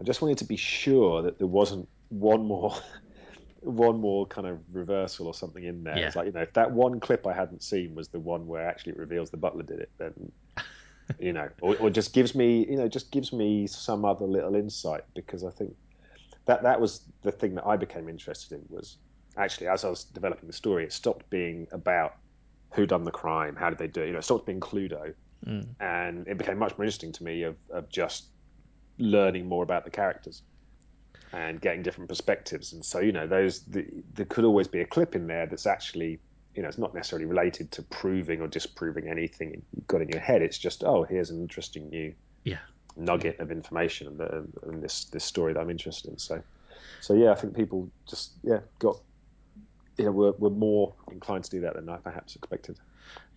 [0.00, 2.74] I just wanted to be sure that there wasn't one more
[3.62, 5.98] one more kind of reversal or something in there.
[5.98, 6.06] Yeah.
[6.06, 8.66] It's like you know, if that one clip I hadn't seen was the one where
[8.66, 10.32] actually it reveals the butler did it, then
[11.18, 14.54] you know, or, or just gives me you know just gives me some other little
[14.54, 15.74] insight because I think
[16.46, 18.96] that that was the thing that I became interested in was
[19.36, 22.16] actually as I was developing the story, it stopped being about
[22.72, 25.12] who done the crime, how did they do it, you know, it stopped being Cluedo,
[25.46, 25.66] mm.
[25.80, 28.26] and it became much more interesting to me of of just
[28.98, 30.42] learning more about the characters
[31.32, 32.72] and getting different perspectives.
[32.72, 35.66] And so, you know, those the, there could always be a clip in there that's
[35.66, 36.18] actually,
[36.54, 40.20] you know, it's not necessarily related to proving or disproving anything you've got in your
[40.20, 40.42] head.
[40.42, 42.12] It's just, oh, here's an interesting new
[42.44, 42.58] yeah.
[42.96, 46.18] nugget of information in, in this this story that I'm interested in.
[46.18, 46.42] So,
[47.00, 48.98] so yeah, I think people just yeah got
[49.98, 52.78] you know were, were more inclined to do that than I perhaps expected.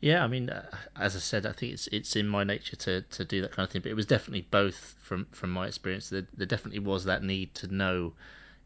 [0.02, 3.02] Yeah, I mean, uh, as I said, I think it's it's in my nature to,
[3.02, 3.82] to do that kind of thing.
[3.82, 6.10] But it was definitely both from from my experience.
[6.10, 8.14] There, there definitely was that need to know: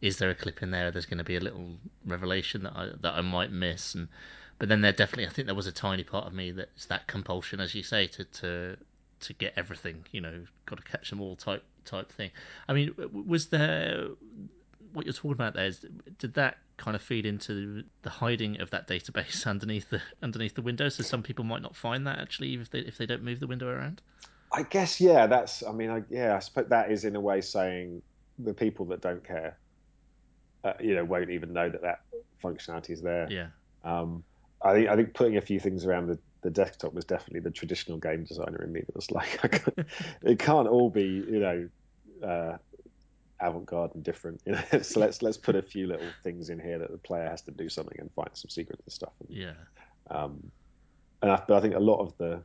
[0.01, 0.89] is there a clip in there?
[0.91, 3.93] There's going to be a little revelation that I that I might miss.
[3.95, 4.07] And
[4.59, 7.07] but then there definitely, I think there was a tiny part of me that's that
[7.07, 8.77] compulsion, as you say, to to
[9.19, 10.05] to get everything.
[10.11, 12.31] You know, got to catch them all type type thing.
[12.67, 12.95] I mean,
[13.27, 14.07] was there
[14.93, 15.67] what you're talking about there?
[15.67, 15.85] Is,
[16.17, 20.61] did that kind of feed into the hiding of that database underneath the underneath the
[20.61, 20.89] window.
[20.89, 23.47] So some people might not find that actually if they if they don't move the
[23.47, 24.01] window around.
[24.51, 25.63] I guess yeah, that's.
[25.63, 28.01] I mean, I, yeah, I suppose that is in a way saying
[28.39, 29.57] the people that don't care,
[30.63, 32.01] uh, you know, won't even know that that
[32.41, 33.27] functionality is there.
[33.29, 33.47] Yeah.
[33.83, 34.23] Um,
[34.61, 37.51] I think I think putting a few things around the, the desktop was definitely the
[37.51, 39.61] traditional game designer in me that was like,
[40.21, 41.69] it can't all be you know
[42.25, 42.57] uh,
[43.41, 44.41] avant-garde and different.
[44.45, 47.29] You know, so let's let's put a few little things in here that the player
[47.29, 49.13] has to do something and find some secrets and stuff.
[49.19, 49.53] And, yeah.
[50.09, 50.51] Um,
[51.21, 52.41] and I, but I think a lot of the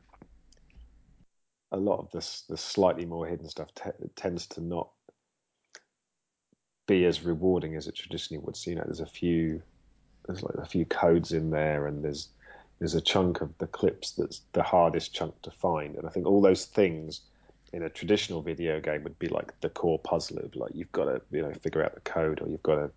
[1.71, 4.89] a lot of this the slightly more hidden stuff t- tends to not
[6.87, 8.55] be as rewarding as it traditionally would.
[8.55, 9.61] So, you know, there's a few
[10.25, 12.29] there's like a few codes in there, and there's
[12.79, 16.25] there's a chunk of the clips that's the hardest chunk to find, and I think
[16.25, 17.21] all those things
[17.73, 21.05] in a traditional video game would be like the core puzzle of like you've got
[21.05, 22.91] to you know figure out the code or you've got to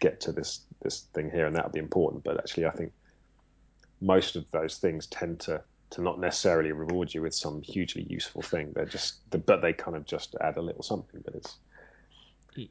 [0.00, 2.24] get to this this thing here and that would be important.
[2.24, 2.92] But actually i think
[4.00, 8.40] most of those things tend to to not necessarily reward you with some hugely useful
[8.40, 8.72] thing.
[8.74, 11.58] They're just but they kind of just add a little something but it's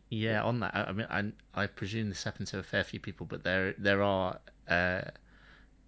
[0.09, 3.25] yeah on that i mean i, I presume this happens to a fair few people
[3.25, 5.01] but there there are uh,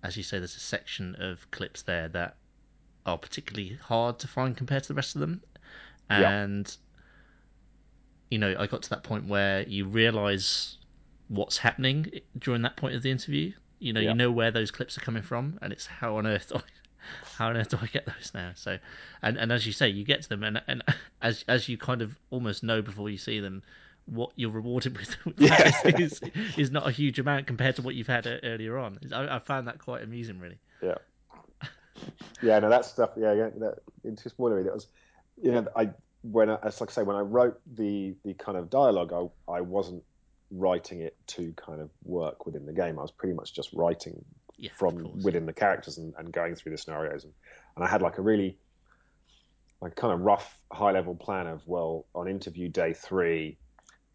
[0.02, 2.38] as you say there's a section of clips there that
[3.06, 5.42] are particularly hard to find compared to the rest of them.
[6.10, 6.76] And yeah.
[8.32, 10.78] you know, I got to that point where you realize
[11.30, 13.54] what's happening during that point of the interview.
[13.80, 14.12] You know, yeah.
[14.12, 16.62] you know where those clips are coming from, and it's how on earth do I,
[17.38, 18.52] how on earth do I get those now?
[18.56, 18.78] So,
[19.22, 20.84] and and as you say, you get to them, and and
[21.22, 23.62] as as you kind of almost know before you see them,
[24.06, 25.72] what you're rewarded with yeah.
[25.86, 26.22] is,
[26.58, 29.00] is not a huge amount compared to what you've had earlier on.
[29.14, 30.60] I, I found that quite amusing, really.
[30.82, 30.96] Yeah
[32.44, 33.12] yeah, no, that stuff.
[33.18, 33.50] Yeah, yeah.
[33.58, 34.88] That, into spoilery, that was,
[35.42, 35.90] you know, I
[36.22, 39.52] when I, as like I say, when I wrote the the kind of dialogue, I
[39.52, 40.04] I wasn't
[40.52, 43.00] writing it to kind of work within the game.
[43.00, 44.24] I was pretty much just writing
[44.58, 47.34] yeah, from within the characters and, and going through the scenarios, and,
[47.76, 48.58] and I had like a really
[49.82, 53.58] like kind of rough high level plan of well, on interview day three,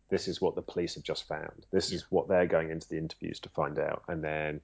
[0.08, 1.66] this is what the police have just found.
[1.70, 1.96] This yeah.
[1.96, 4.60] is what they're going into the interviews to find out, and then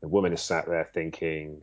[0.00, 1.62] the woman is sat there thinking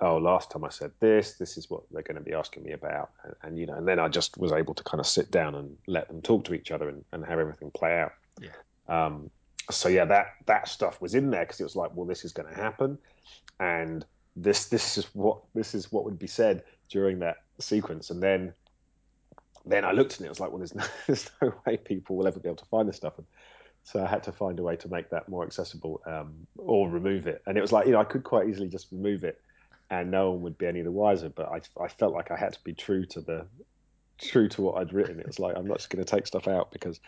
[0.00, 2.72] oh, last time I said this, this is what they're going to be asking me
[2.72, 5.30] about, and, and, you know, and then I just was able to kind of sit
[5.30, 8.12] down and let them talk to each other and, and have everything play out.
[8.40, 8.50] Yeah.
[8.88, 9.30] Um,
[9.70, 12.32] so yeah, that that stuff was in there because it was like, well, this is
[12.32, 12.98] going to happen,
[13.58, 14.04] and
[14.36, 18.52] this this is what this is what would be said during that sequence, and then
[19.66, 22.16] then I looked at it, it was like, well, there's no, there's no way people
[22.16, 23.18] will ever be able to find this stuff.
[23.18, 23.26] And
[23.82, 27.26] so I had to find a way to make that more accessible um, or remove
[27.26, 27.42] it.
[27.46, 29.40] And it was like, you know, I could quite easily just remove it
[29.90, 31.28] and no one would be any the wiser.
[31.28, 33.46] But I, I felt like I had to be true to the
[34.18, 35.20] true to what I'd written.
[35.20, 37.00] It was like I'm not just going to take stuff out because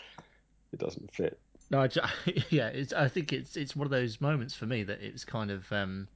[0.73, 1.39] it doesn't fit.
[1.71, 1.89] No, I,
[2.51, 5.51] yeah, I think it's it's one of those moments for me that it was kind
[5.51, 6.09] of, um,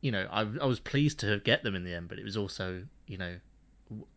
[0.00, 2.36] you know, I, I was pleased to get them in the end, but it was
[2.36, 3.36] also, you know,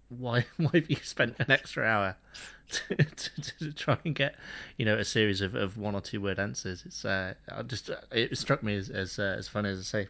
[0.10, 2.16] why why have you spent an extra hour
[2.70, 4.36] to, to, to, try and get
[4.78, 6.84] you know a series of, of one or two word answers?
[6.86, 10.08] It's uh, I just it struck me as as, uh, as funny as I say.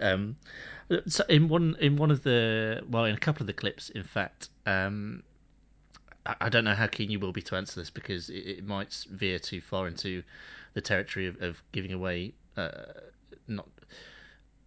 [0.00, 0.36] Um,
[1.06, 4.04] so in one in one of the well in a couple of the clips, in
[4.04, 5.22] fact, um,
[6.24, 8.66] I, I don't know how keen you will be to answer this because it, it
[8.66, 10.22] might veer too far into
[10.74, 12.70] the territory of, of giving away uh,
[13.48, 13.66] not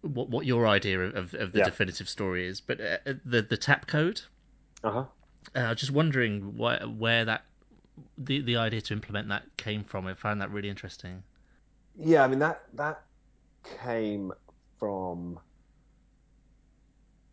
[0.02, 1.64] what what your idea of, of the yeah.
[1.64, 4.20] definitive story is, but uh, the the tap code.
[4.82, 5.04] Uh-huh.
[5.54, 7.44] Uh, I was just wondering where where that
[8.16, 10.06] the the idea to implement that came from.
[10.06, 11.22] I found that really interesting.
[11.98, 13.02] Yeah, I mean that that
[13.82, 14.32] came
[14.80, 15.38] from.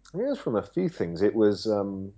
[0.10, 1.24] I think it was from a few things.
[1.24, 1.66] It was.
[1.66, 2.14] Um,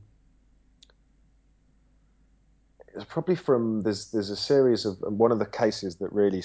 [2.90, 6.44] it was probably from there's there's a series of one of the cases that really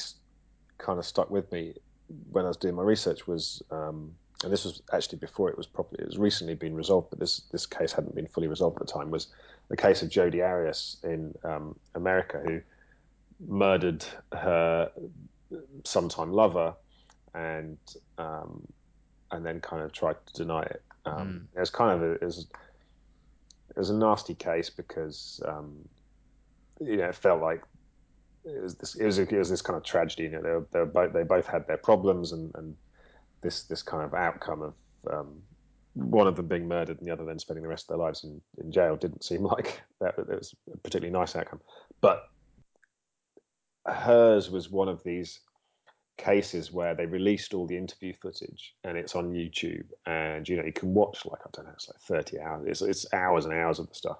[0.78, 1.74] kind of stuck with me
[2.30, 5.66] when I was doing my research was, um, and this was actually before it was
[5.66, 8.86] properly, it was recently been resolved, but this this case hadn't been fully resolved at
[8.86, 9.10] the time.
[9.10, 9.28] Was
[9.68, 12.60] the case of Jodi Arias in um, America, who
[13.48, 14.90] murdered her
[15.84, 16.74] sometime lover,
[17.34, 17.78] and
[18.18, 18.66] um,
[19.30, 20.82] and then kind of tried to deny it.
[21.06, 21.44] Mm.
[21.54, 22.46] It was kind of a, it was,
[23.70, 25.76] it was a nasty case because um,
[26.80, 27.62] you know it felt like
[28.44, 30.24] it was this it was, it was this kind of tragedy.
[30.24, 32.76] You know, they were, they were both they both had their problems, and, and
[33.42, 34.74] this this kind of outcome of
[35.10, 35.42] um,
[35.94, 38.24] one of them being murdered and the other then spending the rest of their lives
[38.24, 41.60] in, in jail didn't seem like that, that it was a particularly nice outcome.
[42.00, 42.28] But
[43.86, 45.40] hers was one of these
[46.16, 50.64] cases where they released all the interview footage and it's on YouTube and you know
[50.64, 53.54] you can watch like I don't know it's like 30 hours it's, it's hours and
[53.54, 54.18] hours of the stuff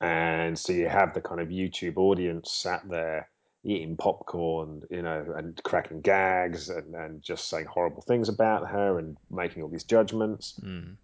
[0.00, 3.28] and so you have the kind of YouTube audience sat there
[3.66, 8.98] eating popcorn, you know, and cracking gags and, and just saying horrible things about her
[8.98, 10.60] and making all these judgments.
[10.64, 10.94] Mm.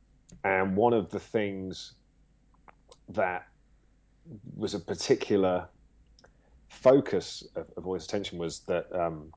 [0.44, 1.94] And one of the things
[3.08, 3.48] that
[4.56, 5.66] was a particular
[6.68, 9.32] focus of, of all this attention was that um,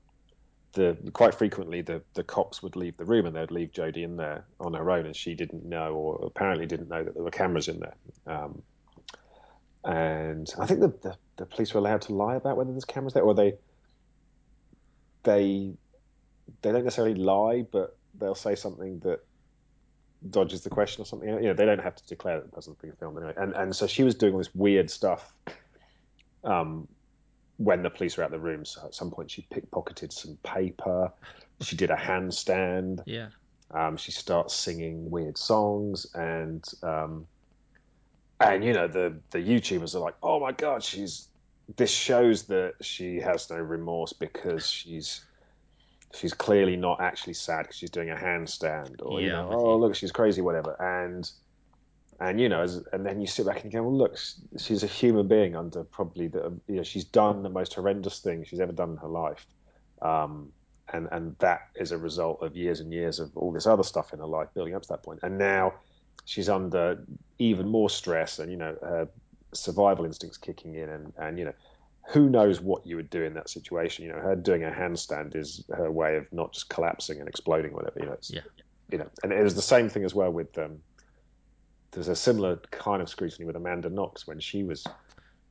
[0.76, 4.17] the quite frequently the, the cops would leave the room and they'd leave Jodi in
[4.17, 7.32] there on her own, and she didn't know or apparently didn't know that there were
[7.32, 7.95] cameras in there.
[8.28, 8.61] Um,
[9.84, 13.13] and I think the, the, the police were allowed to lie about whether there's cameras
[13.13, 13.53] there, or they
[15.23, 15.73] they
[16.61, 19.19] they don't necessarily lie, but they'll say something that
[20.30, 21.30] dodges the question or something.
[21.30, 23.34] You know, they don't have to declare that it doesn't being filmed anyway.
[23.38, 25.34] And and so she was doing all this weird stuff.
[26.43, 26.88] Um,
[27.58, 31.12] when the police were at the room, so at some point she pickpocketed some paper.
[31.62, 33.01] She did a handstand.
[33.06, 33.28] Yeah.
[33.72, 37.28] Um, she starts singing weird songs, and um,
[38.39, 41.28] and you know the the YouTubers are like, oh my god, she's
[41.78, 45.26] this shows that she has no remorse because she's
[46.14, 49.78] she's clearly not actually sad because she's doing a handstand or yeah, you know oh
[49.78, 51.30] look she's crazy whatever and
[52.20, 54.18] and you know as, and then you sit back and go well look
[54.57, 58.43] she's a human being under probably the you know she's done the most horrendous thing
[58.43, 59.45] she's ever done in her life
[60.01, 60.51] um,
[60.93, 64.13] and and that is a result of years and years of all this other stuff
[64.13, 65.20] in her life building up to that point.
[65.22, 65.74] point and now
[66.26, 67.03] she's under
[67.39, 69.07] even more stress, and you know her
[69.53, 71.53] survival instincts kicking in, and and you know
[72.09, 74.05] who knows what you would do in that situation.
[74.05, 77.74] You know, her doing a handstand is her way of not just collapsing and exploding,
[77.74, 77.99] whatever.
[77.99, 78.41] You know, yeah.
[78.91, 80.78] You know, and it was the same thing as well with um,
[81.96, 84.86] there's a similar kind of scrutiny with Amanda Knox when she was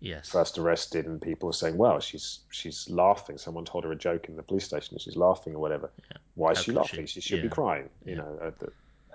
[0.01, 0.29] yes.
[0.29, 3.39] first arrested, and people were saying, "Well, she's she's laughing.
[3.39, 5.91] Someone told her a joke in the police station, and she's laughing or whatever.
[6.11, 6.19] Yeah.
[6.35, 7.07] Why is How she laughing?
[7.07, 7.45] She, she should yeah.
[7.45, 8.17] be crying." You yeah.
[8.19, 8.67] know, uh,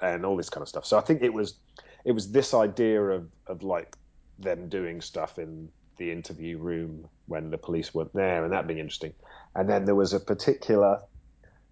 [0.01, 0.85] and all this kind of stuff.
[0.85, 1.55] So I think it was
[2.03, 3.95] it was this idea of of like
[4.39, 8.79] them doing stuff in the interview room when the police weren't there, and that being
[8.79, 9.13] interesting.
[9.55, 10.99] And then there was a particular.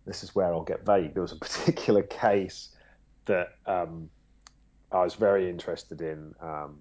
[0.05, 1.14] This is where I'll get vague.
[1.14, 2.70] There was a particular case
[3.26, 4.10] that um,
[4.91, 6.33] I was very interested in.
[6.41, 6.79] Um,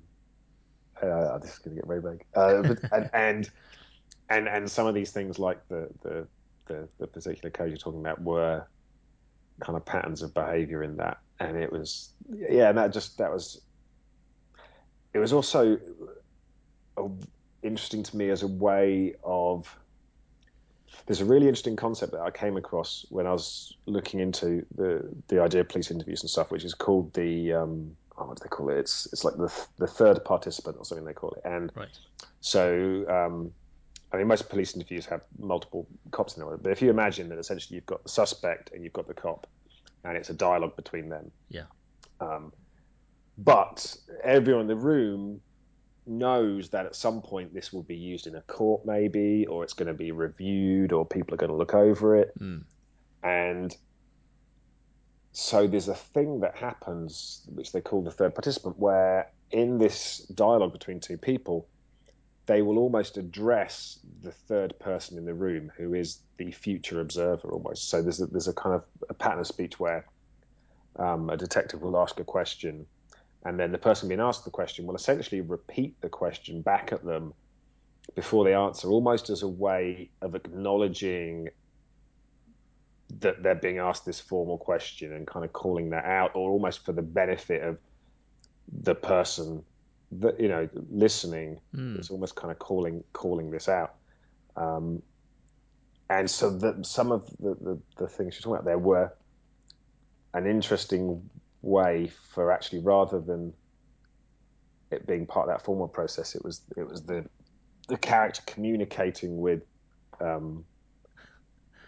[1.03, 2.25] uh, this is going to get very vague.
[2.35, 3.51] Uh, but, and, and
[4.31, 6.27] and and some of these things, like the the
[6.67, 8.67] the, the particular code you're talking about, were
[9.61, 12.13] kind of patterns of behavior in that and it was
[12.51, 13.63] yeah and that just that was
[15.15, 15.79] it was also
[16.97, 17.09] a,
[17.63, 19.75] interesting to me as a way of
[21.07, 25.09] there's a really interesting concept that I came across when I was looking into the
[25.29, 28.43] the idea of police interviews and stuff, which is called the um, oh, what do
[28.43, 28.79] they call it?
[28.79, 31.43] It's it's like the the third participant or something they call it.
[31.45, 31.89] And right.
[32.41, 33.53] so um,
[34.13, 37.39] I mean, most police interviews have multiple cops in them, but if you imagine that
[37.39, 39.47] essentially you've got the suspect and you've got the cop,
[40.05, 41.31] and it's a dialogue between them.
[41.49, 41.65] Yeah.
[42.21, 42.53] Um,
[43.39, 45.41] but everyone in the room
[46.07, 49.73] knows that at some point this will be used in a court, maybe, or it's
[49.73, 52.33] going to be reviewed, or people are going to look over it.
[52.39, 52.63] Mm.
[53.23, 53.77] And
[55.33, 60.19] so there's a thing that happens, which they call the third participant, where in this
[60.35, 61.67] dialogue between two people,
[62.47, 67.51] they will almost address the third person in the room, who is the future observer
[67.51, 67.89] almost.
[67.89, 70.07] So there's a, there's a kind of a pattern of speech where
[70.97, 72.87] um, a detective will ask a question
[73.47, 77.05] and then the person being asked the question will essentially repeat the question back at
[77.05, 77.33] them
[78.17, 81.49] before they answer, almost as a way of acknowledging
[83.21, 86.85] that they're being asked this formal question and kind of calling that out, or almost
[86.85, 87.79] for the benefit of
[88.83, 89.63] the person
[90.11, 91.61] that you know listening.
[91.73, 91.99] Mm.
[91.99, 93.95] It's almost kind of calling calling this out.
[94.57, 95.03] Um,
[96.11, 99.13] and so the, some of the, the, the things you're talking about there were
[100.35, 101.31] an interesting
[101.63, 103.53] way for actually rather than
[104.91, 107.25] it being part of that formal process, it was it was the
[107.89, 109.63] the character communicating with
[110.21, 110.65] um,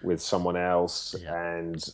[0.02, 1.56] with someone else Yeah.
[1.56, 1.88] and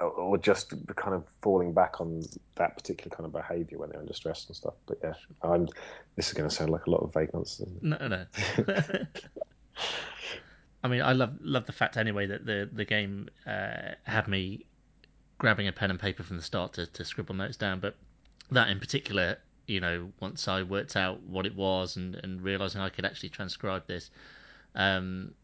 [0.00, 2.22] or just kind of falling back on
[2.56, 4.74] that particular kind of behavior when they're under stress and stuff.
[4.86, 5.68] But yeah, I'm,
[6.16, 7.70] this is going to sound like a lot of vague nonsense.
[7.80, 8.26] No, no.
[10.84, 14.66] I mean, I love love the fact anyway that the the game uh, had me
[15.42, 17.80] grabbing a pen and paper from the start to, to scribble notes down.
[17.80, 17.96] But
[18.52, 22.80] that in particular, you know, once I worked out what it was and, and realizing
[22.80, 24.10] I could actually transcribe this,
[24.76, 25.34] um,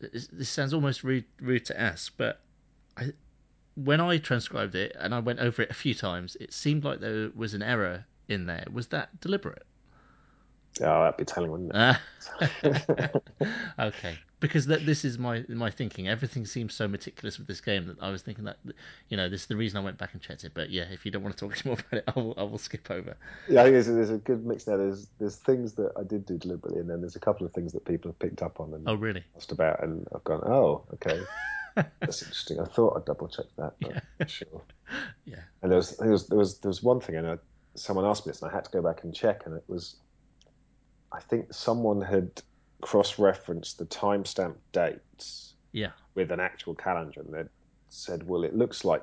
[0.00, 2.40] this, this sounds almost rude rude to ask, but
[2.96, 3.12] I,
[3.74, 7.00] when I transcribed it and I went over it a few times, it seemed like
[7.00, 8.64] there was an error in there.
[8.72, 9.66] Was that deliberate?
[10.80, 11.76] Oh, that'd be telling, wouldn't it?
[11.76, 13.20] Ah.
[13.78, 16.08] okay, because that this is my my thinking.
[16.08, 18.58] Everything seems so meticulous with this game that I was thinking that
[19.08, 20.52] you know this is the reason I went back and checked it.
[20.52, 22.58] But yeah, if you don't want to talk more about it, I will, I will
[22.58, 23.16] skip over.
[23.48, 24.76] Yeah, I think there's, a good mix there.
[24.76, 27.72] There's there's things that I did do deliberately, and then there's a couple of things
[27.72, 29.24] that people have picked up on and Oh really?
[29.36, 31.22] asked about, and I've gone, oh, okay,
[32.00, 32.60] that's interesting.
[32.60, 34.62] I thought I'd double check that, but sure.
[35.24, 35.36] Yeah.
[35.62, 37.38] And there was there was there was there was one thing, and I,
[37.76, 39.96] someone asked me this, and I had to go back and check, and it was,
[41.12, 42.42] I think someone had
[42.82, 45.92] cross-referenced the timestamp dates Yeah.
[46.14, 47.44] with an actual calendar, and they
[47.88, 49.02] said, well, it looks like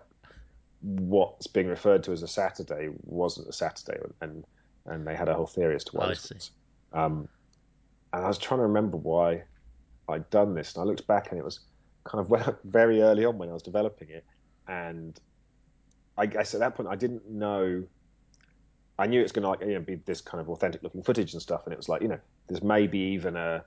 [0.82, 4.45] what's being referred to as a Saturday wasn't a Saturday, and
[4.86, 6.09] and they had a whole theory as to why.
[6.09, 6.36] I see.
[6.93, 7.27] Um,
[8.13, 9.43] and I was trying to remember why
[10.07, 11.59] I'd done this, and I looked back, and it was
[12.05, 14.25] kind of very early on when I was developing it,
[14.67, 15.19] and
[16.17, 17.84] I guess at that point I didn't know.
[19.00, 21.02] I knew it was going to like you know be this kind of authentic looking
[21.02, 23.64] footage and stuff, and it was like you know there's maybe even a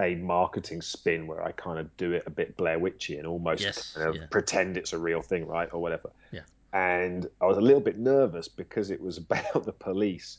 [0.00, 3.62] a marketing spin where I kind of do it a bit Blair Witchy and almost
[3.62, 4.26] Yes, kind of yeah.
[4.30, 6.10] pretend it's a real thing, right, or whatever.
[6.32, 6.40] Yeah.
[6.72, 10.38] And I was a little bit nervous because it was about the police.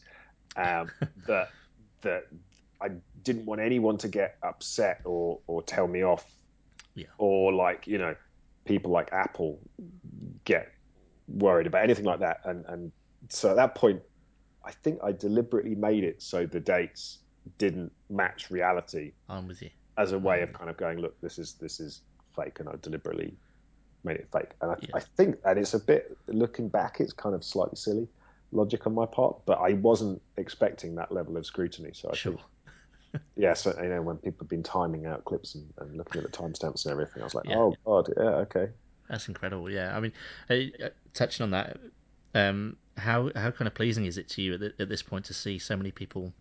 [0.58, 0.90] Um,
[1.28, 1.52] that
[2.02, 2.28] that
[2.82, 2.90] I
[3.24, 6.26] didn't want anyone to get upset or or tell me off.
[6.96, 7.08] Yeah.
[7.20, 8.16] Or like you know,
[8.66, 9.60] people like Apple
[10.46, 10.72] get
[11.28, 12.92] worried about anything like that, and and
[13.30, 14.02] so at that point,
[14.66, 17.20] I think I deliberately made it so the dates
[17.58, 19.70] didn't match reality I'm with you.
[19.98, 22.02] as a way of kind of going, look, this is this is
[22.36, 23.38] fake, and I deliberately
[24.04, 24.52] made it fake.
[24.62, 24.90] And I, Yeah.
[24.96, 28.08] I think, and it's a bit looking back, it's kind of slightly silly
[28.52, 31.92] logic on my part, but I wasn't expecting that level of scrutiny.
[31.94, 32.34] So I Sure.
[32.34, 36.22] think, yeah, so you know, when people have been timing out clips and, and looking
[36.22, 37.56] at the timestamps and everything, I was like, Yeah.
[37.56, 38.68] oh god, yeah, okay.
[39.10, 39.70] That's incredible.
[39.70, 40.14] Yeah, I mean,
[40.50, 41.78] uh, touching on that,
[42.34, 45.26] um, how how kind of pleasing is it to you at, the, at this point
[45.26, 46.34] to see so many people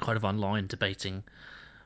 [0.00, 1.22] kind of online debating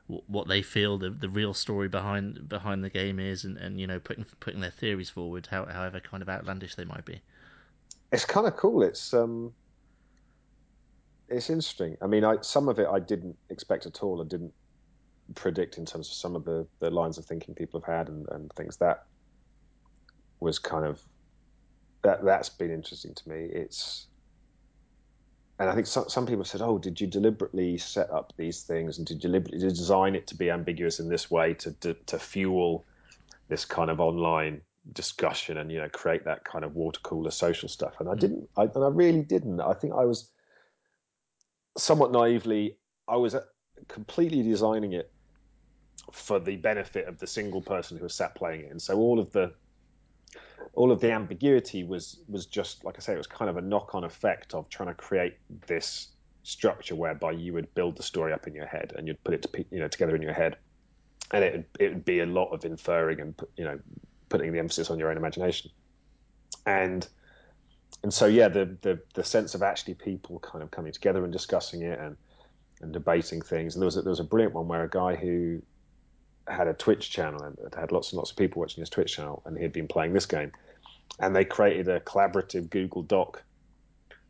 [0.08, 3.80] w- what they feel the the real story behind behind the game is, and, and
[3.80, 7.20] you know putting putting their theories forward, how, however kind of outlandish they might be.
[8.12, 8.82] it's kind of cool.
[8.82, 9.54] It's um,
[11.28, 11.96] it's interesting.
[12.02, 14.22] I mean, I some of it I didn't expect at all.
[14.22, 14.52] I didn't
[15.34, 18.26] predict in terms of some of the, the lines of thinking people have had and,
[18.30, 19.06] and things that
[20.40, 21.02] was kind of
[22.06, 23.48] that that's been interesting to me.
[23.52, 24.06] It's
[25.58, 28.98] and I think some some people said, "Oh, did you deliberately set up these things
[28.98, 32.18] and did you deliberately design it to be ambiguous in this way to to, to
[32.18, 32.84] fuel
[33.48, 34.60] this kind of online
[34.92, 38.48] discussion and you know create that kind of water cooler social stuff?" And I didn't,
[38.56, 39.60] I, and I really didn't.
[39.60, 40.30] I think I was
[41.76, 42.76] somewhat naively,
[43.08, 43.40] I was uh,
[43.88, 45.10] completely designing it
[46.12, 49.18] for the benefit of the single person who was sat playing it, and so all
[49.18, 49.52] of the
[50.76, 53.62] all of the ambiguity was was just like I say, it was kind of a
[53.62, 55.34] knock on effect of trying to create
[55.66, 56.08] this
[56.42, 59.42] structure whereby you would build the story up in your head and you'd put it
[59.42, 60.56] to, you know together in your head,
[61.32, 63.78] and it it would be a lot of inferring and you know
[64.28, 65.70] putting the emphasis on your own imagination,
[66.66, 67.08] and
[68.02, 71.32] and so yeah, the the the sense of actually people kind of coming together and
[71.32, 72.16] discussing it and
[72.82, 73.74] and debating things.
[73.74, 75.62] And there was a, there was a brilliant one where a guy who
[76.48, 79.42] had a Twitch channel and had lots and lots of people watching his Twitch channel,
[79.46, 80.52] and he had been playing this game,
[81.18, 83.42] and they created a collaborative Google Doc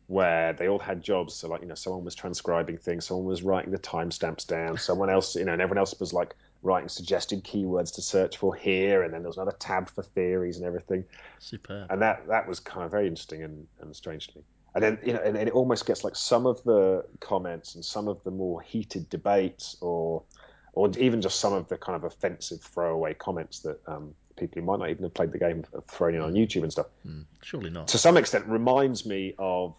[0.07, 1.35] where they all had jobs.
[1.35, 5.09] So like you know, someone was transcribing things, someone was writing the timestamps down, someone
[5.09, 9.03] else you know, and everyone else was like writing suggested keywords to search for here,
[9.03, 11.03] and then there was another tab for theories and everything.
[11.39, 11.85] Super.
[11.89, 14.43] And that that was kind of very interesting and, and strange to me.
[14.75, 17.83] And then you know, and, and it almost gets like some of the comments and
[17.83, 20.23] some of the more heated debates, or
[20.73, 24.65] or even just some of the kind of offensive throwaway comments that um, people who
[24.65, 26.87] might not even have played the game have thrown in on YouTube and stuff.
[27.05, 27.87] Mm, surely not.
[27.89, 29.75] To some extent, reminds me of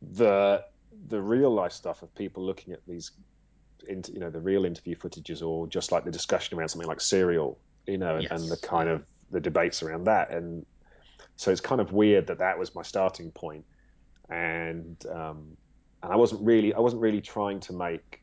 [0.00, 0.64] the
[1.08, 3.10] the real life stuff of people looking at these,
[3.88, 7.58] you know, the real interview footages, or just like the discussion around something like Serial,
[7.86, 8.32] you know, and, yes.
[8.32, 10.64] and the kind of the debates around that, and
[11.36, 13.64] so it's kind of weird that that was my starting point,
[14.28, 15.56] and um,
[16.02, 18.22] and I wasn't really I wasn't really trying to make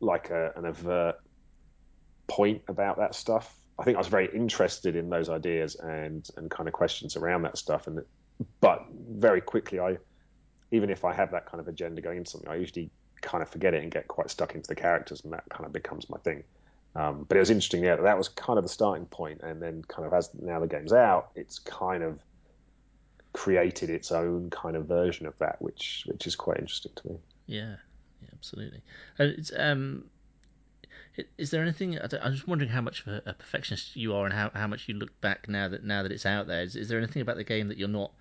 [0.00, 1.16] like a, an overt
[2.26, 3.54] point about that stuff.
[3.80, 7.42] I think I was very interested in those ideas and and kind of questions around
[7.42, 8.02] that stuff, and
[8.60, 9.98] but very quickly I
[10.70, 12.90] even if I have that kind of agenda going into something, I usually
[13.22, 15.72] kind of forget it and get quite stuck into the characters, and that kind of
[15.72, 16.44] becomes my thing.
[16.94, 19.82] Um, but it was interesting, yeah, that was kind of the starting point, and then
[19.88, 22.18] kind of as now the game's out, it's kind of
[23.32, 27.18] created its own kind of version of that, which which is quite interesting to me.
[27.46, 27.76] Yeah,
[28.22, 28.82] yeah, absolutely.
[29.18, 30.04] And it's um,
[31.38, 31.98] is there anything?
[31.98, 34.94] I'm just wondering how much of a, perfectionist you are, and how, how much you
[34.94, 36.62] look back now that now that it's out there.
[36.62, 38.12] Is, is there anything about the game that you're not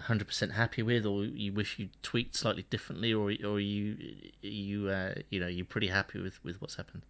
[0.00, 3.96] 100% happy with, or you wish you tweaked slightly differently, or or you
[4.40, 7.02] you uh, you know you're pretty happy with with what's happened?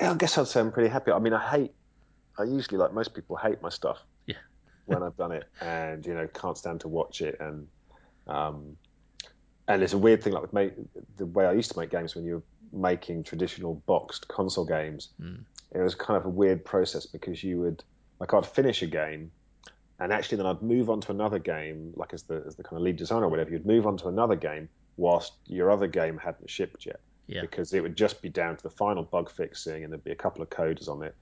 [0.00, 1.12] Yeah, I guess I'd say I'm pretty happy.
[1.12, 1.72] I mean, I hate.
[2.38, 3.98] I usually, like most people, hate my stuff.
[4.26, 4.36] Yeah.
[4.86, 7.66] when I've done it, and you know, can't stand to watch it, and
[8.26, 8.76] um,
[9.68, 10.32] and it's a weird thing.
[10.32, 10.72] Like with make,
[11.16, 12.42] the way I used to make games when you were
[12.72, 15.38] making traditional boxed console games, mm.
[15.72, 17.82] it was kind of a weird process because you would
[18.18, 19.30] like I'd finish a game
[20.00, 22.76] and actually then I'd move on to another game, like as the as the kind
[22.76, 23.50] of lead designer or whatever.
[23.50, 27.42] You'd move on to another game whilst your other game hadn't shipped yet, yeah.
[27.42, 30.16] because it would just be down to the final bug fixing, and there'd be a
[30.16, 31.14] couple of coders on it,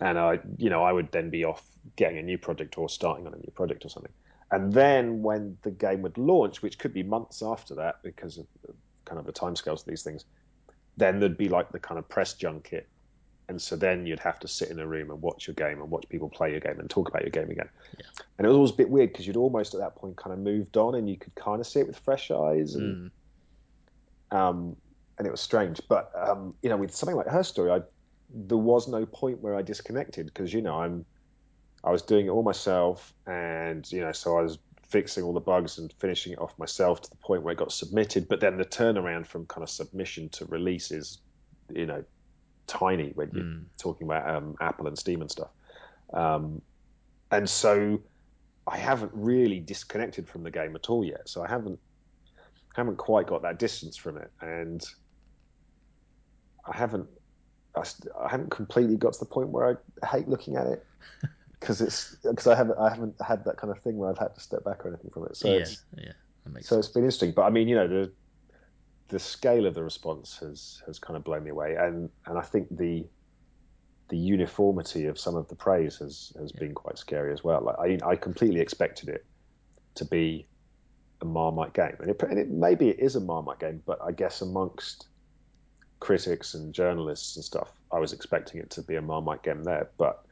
[0.00, 1.62] and I, you know, I would then be off
[1.96, 4.12] getting a new project or starting on a new project or something.
[4.50, 8.46] And then when the game would launch, which could be months after that because of
[9.04, 10.24] kind of the timescales of these things,
[10.96, 12.88] then there'd be like the kind of press junket
[13.48, 15.90] and so then you'd have to sit in a room and watch your game and
[15.90, 17.68] watch people play your game and talk about your game again.
[17.96, 18.06] Yeah.
[18.38, 20.40] And it was always a bit weird because you'd almost at that point kind of
[20.40, 23.10] moved on and you could kind of see it with fresh eyes and
[24.32, 24.36] mm.
[24.36, 24.76] um,
[25.18, 25.80] and it was strange.
[25.88, 27.82] But um, you know, with something like her story, I
[28.34, 31.04] there was no point where I disconnected because you know I'm
[31.84, 34.58] I was doing it all myself and you know so I was
[34.96, 37.70] fixing all the bugs and finishing it off myself to the point where it got
[37.70, 38.26] submitted.
[38.28, 41.18] But then the turnaround from kind of submission to release is
[41.68, 42.02] you know
[42.66, 43.64] tiny when you're mm.
[43.76, 45.50] talking about um, Apple and Steam and stuff.
[46.14, 46.62] Um,
[47.30, 48.00] and so
[48.66, 51.28] I haven't really disconnected from the game at all yet.
[51.28, 51.78] So I haven't
[52.74, 54.82] haven't quite got that distance from it, and
[56.72, 57.06] I haven't
[57.76, 57.82] I,
[58.18, 60.86] I haven't completely got to the point where I hate looking at it
[61.60, 64.34] because it's because I haven't I haven't had that kind of thing where I've had
[64.34, 65.36] to step back or anything from it.
[65.36, 66.12] So yeah, it's, yeah,
[66.60, 66.86] so sense.
[66.86, 67.32] it's been interesting.
[67.32, 68.12] But I mean, you know, the
[69.08, 72.42] the scale of the response has has kind of blown me away, and and I
[72.42, 73.04] think the
[74.08, 76.60] the uniformity of some of the praise has has yeah.
[76.60, 77.62] been quite scary as well.
[77.62, 79.24] Like I I completely expected it
[79.94, 80.46] to be
[81.22, 84.12] a Marmite game, and it, and it maybe it is a Marmite game, but I
[84.12, 85.06] guess amongst
[86.00, 89.88] critics and journalists and stuff, I was expecting it to be a Marmite game there,
[89.96, 90.25] but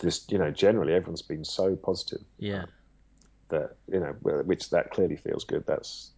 [0.00, 2.22] this you know generally everyone's been so positive.
[2.38, 2.64] Yeah.
[3.48, 5.64] That you know, which that clearly feels good.
[5.66, 6.10] That's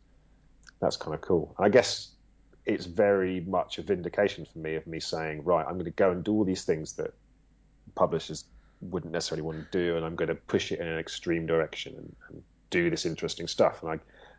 [0.81, 1.55] that's kind of cool.
[1.59, 2.11] I guess
[2.67, 6.11] it's very much a vindication for me of me saying, right, I'm going to go
[6.11, 7.13] and do all these things that
[7.95, 8.45] publishers
[8.81, 11.95] wouldn't necessarily want to do, and I'm going to push it in an extreme direction
[11.97, 13.83] and, and do this interesting stuff.
[13.83, 13.99] And I,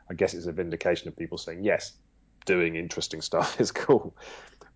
[0.10, 1.94] I guess it's a vindication of people saying, yes,
[2.46, 4.16] doing interesting stuff is cool.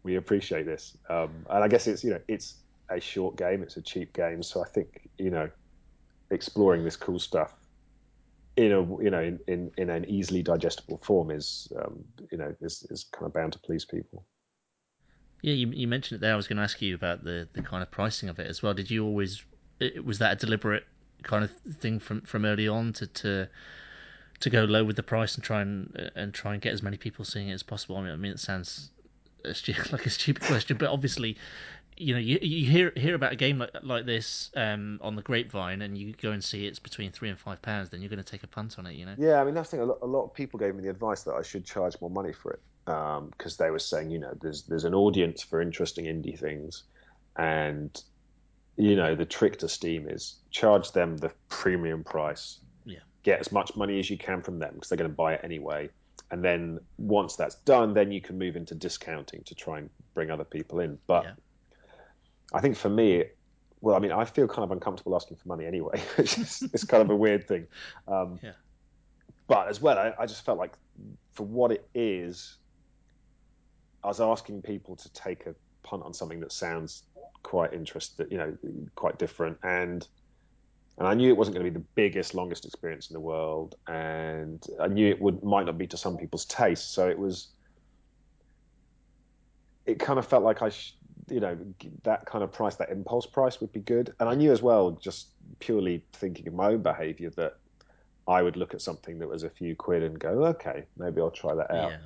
[0.03, 0.97] We appreciate this.
[1.09, 2.55] Um, and I guess it's you know it's
[2.89, 5.49] a short game, it's a cheap game, so I think you know
[6.29, 7.53] exploring this cool stuff
[8.57, 12.53] in a you know in, in, in an easily digestible form is um, you know
[12.61, 14.25] is, is kind of bound to please people.
[15.43, 16.33] Yeah, you, you mentioned it there.
[16.33, 18.63] I was going to ask you about the, the kind of pricing of it as
[18.63, 18.73] well.
[18.73, 19.43] Did you always
[20.03, 20.83] was that a deliberate
[21.21, 23.47] kind of thing from from early on to to
[24.39, 26.97] to go low with the price and try and and try and get as many
[26.97, 27.97] people seeing it as possible?
[27.97, 28.91] I mean, I mean it sounds
[29.45, 31.37] like a stupid question, but obviously,
[31.97, 35.21] you know, you, you hear hear about a game like like this um, on the
[35.21, 38.23] grapevine, and you go and see it's between three and five pounds, then you're going
[38.23, 39.15] to take a punt on it, you know.
[39.17, 39.83] Yeah, I mean that's the thing.
[39.83, 42.09] A lot, a lot of people gave me the advice that I should charge more
[42.09, 45.61] money for it because um, they were saying, you know, there's there's an audience for
[45.61, 46.83] interesting indie things,
[47.35, 48.01] and
[48.75, 52.59] you know the trick to Steam is charge them the premium price.
[52.85, 52.99] Yeah.
[53.23, 55.41] Get as much money as you can from them because they're going to buy it
[55.43, 55.89] anyway.
[56.29, 60.29] And then once that's done, then you can move into discounting to try and bring
[60.29, 60.97] other people in.
[61.07, 61.31] But Yeah.
[62.53, 63.25] I think for me,
[63.81, 66.83] well, I mean, I feel kind of uncomfortable asking for money anyway, which is it's
[66.83, 67.67] kind of a weird thing.
[68.07, 68.53] Um, Yeah.
[69.47, 70.73] But as well, I, I just felt like
[71.31, 72.57] for what it is,
[74.03, 77.03] I was asking people to take a punt on something that sounds
[77.43, 78.57] quite interesting, you know,
[78.95, 80.05] quite different, and
[80.97, 83.75] and I knew it wasn't going to be the biggest, longest experience in the world,
[83.87, 86.93] and I knew it would might not be to some people's taste.
[86.93, 87.49] So it was,
[89.85, 90.97] it kind of felt like I, sh-
[91.29, 91.57] you know,
[92.03, 94.91] that kind of price, that impulse price would be good, and I knew as well,
[94.91, 95.27] just
[95.59, 97.57] purely thinking of my own behaviour, that
[98.27, 101.31] I would look at something that was a few quid and go, okay, maybe I'll
[101.31, 101.91] try that out.
[101.91, 101.97] Yeah.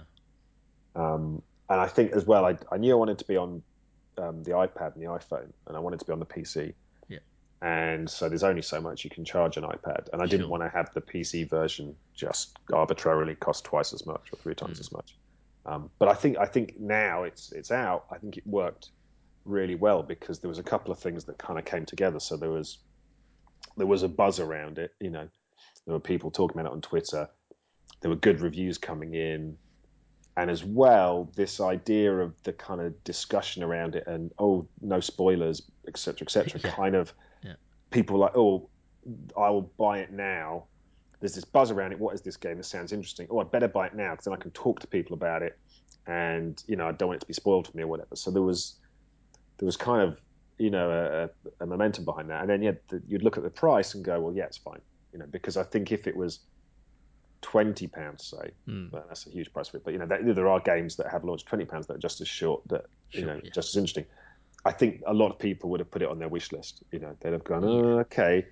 [0.95, 3.61] Um, and I think as well, I, I knew I wanted to be on
[4.17, 6.73] um, the iPad and the iPhone, and I wanted to be on the PC.
[7.07, 7.19] Yeah.
[7.61, 10.49] And so there's only so much you can charge an iPad, and I didn't Sure.
[10.49, 14.77] want to have the PC version just arbitrarily cost twice as much or three times
[14.77, 14.81] Mm.
[14.81, 15.15] as much.
[15.65, 18.05] Um, but I think I think now it's it's out.
[18.11, 18.89] I think it worked
[19.45, 22.19] really well because there was a couple of things that kind of came together.
[22.19, 22.79] So there was
[23.77, 24.91] there was a buzz around it.
[24.99, 25.27] You know,
[25.85, 27.29] there were people talking about it on Twitter.
[28.01, 29.57] There were good reviews coming in
[30.37, 34.99] and as well this idea of the kind of discussion around it and oh no
[34.99, 36.71] spoilers etc etc Yeah.
[36.71, 37.13] kind of
[37.43, 37.53] Yeah.
[37.89, 38.69] people like oh
[39.37, 40.65] i will buy it now
[41.19, 43.67] there's this buzz around it what is this game this sounds interesting oh i better
[43.67, 45.59] buy it now because then i can talk to people about it
[46.07, 48.31] and you know i don't want it to be spoiled for me or whatever so
[48.31, 48.79] there was
[49.61, 50.19] there was kind of
[50.57, 53.49] you know a, a momentum behind that and then yeah the, you'd look at the
[53.49, 54.81] price and go well yeah it's fine
[55.13, 56.41] you know because i think if it was
[57.41, 58.91] 20 pounds say Mm.
[58.91, 59.83] well, that's a huge price for it.
[59.83, 62.21] But you know, there, there are games that have launched twenty pounds that are just
[62.21, 63.49] as short, that you Sure, know, yeah.
[63.53, 64.05] just as interesting.
[64.63, 66.83] I think a lot of people would have put it on their wish list.
[66.91, 68.45] You know, they'd have gone, oh, okay.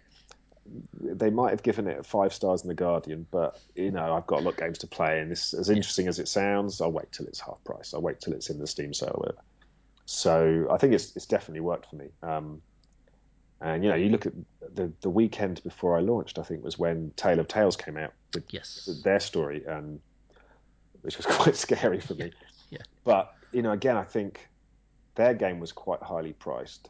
[1.02, 4.40] They might have given it five stars in the Guardian, but you know, I've got
[4.40, 7.11] a lot of games to play, and this, as interesting as it sounds, I'll wait
[7.11, 7.94] till it's half price.
[7.94, 9.41] I'll wait till it's in the Steam sale, or whatever.
[10.11, 12.07] So I think it's it's definitely worked for me.
[12.23, 12.64] Um,
[13.61, 14.34] and you know, you look at
[14.73, 18.11] the the weekend before I launched, I think was when Tale of Tales came out
[18.34, 18.90] with Yes.
[19.03, 19.99] their story, and
[21.03, 22.31] which was quite scary for me.
[22.72, 22.80] Yeah.
[23.03, 24.49] But you know, again, I think
[25.14, 26.90] their game was quite highly priced,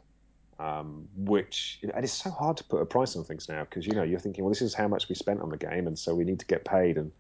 [0.58, 3.66] um, which you know, and it's so hard to put a price on things now
[3.66, 5.88] because you know you're thinking, well, this is how much we spent on the game,
[5.88, 7.12] and so we need to get paid, and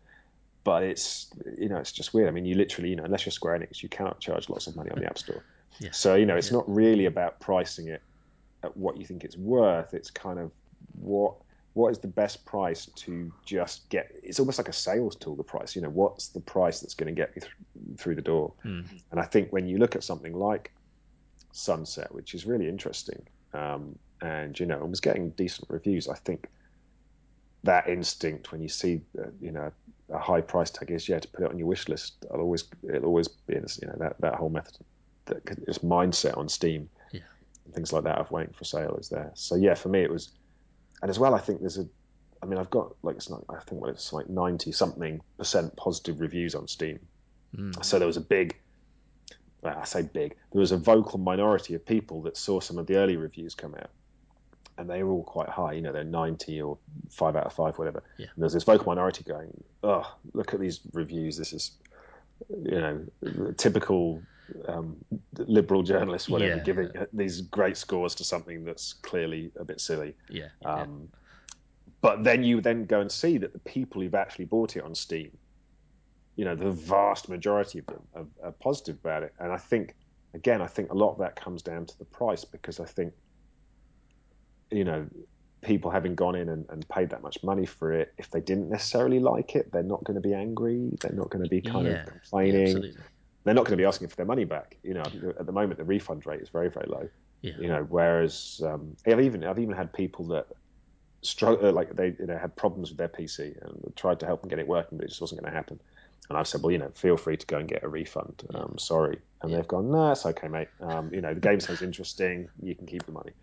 [0.64, 1.28] but it's
[1.58, 2.30] you know it's just weird.
[2.30, 4.78] I mean, you literally you know unless you're Square Enix, you cannot charge lots of
[4.78, 5.44] money on the App Store.
[5.80, 5.92] Yeah.
[5.92, 6.58] So you know it's Yeah.
[6.58, 8.02] not really about pricing it
[8.64, 9.94] at what you think it's worth.
[9.94, 10.52] It's kind of
[10.94, 11.36] what
[11.74, 14.08] what is the best price to just get.
[14.24, 15.36] It's almost like a sales tool.
[15.36, 18.22] The price, you know, what's the price that's going to get me th- through the
[18.22, 18.54] door?
[18.66, 18.86] Mm.
[19.12, 20.72] And I think when you look at something like
[21.54, 23.22] Sunset, which is really interesting,
[23.54, 26.48] um, and you know, and was getting decent reviews, I think
[27.64, 29.72] that instinct when you see, uh, you know,
[30.12, 32.26] a high price tag is yeah to put it on your wish list.
[32.34, 34.78] I'll always it'll always be in, you know that that whole method,
[35.30, 37.22] that this mindset on Steam, Yeah.
[37.66, 39.32] and things like that of waiting for sale is there.
[39.36, 40.30] So yeah, for me it was,
[41.02, 41.88] and as well I think there's a,
[42.44, 45.76] I mean I've got like it's not I think what it's like ninety something percent
[45.76, 47.00] positive reviews on Steam.
[47.56, 47.84] Mm.
[47.84, 48.56] So there was a big,
[49.62, 52.86] well, I say big, there was a vocal minority of people that saw some of
[52.88, 53.90] the early reviews come out.
[54.78, 56.78] And they were all quite high, you know, they're 90 or
[57.10, 58.02] 5 out of 5, whatever.
[58.18, 58.28] Yeah.
[58.34, 59.52] And there's this vocal minority going,
[59.84, 61.36] oh, look at these reviews.
[61.36, 61.72] This is,
[62.64, 63.06] you know,
[63.58, 64.22] typical
[64.68, 64.98] um,
[65.38, 66.64] liberal journalists, whatever, Yeah.
[66.64, 70.16] giving these great scores to something that's clearly a bit silly.
[70.30, 70.50] Yeah.
[70.62, 70.82] yeah.
[70.82, 71.10] Um,
[72.02, 74.94] But then you then go and see that the people who've actually bought it on
[74.96, 75.32] Steam,
[76.36, 79.34] you know, the vast majority of them are, are positive about it.
[79.40, 79.96] And I think,
[80.34, 83.14] again, I think a lot of that comes down to the price because I think,
[84.72, 85.08] you know,
[85.62, 88.70] people having gone in and, and paid that much money for it, if they didn't
[88.70, 90.92] necessarily like it, they're not going to be angry.
[91.02, 91.94] They're not going to be kind Yeah.
[91.94, 92.62] of Yeah, complaining.
[92.78, 93.04] absolutely.
[93.46, 94.78] They're not going to be asking for their money back.
[94.84, 97.10] You know, at the moment, the refund rate is very, very low
[97.42, 97.54] Yeah.
[97.58, 100.48] you know whereas um, I've even I've even had people that
[101.22, 104.50] struggle like they you know had problems with their PC and tried to help them
[104.50, 105.80] get it working but it just wasn't going to happen
[106.30, 108.78] and I've said well you know feel free to go and get a refund um,
[108.78, 109.58] sorry and Yeah.
[109.58, 112.88] they've gone no it's okay mate um, you know the game sounds interesting you can
[112.88, 113.34] keep the money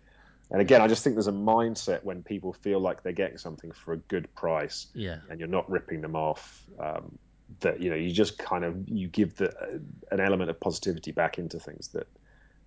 [0.51, 3.71] And again, I just think there's a mindset when people feel like they're getting something
[3.73, 6.63] for a good price, yeah, and you're not ripping them off.
[6.79, 7.19] Um,
[7.61, 9.81] that you know, you just kind of you give the
[10.11, 12.07] an element of positivity back into things that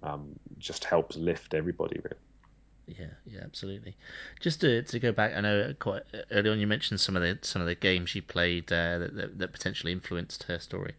[0.03, 2.01] um, just helps lift everybody.
[2.03, 2.17] Really.
[2.99, 3.97] Yeah, yeah, absolutely.
[4.41, 7.39] Just to to go back, I know quite early on you mentioned some of the
[7.43, 10.95] some of the games you played uh, that, that, that potentially influenced her story.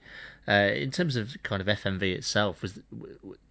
[0.47, 2.79] Uh, in terms of kind of FMV itself, was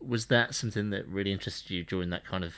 [0.01, 2.55] was that something that really interested you during that kind of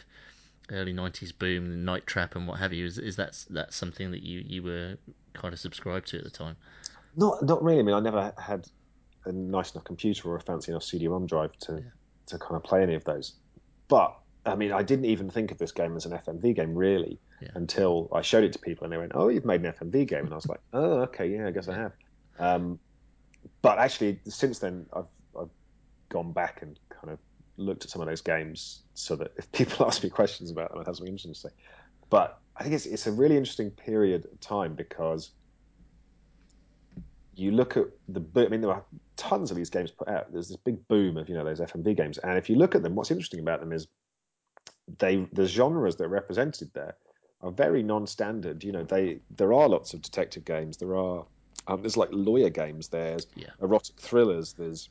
[0.70, 2.86] early '90s boom, Night Trap, and what have you?
[2.86, 4.96] Is is that that something that you you were
[5.32, 6.56] kind of subscribed to at the time?
[7.16, 7.80] Not not really.
[7.80, 8.66] I mean, I never had
[9.24, 11.90] a nice enough computer or a fancy enough CD-ROM drive to yeah.
[12.26, 13.34] to kind of play any of those,
[13.88, 17.20] but I mean, I didn't even think of this game as an FMV game really
[17.40, 17.48] yeah.
[17.54, 20.24] until I showed it to people and they went, "Oh, you've made an FMV game,"
[20.24, 21.92] and I was like, "Oh, okay, yeah, I guess I have."
[22.38, 22.78] Um,
[23.60, 25.06] but actually, since then, I've
[25.38, 25.50] I've
[26.08, 27.18] gone back and kind of
[27.56, 30.80] looked at some of those games so that if people ask me questions about them,
[30.80, 31.48] I have something interesting to say.
[32.10, 35.30] But I think it's it's a really interesting period of time because
[37.34, 38.84] you look at the I mean, there are
[39.16, 40.32] tons of these games put out.
[40.32, 42.82] There's this big boom of you know those FMV games, and if you look at
[42.82, 43.86] them, what's interesting about them is
[44.98, 46.96] they the genres that are represented there
[47.40, 48.62] are very non-standard.
[48.64, 50.76] You know, they there are lots of detective games.
[50.76, 51.24] There are
[51.66, 52.88] um, there's like lawyer games.
[52.88, 53.50] There's yeah.
[53.60, 54.52] erotic thrillers.
[54.52, 54.88] There's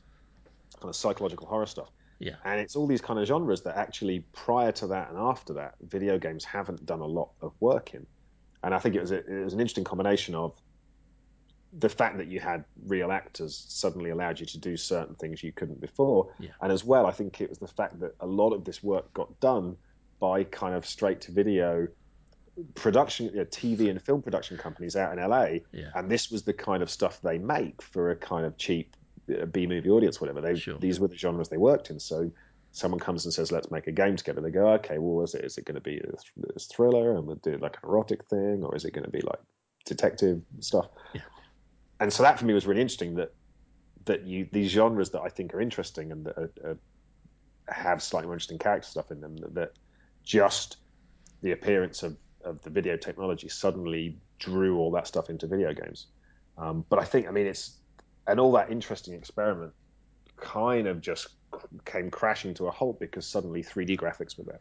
[0.80, 1.90] kind of psychological horror stuff.
[2.18, 2.36] Yeah.
[2.44, 5.74] And it's all these kind of genres that actually prior to that and after that,
[5.80, 8.06] video games haven't done a lot of work in.
[8.62, 10.54] And I think it was a, it was an interesting combination of
[11.78, 15.52] the fact that you had real actors suddenly allowed you to do certain things you
[15.52, 16.32] couldn't before.
[16.38, 16.50] Yeah.
[16.60, 19.12] And as well, I think it was the fact that a lot of this work
[19.14, 19.76] got done
[20.20, 21.88] by kind of straight to video
[22.74, 25.46] production, you know, TV and film production companies out in LA.
[25.72, 25.90] Yeah.
[25.94, 28.94] And this was the kind of stuff they make for a kind of cheap
[29.30, 30.42] uh, B movie audience, whatever.
[30.42, 30.78] They, sure.
[30.78, 31.98] These were the genres they worked in.
[31.98, 32.30] So
[32.72, 34.42] someone comes and says, let's make a game together.
[34.42, 37.36] They go, okay, well, is it, is it going to be a, thriller and we'll
[37.36, 39.40] do like an erotic thing or is it going to be like
[39.86, 40.88] detective stuff?
[41.14, 41.22] Yeah
[42.02, 43.32] and so that for me was really interesting that
[44.06, 46.78] that you these genres that I think are interesting and that are, are,
[47.68, 49.72] have slightly more interesting character stuff in them that, that
[50.24, 50.78] just
[51.42, 56.08] the appearance of, of the video technology suddenly drew all that stuff into video games.
[56.58, 57.78] Um, but I think I mean it's
[58.26, 59.72] and all that interesting experiment
[60.36, 61.28] kind of just
[61.84, 64.60] came crashing to a halt because suddenly 3D graphics were there.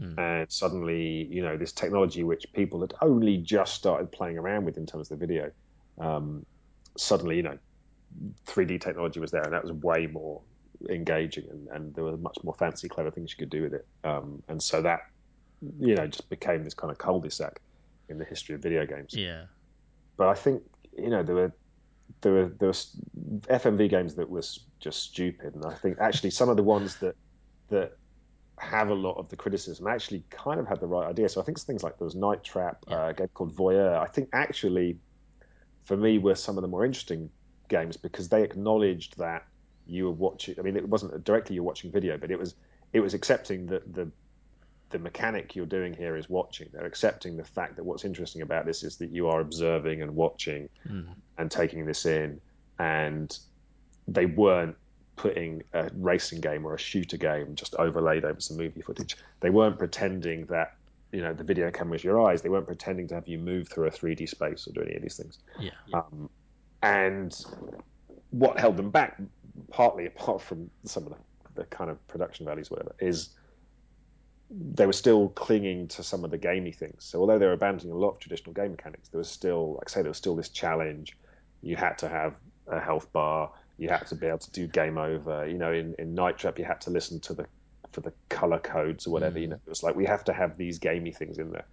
[0.00, 0.18] Mm.
[0.18, 4.78] And suddenly, you know, this technology which people had only just started playing around with
[4.78, 5.50] in terms of the video
[5.98, 6.46] um,
[6.96, 7.58] suddenly, you know,
[8.46, 10.40] 3D technology was there, and that was way more
[10.90, 13.86] engaging, and, and there were much more fancy, clever things you could do with it.
[14.04, 15.00] Um, and so that,
[15.80, 17.60] you know, just became this kind of cul-de-sac
[18.08, 19.14] in the history of video games.
[19.14, 19.44] Yeah.
[20.16, 20.62] But I think,
[20.96, 21.52] you know, there were
[22.20, 26.48] there were there was FMV games that was just stupid, and I think actually some
[26.48, 27.16] of the ones that
[27.68, 27.96] that
[28.58, 31.28] have a lot of the criticism actually kind of had the right idea.
[31.28, 33.04] So I think things like there was Night Trap, yeah.
[33.04, 33.98] uh, a game called Voyeur.
[33.98, 34.98] I think actually
[35.86, 37.30] for me were some of the more interesting
[37.68, 39.46] games because they acknowledged that
[39.86, 40.56] you were watching.
[40.58, 42.54] I mean, it wasn't directly you're watching video, but it was
[42.92, 44.10] it was accepting that the
[44.90, 46.68] the mechanic you're doing here is watching.
[46.72, 50.14] They're accepting the fact that what's interesting about this is that you are observing and
[50.14, 51.06] watching mm.
[51.38, 52.40] and taking this in,
[52.78, 53.36] and
[54.08, 54.76] they weren't
[55.16, 59.16] putting a racing game or a shooter game just overlaid over some movie footage.
[59.40, 60.75] They weren't pretending that
[61.12, 62.42] you know the video cameras your eyes.
[62.42, 65.02] They weren't pretending to have you move through a 3D space or do any of
[65.02, 65.38] these things.
[65.58, 65.70] Yeah.
[65.94, 66.28] Um,
[66.82, 67.34] and
[68.30, 69.20] what held them back,
[69.70, 73.30] partly apart from some of the, the kind of production values, whatever, is
[74.50, 77.04] they were still clinging to some of the gamey things.
[77.04, 79.90] So although they were abandoning a lot of traditional game mechanics, there was still, like
[79.90, 81.16] I say, there was still this challenge.
[81.62, 82.34] You had to have
[82.68, 83.50] a health bar.
[83.78, 85.46] You had to be able to do game over.
[85.46, 87.46] You know, in, in Night Trap, you had to listen to the
[87.92, 89.38] for the color codes or whatever.
[89.38, 89.42] Mm.
[89.42, 91.66] You know, it was like we have to have these gamey things in there,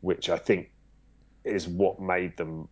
[0.00, 0.70] which I think
[1.44, 2.68] is what made them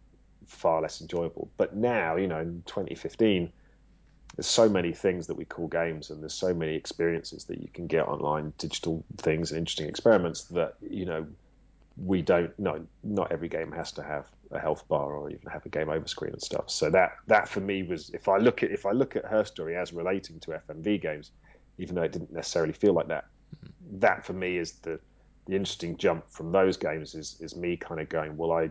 [0.47, 1.51] far less enjoyable.
[1.57, 3.53] But now, you know, in 2015,
[4.37, 7.69] there's so many things that we call games, and there's so many experiences that you
[7.73, 11.27] can get online, digital things and interesting experiments that you know
[11.97, 12.57] we don't.
[12.59, 15.89] No, not every game has to have a health bar or even have a game
[15.89, 16.71] over screen and stuff.
[16.71, 19.45] So that that for me was if I look at if I look at her
[19.45, 21.31] story as relating to FMV games,
[21.79, 23.27] even though it didn't necessarily feel like that.
[23.57, 24.01] Mm-hmm.
[24.01, 24.99] That for me is the
[25.47, 28.71] the interesting jump from those games is is me kind of going, well, I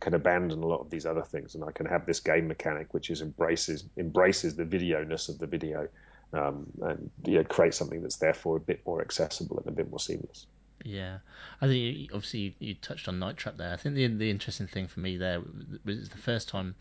[0.00, 2.92] can abandon a lot of these other things, and I can have this game mechanic
[2.92, 5.88] which is embraces embraces the video ness of the video,
[6.32, 9.88] um, and you know, create something that's therefore a bit more accessible and a bit
[9.90, 10.46] more seamless.
[10.84, 11.18] Yeah,
[11.60, 13.72] I think obviously you, you, touched on Night Trap there.
[13.72, 15.40] I think the the interesting thing for me there
[15.84, 16.74] was the first time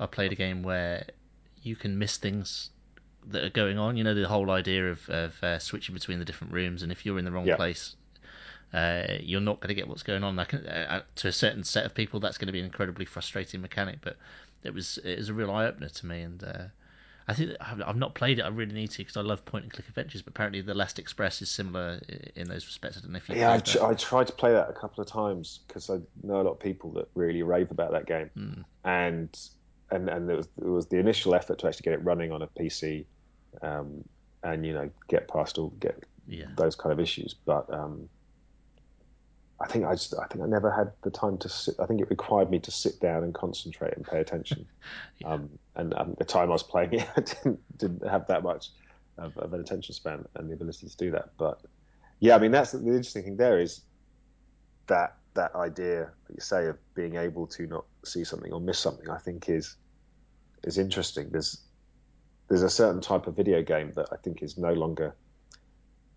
[0.00, 1.06] I played a game where
[1.62, 2.70] you can miss things
[3.26, 3.96] that are going on.
[3.96, 7.04] You know, the whole idea of, of uh, switching between the different rooms, and if
[7.04, 7.56] you're in the wrong yeah.
[7.56, 7.96] place
[8.72, 10.36] uh, you're not going to get what's going on.
[10.36, 13.60] Like, uh, to a certain set of people, that's going to be an incredibly frustrating
[13.60, 13.98] mechanic.
[14.02, 14.16] But
[14.64, 16.64] it was it was a real eye opener to me, and uh,
[17.28, 18.42] I think I've not played it.
[18.42, 20.22] I really need to because I love point and click adventures.
[20.22, 22.00] But apparently, the Last Express is similar
[22.34, 22.98] in those respects.
[22.98, 23.36] I don't know if you.
[23.36, 26.40] Yeah, I, tr- I, tried to play that a couple of times because I know
[26.40, 28.64] a lot of people that really rave about that game, mm.
[28.84, 29.38] and
[29.90, 32.42] and and there was there was the initial effort to actually get it running on
[32.42, 33.06] a PC,
[33.62, 34.04] um,
[34.42, 36.46] and you know get past all get yeah.
[36.56, 37.34] those kind of issues.
[37.34, 38.08] But um,
[39.60, 41.76] I think I just I think I never had the time to sit.
[41.80, 44.66] I think it required me to sit down and concentrate and pay attention.
[45.18, 45.28] yeah.
[45.28, 48.70] um, and um, the time I was playing it, I didn't, didn't have that much
[49.18, 51.30] of, of, an attention span and the ability to do that.
[51.38, 51.62] But
[52.20, 53.36] yeah, I mean that's the interesting thing.
[53.36, 53.80] There is
[54.88, 58.78] that that idea that you say of being able to not see something or miss
[58.78, 59.08] something.
[59.08, 59.76] I think is
[60.64, 61.30] is interesting.
[61.30, 61.62] There's
[62.48, 65.14] there's a certain type of video game that I think is no longer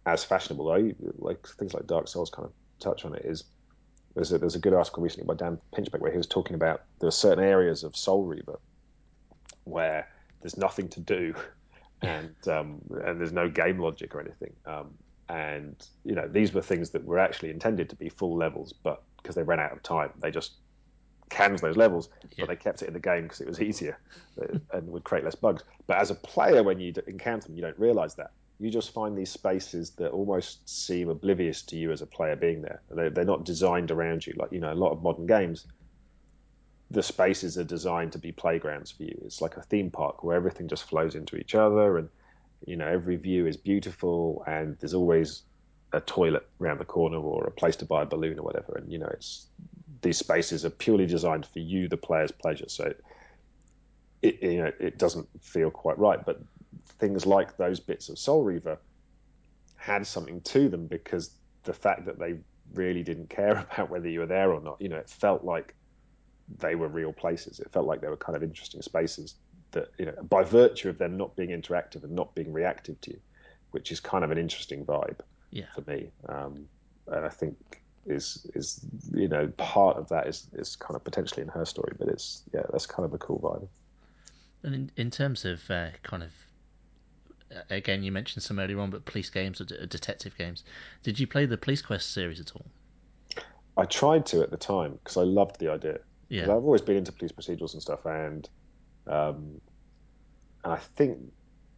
[0.05, 0.65] as fashionable.
[1.17, 3.45] Like things like Dark Souls kind of touch on it is
[4.15, 6.83] there's a, there's a good article recently by Dan Pinchbeck where he was talking about
[6.99, 8.59] there are certain areas of Soul Reaver
[9.63, 10.07] where
[10.41, 11.33] there's nothing to do
[12.01, 14.53] and um, and there's no game logic or anything.
[14.65, 14.93] Um,
[15.27, 19.03] and you know these were things that were actually intended to be full levels, but
[19.17, 20.53] because they ran out of time, they just
[21.29, 22.27] canned those levels, yeah.
[22.39, 23.97] but they kept it in the game because it was easier
[24.73, 25.63] and would create less bugs.
[25.87, 29.17] But as a player, when you encounter them, you don't realize that you just find
[29.17, 32.81] these spaces that almost seem oblivious to you as a player being there.
[32.91, 34.33] They're, they're not designed around you.
[34.37, 35.65] Like, you know, a lot of modern games,
[36.91, 39.17] the spaces are designed to be playgrounds for you.
[39.23, 42.09] It's like a theme park where everything just flows into each other and,
[42.65, 45.43] you know, every view is beautiful and there's always
[45.93, 48.73] a toilet around the corner or a place to buy a balloon or whatever.
[48.75, 49.47] And, you know, it's
[50.01, 52.69] these spaces are purely designed for you, the player's pleasure.
[52.69, 52.93] So
[54.21, 56.23] it, you know, it doesn't feel quite right.
[56.25, 56.41] But
[56.99, 58.77] things like those bits of Soul Reaver
[59.75, 61.31] had something to them because
[61.63, 62.35] the fact that they
[62.73, 65.75] really didn't care about whether you were there or not, you know, it felt like
[66.57, 67.59] they were real places.
[67.59, 69.35] It felt like they were kind of interesting spaces
[69.71, 73.11] that, you know, by virtue of them not being interactive and not being reactive to
[73.11, 73.19] you,
[73.71, 75.19] which is kind of an interesting vibe
[75.51, 75.65] yeah.
[75.75, 76.11] for me.
[76.27, 76.67] Um,
[77.07, 78.79] and I think is is
[79.13, 82.43] you know part of that is is kind of potentially in her story, but it's
[82.53, 83.67] yeah that's kind of a cool vibe.
[84.63, 86.31] And in in terms of uh, kind of
[87.69, 90.63] again, you mentioned some earlier on, but police games or detective games.
[91.03, 92.65] Did you play the Police Quest series at all?
[93.77, 95.99] I tried to at the time because I loved the idea.
[96.27, 98.47] Yeah, I've always been into police procedurals and stuff, and
[99.07, 99.61] um,
[100.63, 101.17] and I think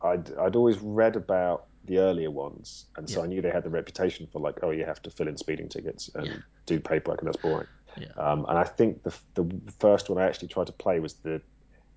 [0.02, 3.26] I'd I'd always read about the earlier ones, and so yeah.
[3.26, 5.70] I knew they had the reputation for like, oh, you have to fill in speeding
[5.70, 6.34] tickets and yeah.
[6.66, 7.68] do paperwork, and that's boring.
[7.98, 8.08] Yeah.
[8.18, 9.50] Um, and I think the the
[9.80, 11.42] first one I actually tried to play was the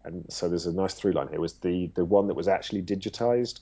[0.04, 2.82] and so there's a nice through line here was the the one that was actually
[2.82, 3.60] digitized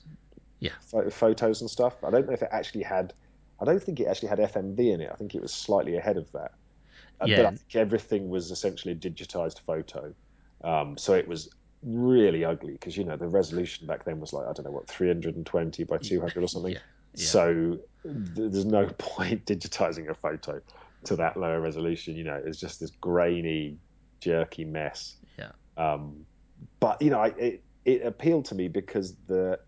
[0.59, 0.71] yeah
[1.09, 3.13] photos and stuff i don't know if it actually had
[3.61, 6.17] i don't think it actually had fmv in it i think it was slightly ahead
[6.17, 6.51] of that
[7.21, 7.37] uh, yeah.
[7.37, 10.13] but i think everything was essentially a digitized photo
[10.63, 11.49] um, so it was
[11.83, 14.87] really ugly because you know the resolution back then was like i don't know what
[14.87, 16.79] 320 by 200 or something yeah.
[17.15, 17.25] Yeah.
[17.25, 20.61] so th- there's no point digitizing a photo
[21.05, 23.77] to that lower resolution you know it's just this grainy
[24.21, 26.25] jerky mess yeah um,
[26.79, 29.59] but you know, I, it it appealed to me because the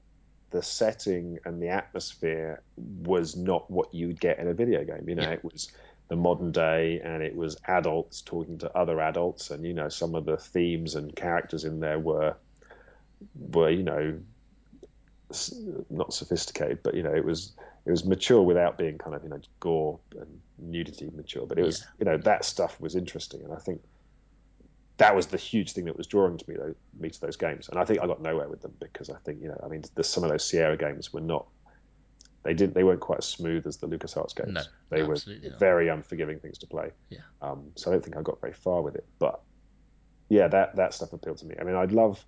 [0.52, 5.08] the setting and the atmosphere was not what you would get in a video game.
[5.08, 5.32] You know, yeah.
[5.32, 5.72] it was
[6.08, 10.16] the modern day and it was adults talking to other adults and you know some
[10.16, 12.36] of the themes and characters in there were
[13.52, 14.20] were you know
[15.90, 17.54] not sophisticated but you know it was
[17.86, 21.64] it was mature without being kind of you know gore and nudity mature but it
[21.64, 21.88] was yeah.
[22.00, 23.82] you know that stuff was interesting and i think
[24.98, 27.70] that was the huge thing that was drawing to me though, me to those games.
[27.70, 29.84] And I think I got nowhere with them because I think you know, I mean,
[29.96, 31.48] the, some of those Sierra games were not.
[32.46, 32.76] They didn't.
[32.76, 34.54] They weren't quite as smooth as the LucasArts games.
[34.54, 35.60] No, they were not.
[35.60, 36.92] very unforgiving things to play.
[37.10, 37.22] Yeah.
[37.42, 39.04] Um, so I don't think I got very far with it.
[39.18, 39.42] But
[40.30, 41.56] yeah, that that stuff appealed to me.
[41.60, 42.24] I mean, I'd love,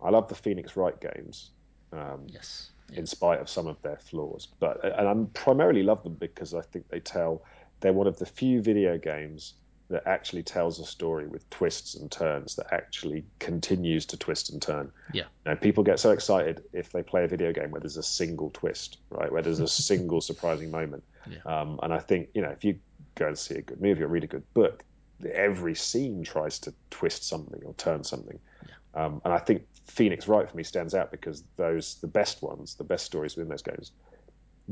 [0.00, 1.50] I love the Phoenix Wright games.
[1.92, 2.70] Um, yes.
[2.92, 6.60] In spite of some of their flaws, but and I primarily love them because I
[6.60, 7.44] think they tell.
[7.80, 9.54] They're one of the few video games
[9.90, 14.62] that actually tells a story with twists and turns that actually continues to twist and
[14.62, 14.92] turn.
[15.12, 15.24] Yeah.
[15.44, 18.02] You know, people get so excited if they play a video game where there's a
[18.02, 19.30] single twist, right?
[19.30, 21.02] Where there's a single surprising moment.
[21.28, 21.38] Yeah.
[21.44, 22.78] Um, and I think, you know, if you
[23.16, 24.84] go and see a good movie or read a good book,
[25.30, 28.38] every scene tries to twist something or turn something.
[28.66, 29.04] Yeah.
[29.04, 32.76] Um, and I think Phoenix Wright for me stands out because those, the best ones,
[32.76, 33.90] the best stories within those games,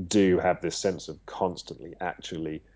[0.07, 2.63] do have this sense of constantly actually–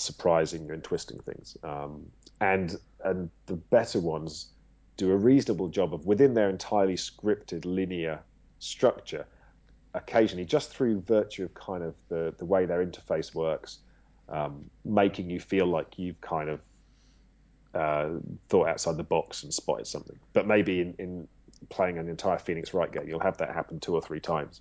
[0.00, 1.56] surprising and twisting things.
[1.62, 2.06] Um,
[2.40, 4.48] and and the better ones
[4.96, 8.20] do a reasonable job of within their entirely scripted linear
[8.58, 9.26] structure.
[9.94, 13.78] Occasionally, just through virtue of kind of the the way their interface works,
[14.28, 16.60] um, making you feel like you've kind of
[17.74, 18.08] uh,
[18.48, 20.18] thought outside the box and spotted something.
[20.32, 21.28] But maybe in, in,
[21.70, 24.60] playing an entire Phoenix Wright game, you'll have that happen two or three times.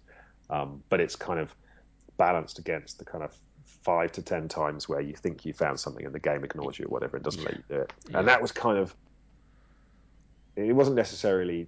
[0.50, 1.54] Um, but it's kind of
[2.18, 3.36] balanced against the kind of
[3.84, 6.86] five to ten times where you think you found something and the game ignores you
[6.86, 7.50] or whatever and doesn't yeah.
[7.50, 7.94] let you do it.
[8.10, 8.20] Yeah.
[8.20, 8.96] And that was kind of
[10.56, 11.68] it wasn't necessarily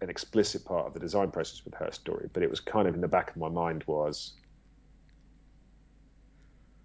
[0.00, 2.94] an explicit part of the design process with her story, but it was kind of
[2.94, 4.32] in the back of my mind was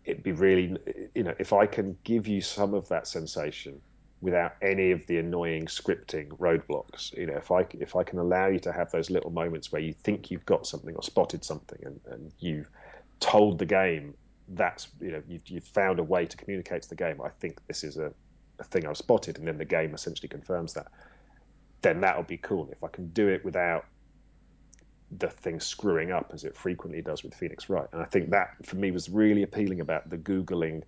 [0.06, 0.76] it'd be really
[1.14, 3.82] you know if I can give you some of that sensation
[4.22, 7.16] without any of the annoying scripting roadblocks.
[7.18, 9.82] You know, if I if I can allow you to have those little moments where
[9.82, 12.70] you think you've got something or spotted something, and, and you've
[13.20, 14.14] told the game
[14.50, 17.22] that's you know you've, you've found a way to communicate to the game.
[17.22, 18.12] I think this is a,
[18.60, 20.88] a thing I've spotted, and then the game essentially confirms that.
[21.82, 22.70] Then that'll be cool.
[22.72, 23.86] If I can do it without
[25.18, 28.66] the thing screwing up as it frequently does with Phoenix Wright, and I think that
[28.66, 30.84] for me was really appealing about the googling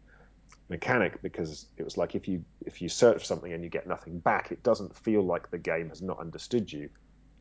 [0.69, 4.19] mechanic because it was like if you if you search something and you get nothing
[4.19, 6.89] back, it doesn't feel like the game has not understood you.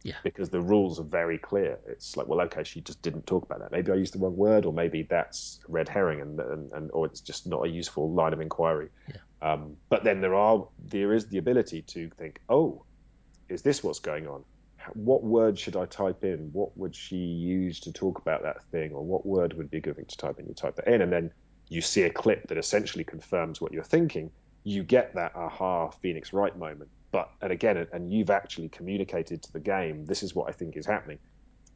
[0.02, 0.16] Yeah.
[0.22, 1.78] Because the rules are very clear.
[1.86, 3.70] It's like, well, okay, she just didn't talk about that.
[3.70, 7.06] Maybe I used the wrong word, or maybe that's red herring, and and, and or
[7.06, 8.88] it's just not a useful line of inquiry.
[9.08, 9.52] Yeah.
[9.52, 12.84] Um, but then there are there is the ability to think, oh,
[13.48, 14.44] is this what's going on?
[14.94, 16.48] What word should I type in?
[16.52, 19.80] What would she use to talk about that thing, or what word would be a
[19.80, 20.46] good thing to type in?
[20.46, 21.30] You type that in, and then
[21.68, 24.30] you see a clip that essentially confirms what you're thinking,
[24.64, 26.90] you get that aha Phoenix Wright moment.
[27.12, 30.76] But and again, and you've actually communicated to the game, this is what I think
[30.76, 31.18] is happening,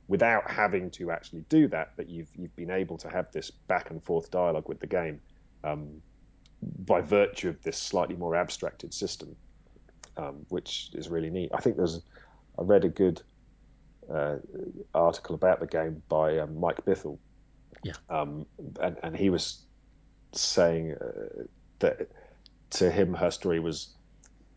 [0.07, 1.93] without having to actually do that.
[1.97, 5.21] But you've you've been able to have this back and forth dialogue with the game
[5.65, 6.03] um,
[6.63, 9.35] by virtue of this slightly more abstracted system,
[10.17, 11.51] um, which is really neat.
[11.53, 12.01] I think there's
[12.59, 13.23] I read a good
[14.13, 14.37] uh,
[14.95, 17.19] article about the game by um, Mike Bithell.
[17.83, 17.95] Yeah.
[18.09, 18.47] Um,
[18.81, 19.63] and, and he was
[20.33, 21.43] saying uh,
[21.81, 22.09] that
[22.71, 23.95] to him her story was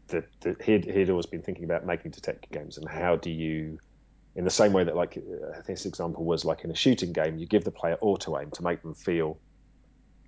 [0.08, 3.80] that, that he'd, he'd always been thinking about making detective games and how do you
[4.36, 7.38] in the same way that like uh, this example was like in a shooting game
[7.38, 9.38] you give the player auto aim to make them feel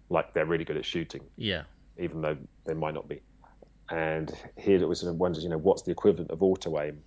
[0.10, 1.22] like they're really good at shooting.
[1.38, 1.64] Yeah.
[1.98, 3.22] Even though they might not be.
[3.92, 7.02] And it was sort of wonders you know what's the equivalent of auto aim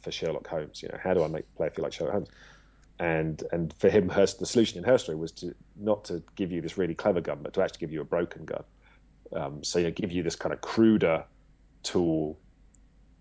[0.00, 0.82] for Sherlock Holmes?
[0.82, 2.28] You know how do I make the player feel like Sherlock Holmes?
[3.00, 6.50] And and for him, her, the solution in her story was to not to give
[6.50, 8.64] you this really clever gun, but to actually give you a broken gun.
[9.32, 11.24] Um, so you know, give you this kind of cruder
[11.82, 12.38] tool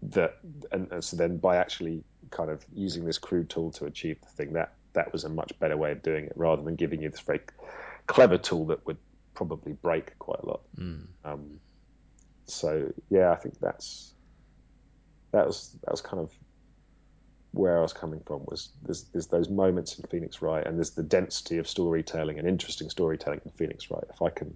[0.01, 0.37] that,
[0.71, 4.27] and, and, so then by actually kind of using this crude tool to achieve the
[4.27, 7.09] thing, that that was a much better way of doing it, rather than giving you
[7.09, 7.41] this very
[8.07, 8.97] clever tool that would
[9.33, 10.61] probably break quite a lot.
[10.77, 11.07] Mm.
[11.23, 11.59] Um,
[12.45, 14.13] so yeah, I think that's
[15.31, 16.31] that was that was kind of
[17.51, 20.91] where I was coming from was there's, there's those moments in Phoenix Wright, and there's
[20.91, 24.03] the density of storytelling and interesting storytelling in Phoenix Wright.
[24.09, 24.55] If I can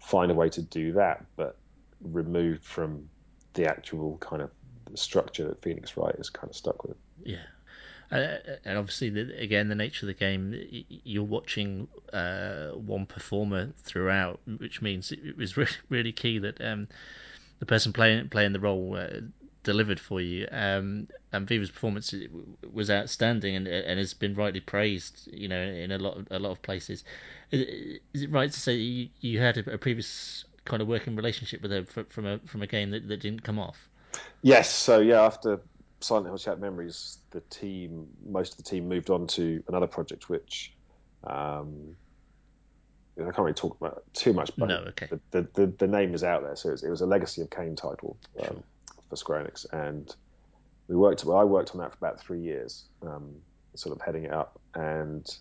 [0.00, 1.56] find a way to do that, but
[2.02, 3.08] removed from
[3.54, 4.50] the actual kind of
[4.94, 6.96] structure that Phoenix Wright is kind of stuck with.
[7.24, 7.38] Yeah.
[8.10, 10.54] Uh, and obviously, the, again, the nature of the game,
[10.88, 16.86] you're watching uh, one performer throughout, which means it was really, really key that um,
[17.58, 19.20] the person playing playing the role uh,
[19.62, 20.46] delivered for you.
[20.52, 22.14] Um, and Viva's performance
[22.70, 25.28] was outstanding and and has been rightly praised.
[25.32, 27.04] You know, in a lot of, a lot of places.
[27.50, 31.70] Is, it right to say you, you had a, previous kind of working relationship with
[31.70, 33.88] her from a from a game that, that didn't come off?
[34.42, 34.70] Yes.
[34.70, 35.60] So yeah, after
[36.00, 40.28] Silent Hill Shattered Memories, the team, most of the team moved on to another project,
[40.28, 40.72] which.
[41.24, 41.96] Um,
[43.18, 45.06] I can't really talk about too much, but no, okay.
[45.32, 46.56] the, the, the, name is out there.
[46.56, 48.16] So it was, it was a Legacy of Kain title.
[48.40, 48.64] Um, sure
[49.12, 50.16] for Square Enix, and
[50.88, 51.22] we worked.
[51.26, 53.34] Well, I worked on that for about three years, um,
[53.74, 55.36] sort of heading it up, and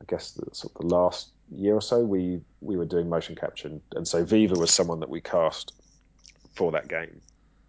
[0.00, 3.34] I guess the, sort of the last year or so, we we were doing motion
[3.34, 5.72] capture, and, and so Viva was someone that we cast
[6.54, 7.20] for that game.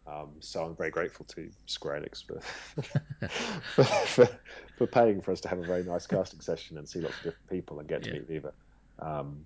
[0.07, 2.39] Um, so I'm very grateful to Square Enix for
[3.75, 4.29] for, for,
[4.77, 7.23] for, paying for us to have a very nice casting session and see lots of
[7.23, 8.19] different people and get to yeah.
[8.19, 8.53] meet Viva.
[8.99, 9.45] Um,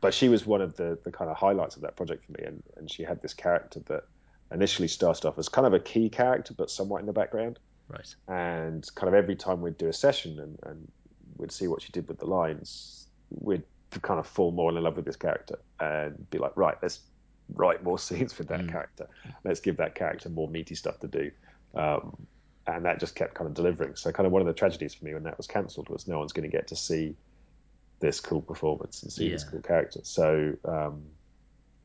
[0.00, 2.44] but she was one of the, the kind of highlights of that project for me,
[2.46, 4.04] and, and she had this character that
[4.52, 7.58] initially started off as kind of a key character, but somewhat in the background.
[7.88, 8.14] Right.
[8.28, 10.90] And kind of every time we'd do a session and, and
[11.36, 12.99] we'd see what she did with the lines,
[13.30, 13.62] we'd
[14.02, 17.00] kind of fall more in love with this character and be like, right, let's
[17.54, 18.70] write more scenes with that mm.
[18.70, 19.08] character.
[19.44, 21.30] Let's give that character more meaty stuff to do.
[21.74, 22.26] Um,
[22.66, 23.96] and that just kept kind of delivering.
[23.96, 26.18] So, kind of one of the tragedies for me when that was cancelled was no
[26.18, 27.16] one's going to get to see
[28.00, 29.32] this cool performance and see yeah.
[29.32, 30.00] this cool character.
[30.02, 31.02] So, um,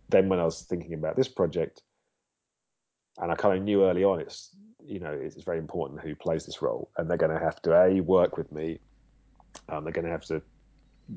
[0.09, 1.81] then when I was thinking about this project,
[3.17, 4.49] and I kind of knew early on it's
[4.85, 7.73] you know it's very important who plays this role, and they're going to have to
[7.73, 8.79] a work with me.
[9.69, 10.41] Um, they're going to have to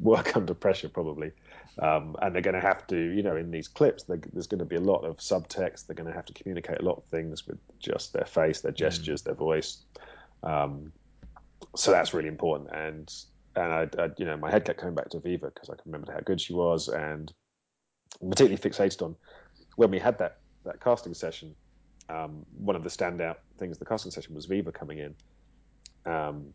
[0.01, 1.33] work under pressure probably,
[1.81, 4.65] Um, and they're going to have to, you know, in these clips, there's going to
[4.65, 5.87] be a lot of subtext.
[5.87, 8.73] They're going to have to communicate a lot of things with just their face, their
[8.73, 9.25] gestures, mm.
[9.27, 9.79] their voice.
[10.43, 10.93] Um,
[11.77, 12.71] so that's really important.
[12.73, 13.13] And
[13.57, 15.83] and I, I, you know, my head kept coming back to Viva because I can
[15.87, 17.33] remember how good she was, and
[18.21, 19.17] particularly fixated on
[19.77, 21.55] when we had that that casting session.
[22.11, 25.15] Um, one of the standout things the casting session was Viva coming in.
[26.11, 26.55] Um,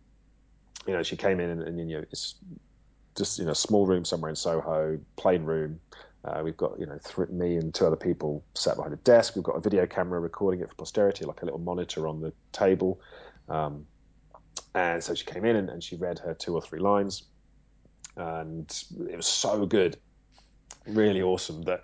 [0.88, 2.36] you know, she came in and, and you know, it's
[3.16, 5.80] just you know, small room somewhere in Soho, plain room.
[6.26, 9.36] Uh, we've got you know th- me and two other people sat behind a desk.
[9.36, 12.34] We've got a video camera recording it for posterity, like a little monitor on the
[12.52, 13.02] table.
[13.50, 13.86] Um,
[14.74, 17.24] and so she came in and, and, she read her two or three lines,
[18.16, 19.98] and it was so good,
[20.88, 21.84] really awesome that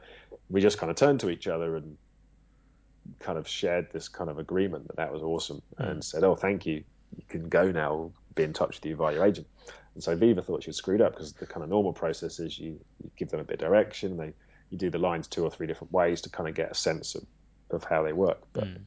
[0.50, 1.98] we just kind of turned to each other and
[3.20, 5.92] kind of shared this kind of agreement that that was awesome, mm.
[5.92, 6.84] and said, "Oh, thank you.
[7.16, 7.94] You can go now.
[7.94, 9.48] We'll be in touch with you via your agent."
[9.96, 12.58] And so Viva thought she was screwed up because the kind of normal process is
[12.58, 14.34] you, you give them a bit of direction, they
[14.70, 17.16] you do the lines two or three different ways to kind of get a sense
[17.16, 17.24] of,
[17.72, 18.66] of how they work, but.
[18.66, 18.82] Mm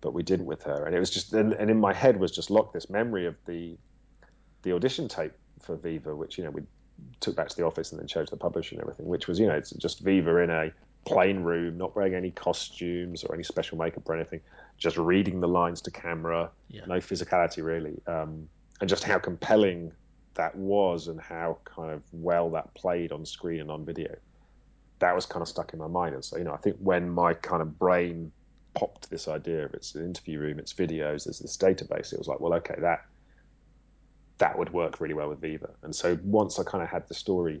[0.00, 0.84] but we didn't with her.
[0.84, 3.34] And it was just, and, and in my head was just locked this memory of
[3.46, 3.76] the
[4.62, 5.32] the audition tape
[5.62, 6.62] for Viva, which you know we
[7.20, 9.38] took back to the office and then showed to the publisher and everything, which was
[9.38, 10.72] you know it's just Viva in a
[11.06, 14.40] plain room, not wearing any costumes or any special makeup or anything,
[14.76, 16.82] just reading the lines to camera, yeah.
[16.86, 18.48] no physicality really, um,
[18.80, 19.92] and just how compelling
[20.38, 24.16] that was and how kind of well that played on screen and on video.
[25.00, 27.10] That was kind of stuck in my mind, and so you know I think when
[27.10, 28.32] my kind of brain
[28.74, 32.12] popped this idea of it's an interview room, it's videos, there's this database.
[32.12, 33.04] It was like, well, okay, that
[34.38, 35.70] that would work really well with Viva.
[35.82, 37.60] And so once I kind of had the story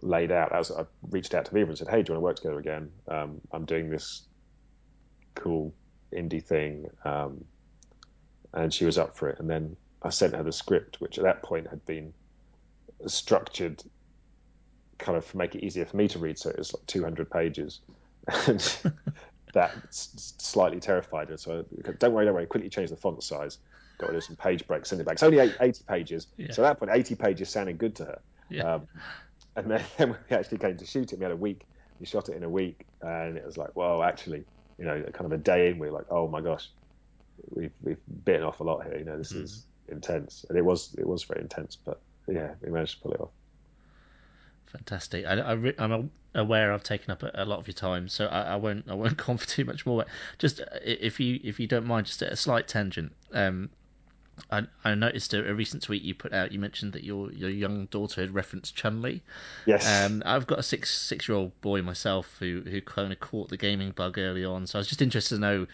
[0.00, 2.24] laid out, as I reached out to Viva and said, hey, do you want to
[2.24, 2.90] work together again?
[3.06, 4.22] Um, I'm doing this
[5.34, 5.74] cool
[6.12, 7.44] indie thing, um,
[8.54, 9.38] and she was up for it.
[9.40, 12.12] And then I sent her the script, which at that point had been
[13.06, 13.82] structured
[14.98, 16.38] kind of to make it easier for me to read.
[16.38, 17.80] So it was like 200 pages.
[18.46, 18.76] And
[19.54, 21.36] that slightly terrified her.
[21.36, 21.64] So
[21.98, 22.46] don't worry, don't worry.
[22.46, 23.58] Quickly change the font size.
[23.98, 25.14] Got rid of some page breaks, send it back.
[25.14, 26.28] It's only 80 pages.
[26.36, 26.52] Yeah.
[26.52, 28.20] So at that point, 80 pages sounded good to her.
[28.48, 28.74] Yeah.
[28.74, 28.88] Um,
[29.56, 31.62] and then, then when we actually came to shoot it, we had a week.
[31.98, 34.44] We shot it in a week, and it was like, well, actually,
[34.78, 36.70] you know, kind of a day in, we are like, oh my gosh,
[37.50, 38.96] we've we've bitten off a lot here.
[38.98, 39.42] You know, this mm.
[39.42, 43.12] is intense, and it was it was very intense, but yeah, we managed to pull
[43.12, 43.30] it off.
[44.66, 45.24] Fantastic.
[45.24, 48.42] I, I, am aware I've taken up a, a, lot of your time, so I,
[48.42, 50.04] I, won't I won't go on for too much more.
[50.38, 53.12] Just uh, if you if you don't mind, just a slight tangent.
[53.32, 53.70] Um,
[54.50, 56.52] I, I noticed a, a, recent tweet you put out.
[56.52, 59.22] You mentioned that your your young daughter had referenced Chun Li.
[59.66, 60.04] Yes.
[60.04, 63.48] Um, I've got a six six year old boy myself who who kind of caught
[63.48, 64.66] the gaming bug early on.
[64.66, 65.66] So I was just interested to know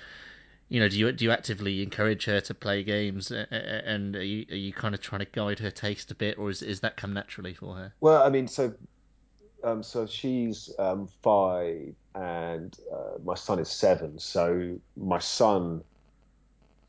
[0.68, 4.46] you know, do you do you actively encourage her to play games, and are you,
[4.50, 6.96] are you kind of trying to guide her taste a bit, or is is that
[6.96, 7.92] come naturally for her?
[8.00, 8.74] Well, I mean, so
[9.64, 14.18] um, so she's um, five, and uh, my son is seven.
[14.18, 15.82] So my son,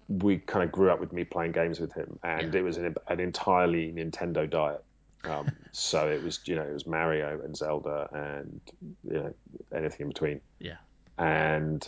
[0.08, 2.60] we kind of grew up with me playing games with him, and yeah.
[2.60, 4.84] it was an, an, entirely Nintendo diet.
[5.24, 8.62] Um, so it was, you know, it was Mario and Zelda, and
[9.10, 9.34] you know,
[9.74, 10.42] anything in between.
[10.60, 10.78] Yeah.
[11.18, 11.88] And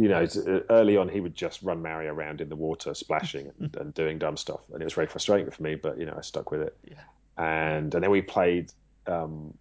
[0.00, 3.52] you know, uh, early on he would just run Mario around in the water, splashing
[3.58, 5.74] and, and, doing dumb stuff, and it was very frustrating for me.
[5.74, 6.76] But you know, I stuck with it.
[6.88, 6.94] Yeah.
[7.36, 8.72] And and then we played
[9.06, 9.52] um,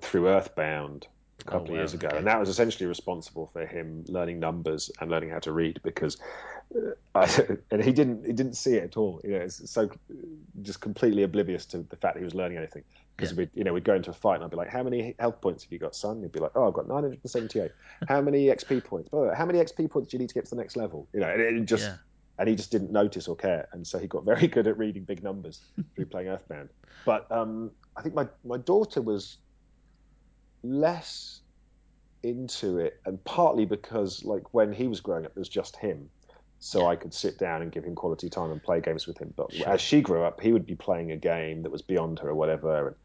[0.00, 1.06] through Earthbound
[1.40, 1.70] a couple oh, wow.
[1.70, 2.16] of years ago, okay.
[2.18, 6.16] and that was essentially responsible for him learning numbers and learning how to read because,
[7.14, 9.20] I, and he didn't he didn't see it at all.
[9.24, 9.90] You know, it's so
[10.62, 12.84] just completely oblivious to the fact that he was learning anything
[13.16, 13.38] because yeah.
[13.38, 15.40] we you know we'd go into a fight and I'd be like, how many health
[15.40, 16.22] points have you got, son?
[16.22, 17.70] He'd be like, oh, I've got 978.
[18.08, 19.10] how many XP points?
[19.12, 21.08] How many XP points do you need to get to the next level?
[21.12, 21.84] You know, and it just.
[21.84, 21.96] Yeah.
[22.38, 25.04] And he just didn't notice or care, and so he got very good at reading
[25.04, 25.58] big numbers
[25.94, 26.68] through playing Earthbound.
[27.06, 29.38] But um, I think my my daughter was
[30.62, 31.40] less
[32.22, 36.10] into it, and partly because like when he was growing up, it was just him,
[36.58, 36.86] so.
[36.86, 39.32] I could sit down and give him quality time and play games with him.
[39.36, 39.68] But sure.
[39.68, 42.34] as she grew up, he would be playing a game that was beyond her or
[42.34, 42.96] whatever, and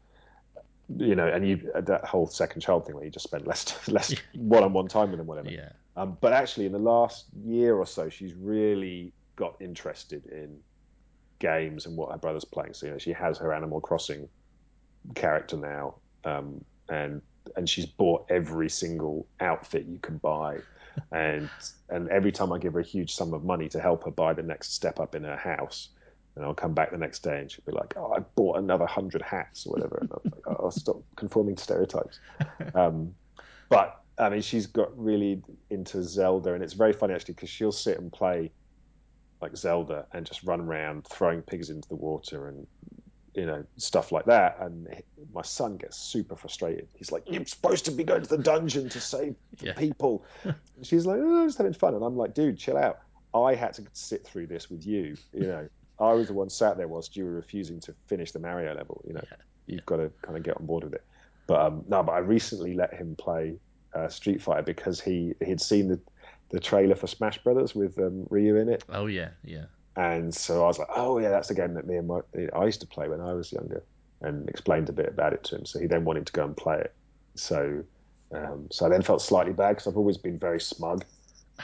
[0.96, 4.14] you know, and you that whole second child thing where you just spend less less
[4.34, 5.50] one-on-one time with them, whatever.
[5.50, 5.70] Yeah.
[5.96, 10.58] Um, but actually, in the last year or so, she's really got interested in
[11.38, 12.74] games and what her brother's playing.
[12.74, 14.28] So you know, she has her Animal Crossing
[15.14, 17.20] character now, um, and
[17.56, 20.58] and she's bought every single outfit you can buy,
[21.12, 21.48] and
[21.88, 24.32] and every time I give her a huge sum of money to help her buy
[24.32, 25.90] the next step up in her house,
[26.36, 28.86] and I'll come back the next day and she'll be like, "Oh, I bought another
[28.86, 32.18] hundred hats or whatever," and I'm like, "Oh, stop conforming to stereotypes."
[32.74, 33.14] Um,
[33.68, 37.72] but I mean, she's got really into Zelda, and it's very funny actually because she'll
[37.72, 38.52] sit and play
[39.42, 42.66] like Zelda and just run around throwing pigs into the water and
[43.34, 44.56] you know, stuff like that.
[44.60, 44.86] And
[45.32, 46.88] my son gets super frustrated.
[46.94, 49.72] He's like, "You're supposed to be going to the dungeon to save Yeah.
[49.74, 50.24] people."
[50.82, 52.98] She's like, "Oh, I'm just having fun," and I'm like, "Dude, chill out.
[53.34, 55.16] I had to sit through this with you.
[55.32, 55.68] You know,
[55.98, 59.02] I was the one sat there whilst you were refusing to finish the Mario level.
[59.06, 59.36] You know, Yeah.
[59.66, 61.04] you've got to kind of get on board with it."
[61.46, 63.56] But um, no, but I recently let him play
[63.94, 66.00] uh, Street Fighter because he he'd seen the
[66.50, 69.64] the trailer for Smash Brothers with um, Ryu in it, Oh yeah, yeah.
[69.96, 72.20] And so I was like, "Oh yeah, that's a game that me and my
[72.54, 73.82] I used to play when I was younger,"
[74.20, 75.66] and explained a bit about it to him.
[75.66, 76.94] So he then wanted to go and play it.
[77.34, 77.82] So,
[78.32, 81.04] um, so I then felt slightly bad because I've always been very smug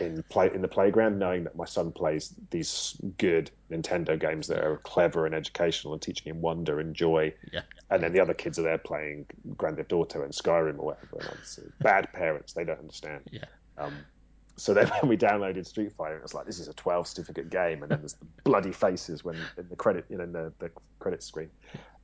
[0.00, 4.62] in play in the playground, knowing that my son plays these good Nintendo games that
[4.62, 7.32] are clever and educational and teaching him wonder and joy.
[7.52, 7.62] Yeah.
[7.90, 9.26] And then the other kids are there playing
[9.56, 11.18] Grand Theft Auto and Skyrim or whatever.
[11.20, 13.22] And bad parents, they don't understand.
[13.30, 13.44] Yeah.
[13.78, 13.94] Um,
[14.58, 17.50] so then when we downloaded Street Fighter, it was like this is a 12 certificate
[17.50, 20.52] game, and then there's the bloody faces when in the credit, you know, in the,
[20.58, 21.48] the credit screen.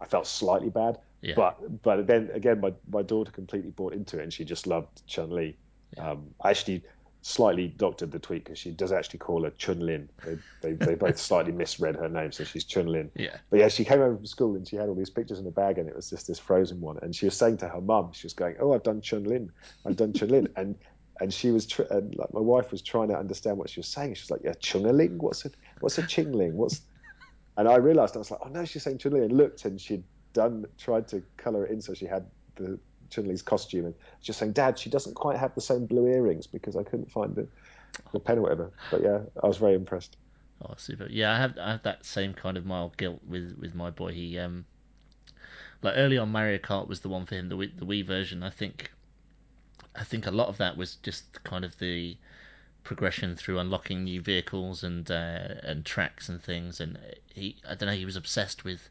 [0.00, 1.34] I felt slightly bad, Yeah.
[1.36, 5.06] but but then again, my my daughter completely bought into it, and she just loved
[5.06, 5.56] Chun Li.
[5.96, 6.10] Yeah.
[6.12, 6.82] Um, I actually
[7.26, 10.10] slightly doctored the tweet because she does actually call her Chun Lin.
[10.26, 13.10] They, they they both slightly misread her name, so she's Chun Lin.
[13.16, 13.36] Yeah.
[13.50, 15.50] But yeah, she came home from school and she had all these pictures in a
[15.50, 16.98] bag, and it was just this frozen one.
[17.00, 19.50] And she was saying to her mum, she was going, "Oh, I've done Chun Lin,
[19.86, 20.74] I've done Chun Lin," and
[21.20, 23.88] and she was tr- and like my wife was trying to understand what she was
[23.88, 24.14] saying.
[24.14, 25.18] She was like, "Yeah, Chung-a-ling?
[25.18, 25.50] What's a
[25.80, 26.52] what's a Chingling?
[26.52, 26.80] What's?"
[27.56, 30.02] And I realised I was like, "Oh no, she's saying Chun-Li," and looked, and she'd
[30.32, 32.26] done tried to colour it in so she had
[32.56, 32.80] the
[33.10, 36.74] Chun-Li's costume, and just saying, "Dad, she doesn't quite have the same blue earrings because
[36.74, 37.46] I couldn't find the
[38.12, 40.16] the pen or whatever." But yeah, I was very impressed.
[40.62, 41.06] Oh, super.
[41.08, 44.12] Yeah, I have I have that same kind of mild guilt with with my boy.
[44.12, 44.64] He um,
[45.80, 47.48] like early on, Mario Kart was the one for him.
[47.48, 48.90] The Wii, the Wii version, I think.
[49.96, 52.16] I think a lot of that was just kind of the
[52.82, 56.80] progression through unlocking new vehicles and uh, and tracks and things.
[56.80, 56.98] And
[57.34, 58.88] he, I don't know, he was obsessed with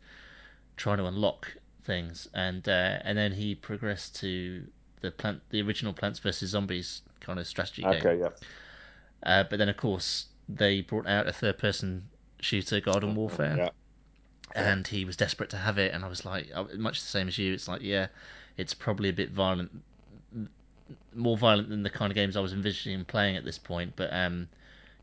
[0.78, 1.52] trying to unlock
[1.84, 2.28] things.
[2.34, 4.66] And uh, and then he progressed to
[5.02, 7.94] the plant, the original Plants vs Zombies kind of strategy game.
[7.94, 8.30] Okay, yeah.
[9.24, 12.04] Uh, but then, of course, they brought out a third person
[12.40, 13.70] shooter, Garden Warfare, Yeah.
[14.54, 15.94] and he was desperate to have it.
[15.94, 18.08] And I was like, much the same as you, it's like, yeah,
[18.58, 19.72] it's probably a bit violent,
[21.14, 23.94] more violent than the kind of games I was envisioning playing at this point.
[23.96, 24.48] But, um,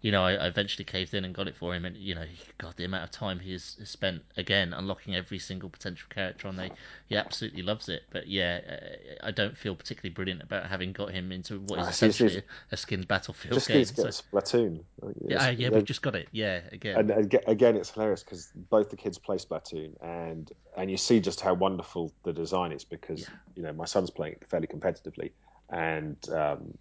[0.02, 1.84] you know, I, I eventually caved in and got it for him.
[1.84, 2.24] And, you know,
[2.56, 6.56] God, the amount of time he has spent, again, unlocking every single potential character on
[6.56, 6.70] there,
[7.06, 8.04] he absolutely loves it.
[8.10, 11.86] But, yeah, uh, I don't feel particularly brilliant about having got him into what is
[11.86, 12.42] Ah, essentially
[12.72, 13.76] a, skinned battlefield Just game.
[13.76, 14.84] needs to get so- Splatoon.
[15.28, 16.28] yeah, uh, yeah, we've just got it.
[16.32, 16.96] Yeah, again.
[16.96, 21.20] and aga- again, it's hilarious because both the kids play Splatoon, and and you see
[21.20, 23.26] just how wonderful the design is because Yeah.
[23.56, 25.32] you know my son's playing it fairly competitively,
[25.70, 26.74] and um,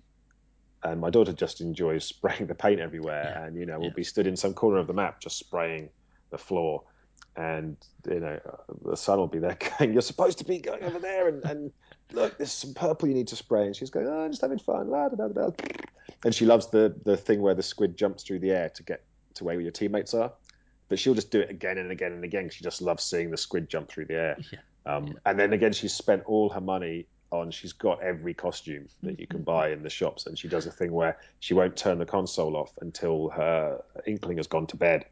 [0.83, 3.45] and my daughter just enjoys spraying the paint everywhere, Yeah.
[3.45, 3.93] and you know we'll Yeah.
[3.95, 5.89] be stood in some corner of the map just spraying
[6.31, 6.83] the floor,
[7.35, 8.39] and you know
[8.85, 11.71] the son will be there going, "You're supposed to be going over there, and, and
[12.13, 14.59] look, there's some purple you need to spray," and she's going, "Oh, I'm just having
[14.59, 15.49] fun." La, da, da, da.
[16.25, 19.03] And she loves the the thing where the squid jumps through the air to get
[19.35, 20.33] to where your teammates are.
[20.89, 22.49] But she'll just do it again and again and again.
[22.49, 24.37] She just loves seeing the squid jump through the air.
[24.51, 24.59] Yeah.
[24.87, 25.13] Um, Yeah.
[25.27, 27.51] And then again, she's spent all her money on.
[27.51, 30.71] She's got every costume that you can buy in the shops, and she does a
[30.71, 35.05] thing where she won't turn the console off until her inkling has gone to bed.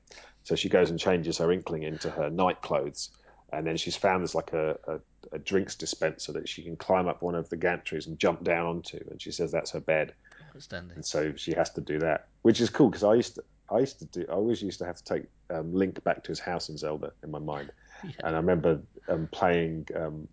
[0.44, 3.10] So she goes and changes her inkling into her night clothes,
[3.52, 5.00] and then she's found there's like a, a,
[5.34, 8.66] a drinks dispenser that she can climb up one of the gantries and jump down
[8.66, 10.14] onto, and she says that's her bed
[10.56, 10.96] Outstanding.
[10.96, 13.80] and so she has to do that, which is cool because I used to, I
[13.80, 16.40] used to do, I always used to have to take um, Link back to his
[16.40, 17.72] house in Zelda in my mind,
[18.04, 18.12] Yeah.
[18.24, 20.28] and I remember um, playing um,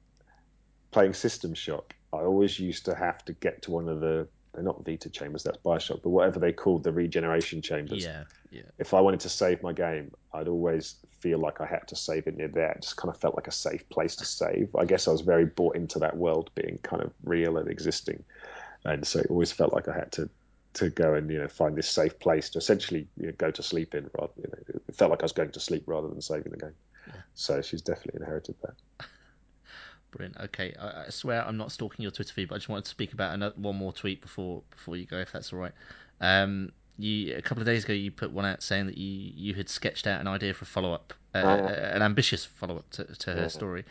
[0.95, 1.95] playing System Shock.
[2.13, 5.43] I always used to have to get to one of the they're not Vita chambers,
[5.43, 8.05] that's Bioshock, but whatever they called the regeneration chambers.
[8.05, 8.23] Yeah,
[8.53, 8.63] yeah.
[8.79, 12.29] If I wanted to save my game, I'd always feel like I had to save
[12.29, 12.71] it near there.
[12.71, 14.69] It just kind of felt like a safe place to save.
[14.77, 18.23] I guess I was very bought into that world being kind of real and existing
[18.85, 20.29] and so it always felt like I had to
[20.75, 23.63] to go and you know find this safe place to essentially you know, go to
[23.63, 24.11] sleep in.
[24.19, 26.59] Rather, you know, it felt like I was going to sleep rather than saving the
[26.59, 26.75] game.
[27.07, 27.15] Yeah.
[27.35, 29.07] So she's definitely inherited that.
[30.17, 30.37] Brilliant.
[30.41, 32.91] Okay, I, I swear I'm not stalking your Twitter feed, but I just wanted to
[32.91, 35.73] speak about another one more tweet before before you go, if that's all right.
[36.21, 39.55] Um, you a couple of days ago you put one out saying that you you
[39.55, 41.97] had sketched out an idea for a follow up, uh, Oh, yeah.
[41.97, 43.49] an ambitious follow up to, to her Yeah.
[43.49, 43.85] story.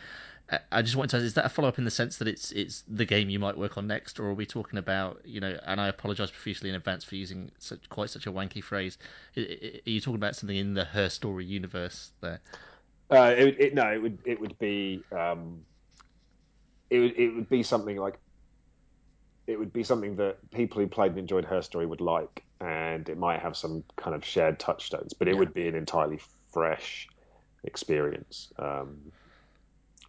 [0.50, 2.28] Uh, I just wanted to ask, is that a follow up in the sense that
[2.28, 5.40] it's it's the game you might work on next, or are we talking about you
[5.40, 5.58] know?
[5.66, 8.96] And I apologise profusely in advance for using such quite such a wanky phrase.
[9.36, 9.40] Are
[9.84, 12.40] you talking about something in the her story universe there?
[13.10, 15.60] Uh, it, it, no, it would it would be um,
[16.94, 18.18] it would it would be something like
[19.46, 23.08] it would be something that people who played and enjoyed her story would like, and
[23.08, 25.38] it might have some kind of shared touchstones, but it Yeah.
[25.38, 26.20] would be an entirely
[26.52, 27.06] fresh
[27.64, 28.50] experience.
[28.58, 29.12] Um,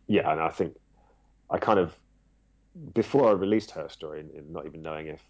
[0.07, 0.75] yeah, and I think
[1.51, 1.97] I kind of
[2.93, 5.21] before I released her story, and not even knowing if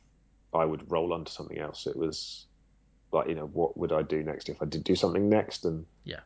[0.54, 2.48] I would roll onto something else, it was
[3.12, 5.86] like you know what would I do next if I did do something next, and
[6.04, 6.22] yeah,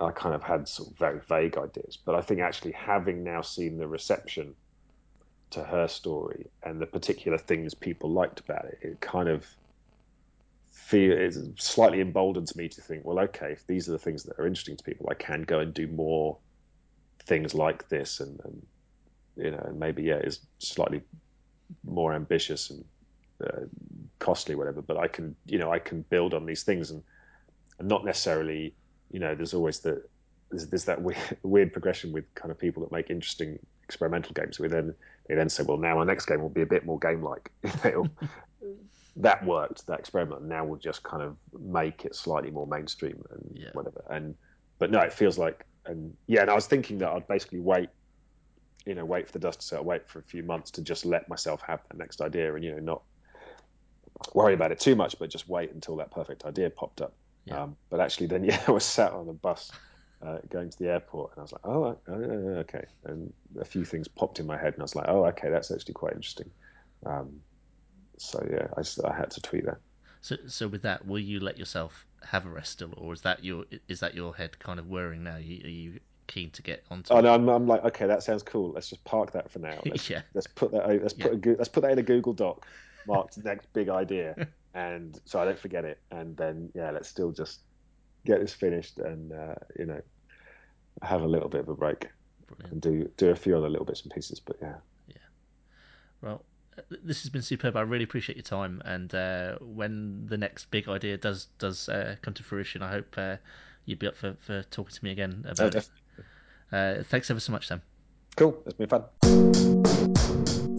[0.00, 1.96] I kind of had sort of very vague ideas.
[1.96, 4.54] But I think actually having now seen the reception
[5.50, 9.46] to her story and the particular things people liked about it, it kind of
[10.72, 14.38] feel it slightly emboldens me to think, well, okay, if these are the things that
[14.38, 16.36] are interesting to people, I can go and do more
[17.24, 18.66] things like this, and, and
[19.36, 21.02] you know, maybe yeah, is slightly
[21.84, 22.84] more ambitious and
[23.44, 23.66] uh,
[24.18, 24.80] costly, whatever.
[24.80, 27.02] But I can, you know, I can build on these things and,
[27.78, 28.74] and not necessarily,
[29.10, 30.02] you know, there's always the
[30.50, 34.58] there's, there's that weird, weird progression with kind of people that make interesting experimental games.
[34.58, 34.94] We then
[35.28, 37.50] they then say, well, now our next game will be a bit more game-like.
[39.16, 40.42] that worked, that experiment.
[40.44, 43.70] Now we'll just kind of make it slightly more mainstream and Yeah.
[43.72, 44.04] whatever.
[44.10, 44.34] And
[44.78, 46.42] but no, it feels like and yeah.
[46.42, 47.88] And I was thinking that I'd basically wait,
[48.84, 51.04] you know, wait for the dust to settle, wait for a few months to just
[51.04, 53.02] let myself have that next idea, and you know, not
[54.34, 57.14] worry about it too much, but just wait until that perfect idea popped up.
[57.46, 57.62] Yeah.
[57.62, 59.70] Um, but actually, then yeah, I was sat on a bus.
[60.24, 63.84] Uh, going to the airport, and I was like, "Oh, uh, okay." And a few
[63.84, 66.50] things popped in my head, and I was like, "Oh, okay, that's actually quite interesting."
[67.04, 67.40] Um,
[68.16, 69.76] so yeah, I, just, I had to tweet that.
[70.22, 73.44] So, so with that, will you let yourself have a rest still, or is that
[73.44, 75.34] your is that your head kind of whirring now?
[75.34, 77.12] Are you, are you keen to get onto?
[77.12, 78.72] Oh no, I'm, I'm like, okay, that sounds cool.
[78.72, 79.78] Let's just park that for now.
[79.84, 80.22] Let's, Yeah.
[80.34, 80.88] let's put that.
[80.88, 81.52] Let's put Yeah.
[81.52, 82.66] a let's put that in a Google Doc,
[83.06, 85.98] marked next big idea, and so I don't forget it.
[86.10, 87.60] And then yeah, let's still just
[88.26, 90.00] get this finished and uh, you know
[91.02, 92.08] have a little bit of a break
[92.46, 92.72] Brilliant.
[92.72, 94.38] and do do a few other little bits and pieces.
[94.38, 94.74] But yeah,
[95.08, 95.16] yeah.
[96.20, 96.44] Well,
[97.02, 97.74] this has been superb.
[97.74, 102.16] I really appreciate your time, and uh, when the next big idea does does uh,
[102.20, 103.36] come to fruition, I hope uh,
[103.86, 105.88] you'd be up for, for talking to me again Oh, about it.
[106.70, 107.80] Uh, thanks ever so much, Sam.
[108.36, 108.62] cool.
[108.66, 110.75] It's been fun.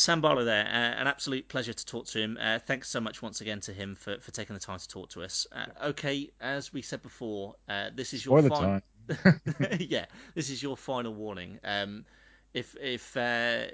[0.00, 2.38] Sam Barlow there, uh, an absolute pleasure to talk to him.
[2.40, 5.10] Uh, thanks so much once again to him for, for taking the time to talk
[5.10, 5.46] to us.
[5.52, 8.80] Uh, okay, as we said before, uh, this is your final.
[9.78, 11.58] yeah, this is your final warning.
[11.64, 12.06] Um,
[12.54, 13.64] if if uh,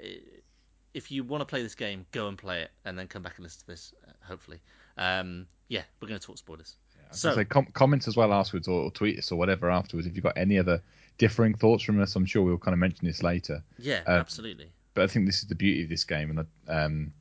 [0.93, 3.37] if you want to play this game, go and play it, and then come back
[3.37, 3.93] and listen to this.
[4.05, 4.59] Uh, hopefully,
[4.97, 6.75] um, yeah, we're going to talk spoilers.
[7.11, 10.07] So, So com- comments as well afterwards, or, or tweet us or whatever afterwards.
[10.07, 10.81] If you've got any other
[11.17, 13.63] differing thoughts from us, I'm sure we'll kind of mention this later.
[13.79, 14.73] yeah, absolutely.
[14.97, 17.13] But I think this is the beauty of this game, and um,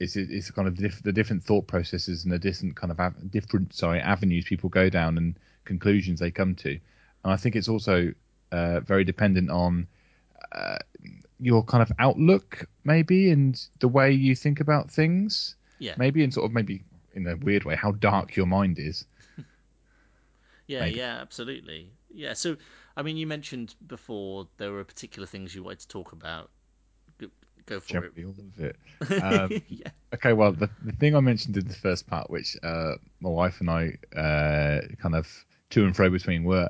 [0.00, 2.98] it's it's kind of the, diff- the different thought processes and the different kind of
[2.98, 6.70] av- different sorry avenues people go down and conclusions they come to.
[6.70, 8.12] And I think it's also
[8.50, 9.86] uh, very dependent on
[10.50, 10.78] uh,
[11.38, 15.54] your kind of outlook, maybe, and the way you think about things.
[15.78, 15.94] Yeah.
[15.96, 16.82] Maybe, and sort of maybe
[17.14, 19.06] in a weird way, how dark your mind is.
[20.66, 20.98] Yeah, maybe.
[20.98, 21.90] yeah, absolutely.
[22.12, 22.56] Yeah, so
[22.96, 26.50] I mean, you mentioned before there were particular things you wanted to talk about.
[27.66, 28.76] Go, for Generally, all of it.
[29.00, 29.22] it.
[29.22, 32.94] Um, yeah, Okay, well, the, the thing I mentioned in the first part, which uh,
[33.20, 35.26] my wife and I uh, kind of
[35.70, 36.68] to and fro between, were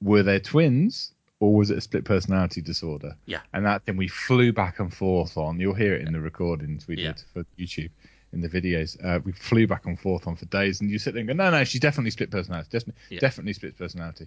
[0.00, 3.16] were they twins or was it a split personality disorder?
[3.26, 3.40] Yeah.
[3.52, 5.60] And that thing we flew back and forth on.
[5.60, 7.12] You'll hear it in the recordings we Yeah.
[7.12, 7.90] did for YouTube
[8.32, 8.96] in the videos.
[9.04, 11.34] Uh, we flew back and forth on for days, and you sit there and go,
[11.34, 12.68] no, no, she's definitely split personality.
[12.72, 13.20] Definitely, Yeah.
[13.20, 14.26] definitely split personality.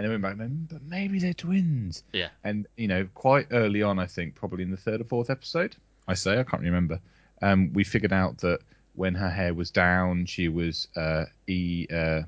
[0.00, 2.04] And then we went back, "Mm, but maybe they're twins.
[2.12, 5.28] yeah, And you know, quite early on, I think probably in the third or fourth
[5.28, 5.76] episode,
[6.08, 6.98] I say I can't remember.
[7.42, 8.60] Um, we figured out that
[8.94, 12.22] when her hair was down, she was uh, e, uh,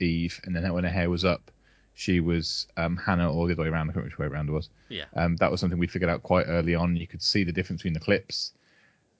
[0.00, 1.50] Eve, and then when her hair was up,
[1.92, 3.90] she was um, Hannah, or the other way around.
[3.90, 4.70] I can't remember which way around it was.
[4.88, 6.96] yeah, Um, that was something we figured out quite early on.
[6.96, 8.52] You could see the difference between the clips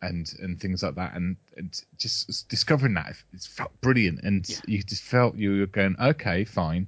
[0.00, 4.60] and and things like that, and, and just discovering that it felt brilliant, and Yeah.
[4.66, 6.86] you just felt you were going, okay, fine,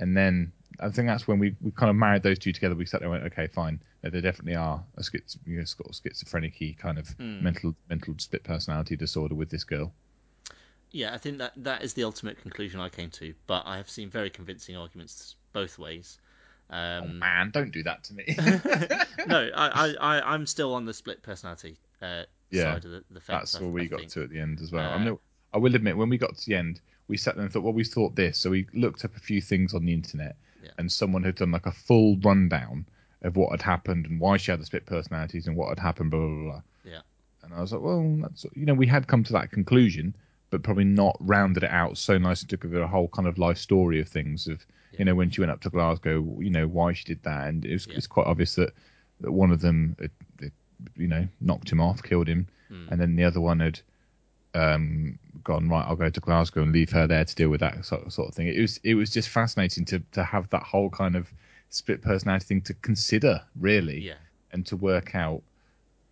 [0.00, 2.74] and then I think that's when we, we kind of married those two together.
[2.74, 5.88] We sat there and went, okay, fine, they definitely are a schiz, you know, sort
[5.90, 7.40] of schizophrenic kind of Hmm.
[7.40, 9.94] mental mental split personality disorder with this girl.
[10.90, 11.14] yeah.
[11.14, 14.10] I think that that is the ultimate conclusion I came to, but I have seen
[14.10, 16.18] very convincing arguments both ways.
[16.70, 18.36] Um, Man, don't do that to me.
[19.26, 23.04] no, I, I, I, I'm still on the split personality uh, Yeah, side of the,
[23.10, 23.52] the fence.
[23.52, 24.12] That's I- what we I got think.
[24.12, 24.90] to at the end as well.
[24.92, 25.18] I, Uh, mean,
[25.52, 26.80] I will admit, when we got to the end,
[27.10, 28.38] we sat there and thought, well, we thought this.
[28.38, 30.70] So we looked up a few things on the internet, Yeah.
[30.78, 32.86] and someone had done like a full rundown
[33.22, 36.10] of what had happened and why she had the split personalities and what had happened,
[36.10, 36.62] blah, blah, blah.
[36.84, 37.00] Yeah.
[37.42, 40.14] And I was like, well, that's, you know, we had come to that conclusion,
[40.50, 43.58] but probably not rounded it out so nice and took a whole kind of life
[43.58, 44.98] story of things of, Yeah.
[45.00, 47.48] you know, when she went up to Glasgow, you know, why she did that.
[47.48, 47.94] And it was, Yeah.
[47.96, 48.72] it's quite obvious that,
[49.20, 50.10] that one of them, had,
[50.40, 50.52] had,
[50.96, 52.86] you know, knocked him off, killed him Hmm.
[52.90, 53.80] and then the other one had
[54.54, 55.84] um, gone right.
[55.86, 58.28] I'll go to Glasgow and leave her there to deal with that sort of, sort
[58.28, 58.48] of thing.
[58.48, 61.30] It was it was just fascinating to to have that whole kind of
[61.68, 64.14] split personality thing to consider, really, Yeah.
[64.52, 65.42] and to work out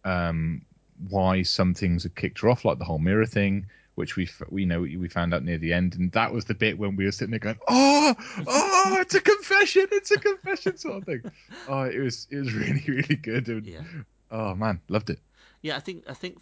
[0.04, 0.62] um,
[1.08, 3.66] why some things had kicked her off, like the whole mirror thing,
[3.96, 6.78] which we we know we found out near the end, and that was the bit
[6.78, 8.14] when we were sitting there going, "Oh,
[8.46, 11.22] oh, it's a confession, it's a confession," sort of thing.
[11.68, 13.48] Oh, it was it was really really good.
[13.48, 13.82] And, Yeah.
[14.30, 15.18] Oh man, loved it.
[15.62, 16.38] Yeah, I think I think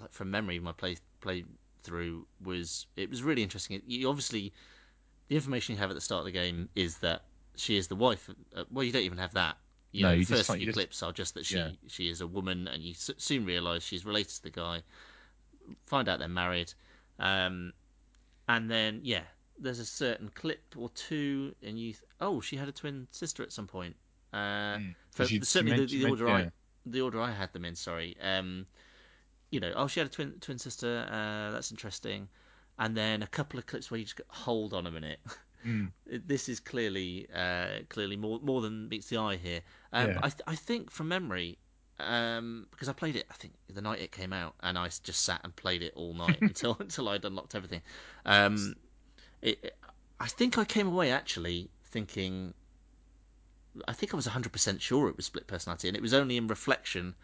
[0.00, 0.96] like from memory, my play
[1.82, 3.80] through was it was really interesting.
[3.86, 4.52] You obviously
[5.28, 7.22] the information you have at the start of the game is that
[7.56, 8.28] she is the wife.
[8.28, 9.56] Of, uh, well, you don't even have that.
[9.92, 11.56] You No, know, you the first find- few you just- clips are just that she
[11.56, 11.70] Yeah.
[11.88, 14.82] she is a woman, and you s- soon realise she's related to the guy.
[15.86, 16.72] Find out they're married,
[17.18, 17.72] um,
[18.48, 19.24] and then yeah,
[19.58, 23.42] there's a certain clip or two, and you th- oh, she had a twin sister
[23.42, 23.96] at some point.
[24.32, 24.94] Uh, Mm.
[25.12, 26.36] for, She- certainly meant- the, she the meant- order yeah.
[26.48, 26.52] I
[26.86, 27.74] the order I had them in.
[27.76, 28.66] Sorry, um,
[29.54, 31.06] you know, oh, she had a twin twin sister.
[31.10, 32.28] Uh, that's interesting.
[32.78, 35.20] And then a couple of clips where you just go, hold on a minute.
[35.66, 35.92] Mm.
[36.06, 39.60] this is clearly uh, clearly more more than meets the eye here.
[39.94, 40.18] Um, Yeah.
[40.22, 41.56] I th- I think from memory.
[41.98, 45.22] Um, because I played it, I think the night it came out, and I just
[45.22, 47.80] sat and played it all night until until I'd unlocked everything.
[48.26, 48.74] Um,
[49.40, 49.76] it, it-
[50.20, 52.52] I think I came away actually thinking.
[53.88, 56.46] I think I was 100% sure it was split personality, and it was only in
[56.46, 57.14] reflection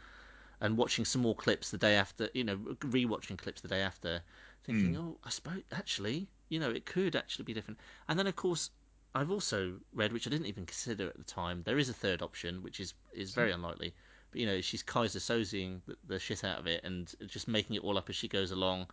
[0.60, 4.22] and watching some more clips the day after, you know, rewatching clips the day after,
[4.64, 7.80] thinking, oh, I suppose actually, you know, it could actually be different.
[8.08, 8.70] And then, of course,
[9.14, 12.22] I've also read, which I didn't even consider at the time, there is a third
[12.22, 13.94] option, which is is very unlikely.
[14.30, 17.76] But you know, she's Keyser Sozeing the, the shit out of it and just making
[17.76, 18.86] it all up as she goes along.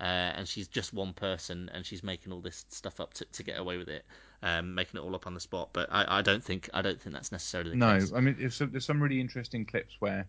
[0.00, 3.42] Uh, and she's just one person, and she's making all this stuff up to, to
[3.42, 4.04] get away with it,
[4.42, 5.68] um, making it all up on the spot.
[5.72, 8.12] But I, I don't think I don't think that's necessarily the No, case.
[8.12, 10.26] I mean, there's some, there's some really interesting clips where,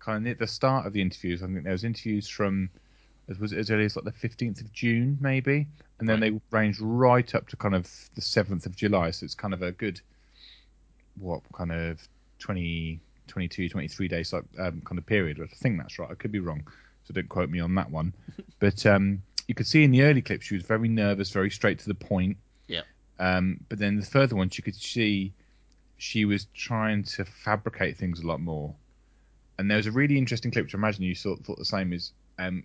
[0.00, 2.70] kind of near the start of the interviews, I think there was interviews from,
[3.28, 5.66] it was as early as like the 15th of June, maybe,
[5.98, 9.10] and then they ranged right up to kind of the 7th of July.
[9.10, 10.00] So it's kind of a good,
[11.18, 12.00] what kind of
[12.38, 12.98] 20,
[13.28, 15.40] 22, 23 days like um, kind of period.
[15.40, 16.10] I think that's right.
[16.10, 16.66] I could be wrong,
[17.04, 18.14] so don't quote me on that one.
[18.58, 21.78] but um, you could see in the early clips she was very nervous, very straight
[21.80, 22.36] to the point.
[22.66, 22.82] Yeah.
[23.18, 25.34] Um, but then the further ones, you could see
[25.98, 28.74] she was trying to fabricate things a lot more.
[29.60, 31.92] And there was a really interesting clip, which I imagine you thought, thought the same,
[31.92, 32.64] is um,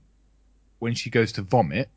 [0.79, 1.89] when she goes to vomit,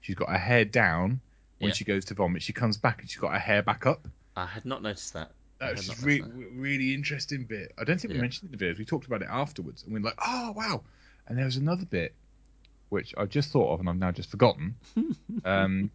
[0.00, 1.20] she's got her hair down.
[1.58, 1.74] When Yeah.
[1.74, 4.06] she goes to vomit, she comes back and she's got her hair back up.
[4.36, 5.32] I had not noticed that.
[5.58, 6.30] That was re- that.
[6.52, 7.72] really interesting bit.
[7.76, 8.20] I don't think we Yeah.
[8.20, 8.78] mentioned it in the videos.
[8.78, 10.84] We talked about it afterwards, and we are like, "Oh wow!"
[11.26, 12.14] And there was another bit
[12.90, 14.76] which I just thought of, and I've now just forgotten.
[15.44, 15.90] um,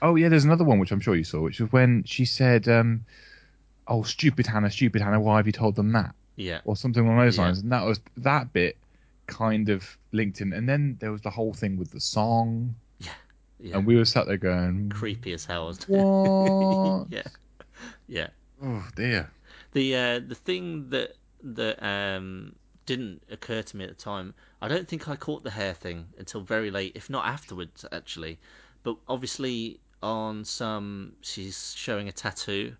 [0.00, 2.68] oh yeah, there's another one which I'm sure you saw, which was when she said,
[2.68, 3.04] um,
[3.88, 7.18] "Oh, stupid Hannah, stupid Hannah, why have you told them that?" Yeah, or something along
[7.18, 7.44] those Yeah.
[7.44, 7.58] lines.
[7.60, 8.76] And that was that bit
[9.26, 10.52] kind of linked in.
[10.52, 13.12] And then there was the whole thing with the song, yeah.
[13.60, 13.76] yeah.
[13.76, 15.72] and we were sat there going, creepy as hell.
[15.86, 17.06] "What?
[17.10, 17.22] yeah,
[18.08, 18.28] yeah.
[18.62, 19.30] Oh dear."
[19.72, 22.54] The uh, the thing that that um,
[22.86, 26.06] didn't occur to me at the time, I don't think I caught the hair thing
[26.18, 28.38] until very late, if not afterwards, actually.
[28.82, 32.74] But obviously, on some, she's showing a tattoo,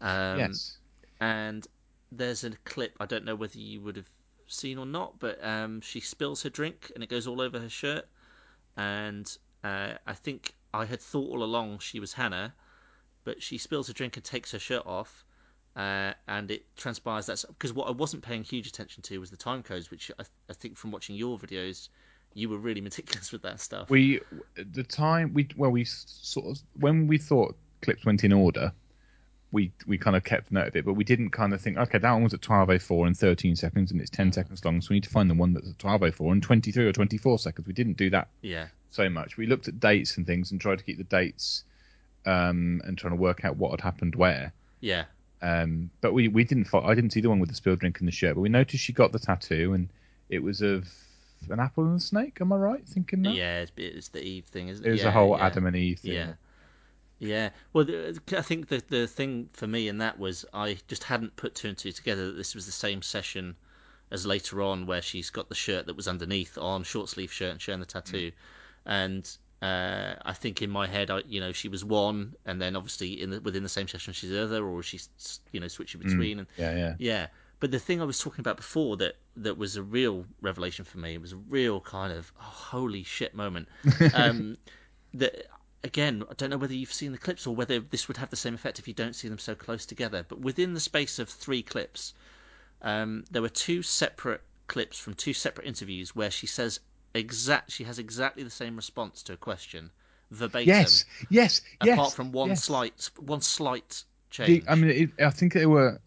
[0.00, 0.76] um, yes.
[1.20, 1.66] and
[2.12, 2.96] there's a clip.
[3.00, 4.08] I don't know whether you would have
[4.46, 7.68] seen or not, but um, she spills her drink and it goes all over her
[7.68, 8.06] shirt.
[8.76, 9.30] And
[9.64, 12.54] uh, I think I had thought all along she was Hannah,
[13.24, 15.24] but she spills her drink and takes her shirt off.
[15.76, 19.36] Uh, and it transpires that's because what I wasn't paying huge attention to was the
[19.36, 21.88] time codes, which I, I think from watching your videos,
[22.34, 23.88] you were really meticulous with that stuff.
[23.88, 24.20] We
[24.56, 28.72] the time we well we sort of when we thought clips went in order,
[29.50, 31.98] we we kind of kept note of it, but we didn't kind of think okay
[31.98, 34.96] that one was at 12:04 and 13 seconds and it's 10 seconds long, so we
[34.96, 37.66] need to find the one that's at 12:04 and 23 or 24 seconds.
[37.66, 39.36] We didn't do that yeah, so much.
[39.36, 41.64] We looked at dates and things and tried to keep the dates
[42.26, 44.52] um, and trying to work out what had happened where.
[44.80, 45.04] yeah,
[45.40, 46.64] Um, but we, we didn't.
[46.64, 48.50] fo- I didn't see the one with the spilled drink in the shirt, but we
[48.50, 49.88] noticed she got the tattoo and
[50.28, 50.88] it was of
[51.48, 52.38] an apple and a snake.
[52.42, 53.34] Am I right thinking that?
[53.34, 53.60] yeah.
[53.60, 54.88] It's, it's the Eve thing, isn't it?
[54.88, 55.46] It was yeah, the whole yeah.
[55.46, 56.12] Adam and Eve thing.
[56.12, 56.32] Yeah.
[57.18, 57.50] Yeah.
[57.72, 61.36] Well, the, I think the the thing for me in that was I just hadn't
[61.36, 63.56] put two and two together that this was the same session
[64.10, 67.52] as later on where she's got the shirt that was underneath on short sleeve shirt
[67.52, 68.32] and showing the tattoo,
[68.86, 72.76] and uh, I think in my head, I you know she was one, and then
[72.76, 75.08] obviously in the, within the same session she's the other, or she's
[75.52, 76.94] you know switching between, and Yeah, yeah.
[76.98, 77.26] yeah.
[77.60, 80.98] But the thing I was talking about before that that was a real revelation for
[80.98, 83.68] me It was a real kind of oh, holy shit moment.
[84.14, 84.56] Um,
[85.14, 85.46] that
[85.84, 88.36] again, I don't know whether you've seen the clips or whether this would have the
[88.36, 90.24] same effect if you don't see them so close together.
[90.28, 92.14] But within the space of three clips,
[92.82, 96.80] um, there were two separate clips from two separate interviews where she says
[97.14, 99.90] exact she has exactly the same response to a question
[100.30, 101.94] verbatim Yes, yes, yes.
[101.94, 102.64] apart from one yes.
[102.64, 104.64] slight one slight change.
[104.68, 106.00] I mean, it, I think they were.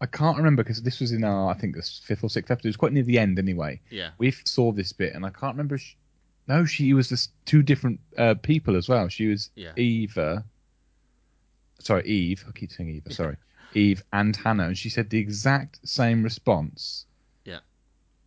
[0.00, 2.66] I can't remember because this was in our, I think, the fifth or sixth episode.
[2.66, 3.80] It was quite near the end, anyway.
[3.88, 5.78] yeah, We saw this bit, and I can't remember.
[5.78, 5.94] She,
[6.48, 9.08] no, she was just two different uh, people as well.
[9.08, 9.72] She was Yeah.
[9.76, 10.44] Eva.
[11.78, 12.44] Sorry, Eve.
[12.48, 13.12] I keep saying Eva.
[13.12, 13.36] Sorry,
[13.74, 17.06] Eve and Hannah, and she said the exact same response.
[17.44, 17.60] Yeah.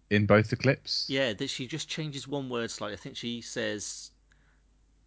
[0.10, 1.08] In both the clips.
[1.10, 1.34] yeah.
[1.34, 2.94] That she just changes one word slightly.
[2.94, 4.12] I think she says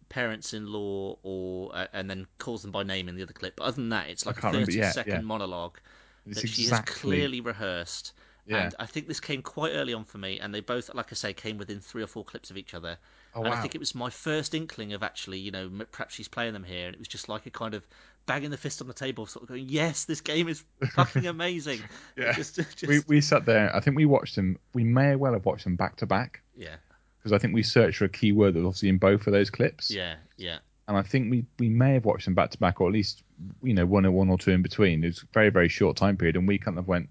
[0.09, 3.55] parents-in-law or uh, and then calls them by name in the other clip.
[3.57, 4.71] But other than that, it's like a remember.
[4.71, 5.21] Yeah, thirty-second yeah.
[5.21, 5.77] monologue
[6.25, 8.13] It's that she has clearly rehearsed.
[8.49, 8.63] Yeah.
[8.63, 11.15] And I think this came quite early on for me, and they both, like I
[11.15, 12.97] say, came within three or four clips of each other.
[13.35, 16.27] Oh, and I think it was my first inkling of actually, you know, perhaps she's
[16.27, 17.85] playing them here, and it was just like a kind of
[18.25, 20.63] banging the fist on the table, sort of going, "Yes, this game is
[20.93, 21.81] fucking amazing."
[22.17, 22.31] Yeah.
[22.33, 23.73] Just, just, we we sat there.
[23.75, 24.57] I think we watched them.
[24.73, 26.75] We may well have watched them back to back yeah,
[27.19, 29.51] because I think we searched for a keyword that was obviously in both of those
[29.51, 29.91] clips.
[29.91, 30.57] yeah, yeah,
[30.87, 33.21] and I think we, we may have watched them back to back, or at least
[33.61, 35.03] you know one or one or two in between.
[35.03, 37.09] It was a very very short time period, and we kind of went,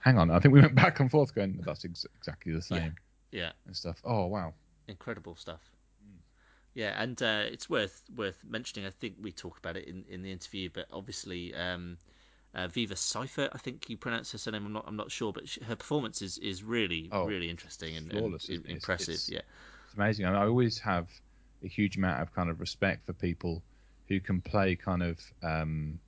[0.00, 2.94] "Hang on!" I think we went back and forth, going, "That's ex- exactly the same,"
[3.30, 3.52] yeah.
[3.66, 4.00] and stuff.
[4.04, 4.54] Oh wow!
[4.88, 5.60] incredible stuff.
[6.74, 8.86] Yeah, and uh, it's worth worth mentioning.
[8.86, 11.98] I think we talk about it in, in the interview, but obviously um,
[12.54, 14.66] uh, Viva Cipher, I think you pronounce her surname.
[14.66, 17.96] I'm not I'm not sure, but she, her performance is, is really Oh, really interesting
[17.96, 18.58] and, flawless, and?
[18.58, 19.14] It's- impressive.
[19.14, 19.40] it's- yeah,
[19.86, 20.26] It's amazing.
[20.26, 21.08] I, I always have
[21.64, 23.62] a huge amount of kind of respect for people
[24.08, 25.98] who can play kind of um,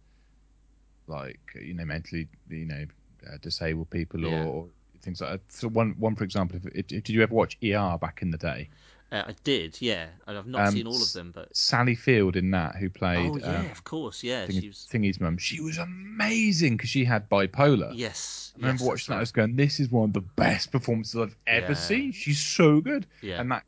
[1.06, 2.84] like you know mentally you know
[3.30, 4.44] uh, disabled people or, Yeah.
[4.44, 4.68] or
[5.02, 5.40] things like that.
[5.52, 8.38] So one one for example, if, if, did you ever watch ER back in the
[8.38, 8.68] day?
[9.10, 9.76] uh, I did.
[9.80, 12.88] Yeah, and I've not Um, seen all of them, but Sally Field in that who
[12.88, 14.88] played oh yeah, um, of course, yeah, Thing- she was.
[14.90, 15.36] Thingy's mum.
[15.38, 17.92] She was amazing because she had bipolar.
[17.94, 19.16] Yes, I remember yes, watching that.
[19.18, 21.74] I was going, "This is one of the best performances I've ever Yeah.
[21.74, 22.12] seen.
[22.12, 23.64] She's so good." Yeah, And that,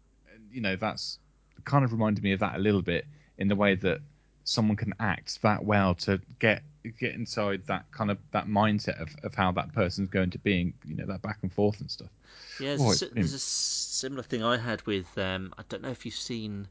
[0.51, 1.18] you know, that's
[1.64, 3.06] kind of reminded me of that a little bit
[3.39, 4.01] in the way that
[4.44, 6.62] someone can act that well to get
[6.93, 10.61] get inside that kind of that mindset of, of how that person's going to be,
[10.61, 12.11] and, you know, that back and forth and stuff.
[12.59, 15.16] Yeah, there's, Oh, a, there's a similar thing I had with.
[15.19, 16.69] Um, I don't know if you've seen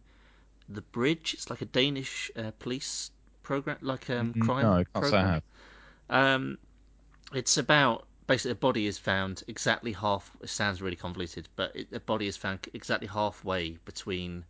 [0.70, 1.34] the Bridge.
[1.34, 3.12] It's like a Danish uh, police
[3.44, 4.66] program, like um, crime.
[4.66, 5.44] Mm, no, I say I have.
[6.10, 6.58] Um,
[7.34, 10.32] it's about basically a body is found exactly half.
[10.42, 14.46] It sounds really convoluted, but it, a body is found exactly halfway between.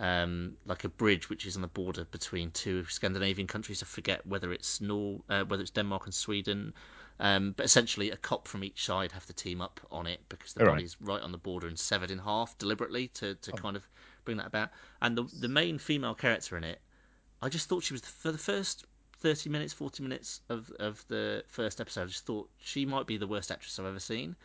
[0.00, 3.82] Um, like a bridge which is on the border between two Scandinavian countries.
[3.82, 6.72] I forget whether it's Nor- uh, whether it's Denmark and Sweden.
[7.20, 10.52] Um, but essentially, a cop from each side have to team up on it because
[10.52, 13.56] the All body's right on the border and severed in half deliberately to, to Oh.
[13.56, 13.82] kind of
[14.24, 14.70] bring that about.
[15.02, 16.80] And the the main female character in it,
[17.42, 18.84] I just thought she was for the first
[19.18, 22.02] thirty minutes, forty minutes of of the first episode.
[22.02, 24.36] I just thought she might be the worst actress I've ever seen,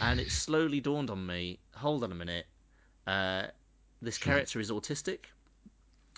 [0.00, 1.58] and it slowly dawned on me.
[1.74, 2.46] Hold on a minute,
[3.08, 3.48] uh,
[4.02, 5.26] this character is autistic.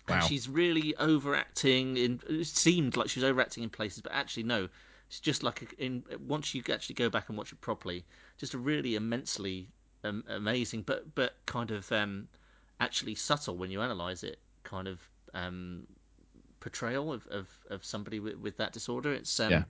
[0.08, 0.26] And Wow.
[0.28, 1.96] she's really overacting.
[1.96, 4.68] In it seemed like she was overacting in places, but actually no.
[5.08, 8.04] It's just like a, in once you actually go back and watch it properly,
[8.38, 9.68] just a really immensely
[10.04, 12.28] um, amazing, but but kind of um,
[12.80, 14.38] actually subtle when you analyze it.
[14.64, 15.86] Kind of um,
[16.60, 19.12] portrayal of, of, of somebody with, with that disorder.
[19.12, 19.64] It's um, Yeah.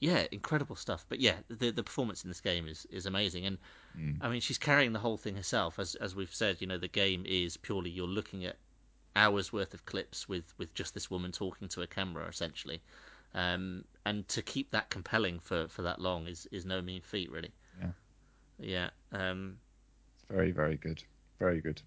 [0.00, 1.04] Yeah, incredible stuff.
[1.08, 3.58] But yeah, the the performance in this game is, is amazing, and
[3.98, 4.18] Mm.
[4.20, 5.78] I mean she's carrying the whole thing herself.
[5.78, 8.56] As as we've said, you know, the game is purely you're looking at
[9.16, 12.80] hours worth of clips with with just this woman talking to a camera essentially.
[13.34, 17.30] Um, and to keep that compelling for, for that long is, is no mean feat,
[17.30, 17.52] really.
[17.78, 17.90] Yeah.
[18.58, 18.90] Yeah.
[19.12, 19.58] Um,
[20.14, 21.02] It's very, very good.
[21.38, 21.82] Very good.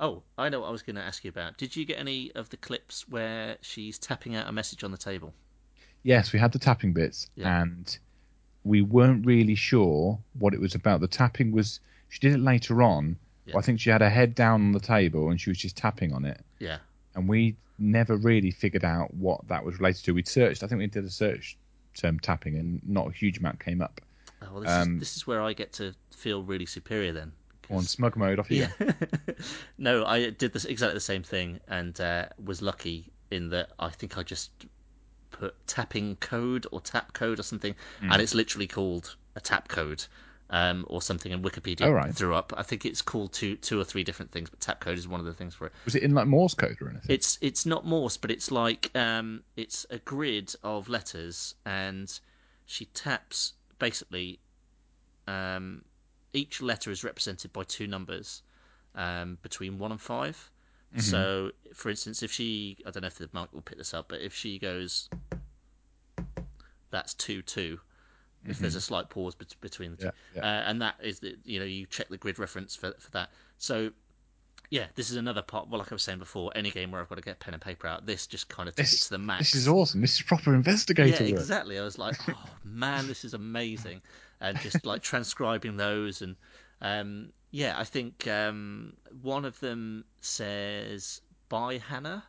[0.00, 1.58] oh, I know what I was going to ask you about.
[1.58, 4.98] Did you get any of the clips where she's tapping out a message on the
[4.98, 5.32] table?
[6.02, 7.62] Yes, we had the tapping bits, Yeah.
[7.62, 7.98] and
[8.64, 11.00] we weren't really sure what it was about.
[11.00, 13.16] The tapping was she did it later on.
[13.46, 13.58] Yeah.
[13.58, 16.12] I think she had her head down on the table and she was just tapping
[16.12, 16.78] on it, Yeah.
[17.14, 20.12] and we never really figured out what that was related to.
[20.12, 20.62] We searched.
[20.62, 21.56] I think we did a search
[21.94, 24.00] term tapping, and not a huge amount came up.
[24.42, 27.32] Oh, well, this, Um, is, this is where I get to feel really superior then.
[27.70, 28.72] On smug mode, off you Yeah.
[28.78, 28.92] go.
[29.78, 33.90] no, I did this exactly the same thing and uh, was lucky in that I
[33.90, 34.50] think I just
[35.30, 38.12] put tapping code or tap code or something, Hmm.
[38.12, 40.04] and it's literally called a tap code.
[40.52, 42.12] Um, or something, and Wikipedia Oh, right.
[42.12, 42.52] threw up.
[42.56, 45.20] I think it's called two, two or three different things, but tap code is one
[45.20, 45.72] of the things for it.
[45.84, 47.06] Was it in like Morse code or anything?
[47.08, 52.12] It's it's not Morse, but it's like um, it's a grid of letters, and
[52.66, 54.40] she taps basically.
[55.28, 55.84] Um,
[56.32, 58.42] each letter is represented by two numbers
[58.96, 60.00] um, between one and
[60.94, 63.94] 5 So, for instance, if she, I don't know if the mic will pick this
[63.94, 65.08] up, but if she goes,
[66.90, 67.78] that's two two.
[68.46, 70.42] If there's a slight pause bet- between the two, Yeah, yeah.
[70.42, 73.30] Uh, and that is the you know you check the grid reference for for that.
[73.58, 73.90] So
[74.70, 75.68] yeah, this is another part.
[75.68, 77.62] Well, like I was saying before, any game where I've got to get pen and
[77.62, 79.52] paper out, this just kind of it This, to the max.
[79.52, 80.00] this is awesome.
[80.00, 81.40] This is proper investigator yeah, work.
[81.40, 81.78] exactly.
[81.78, 84.00] I was like, oh man, this is amazing,
[84.40, 86.34] and just like transcribing those, and
[86.80, 92.24] um, yeah, I think um, one of them says "Bye, Hannah,"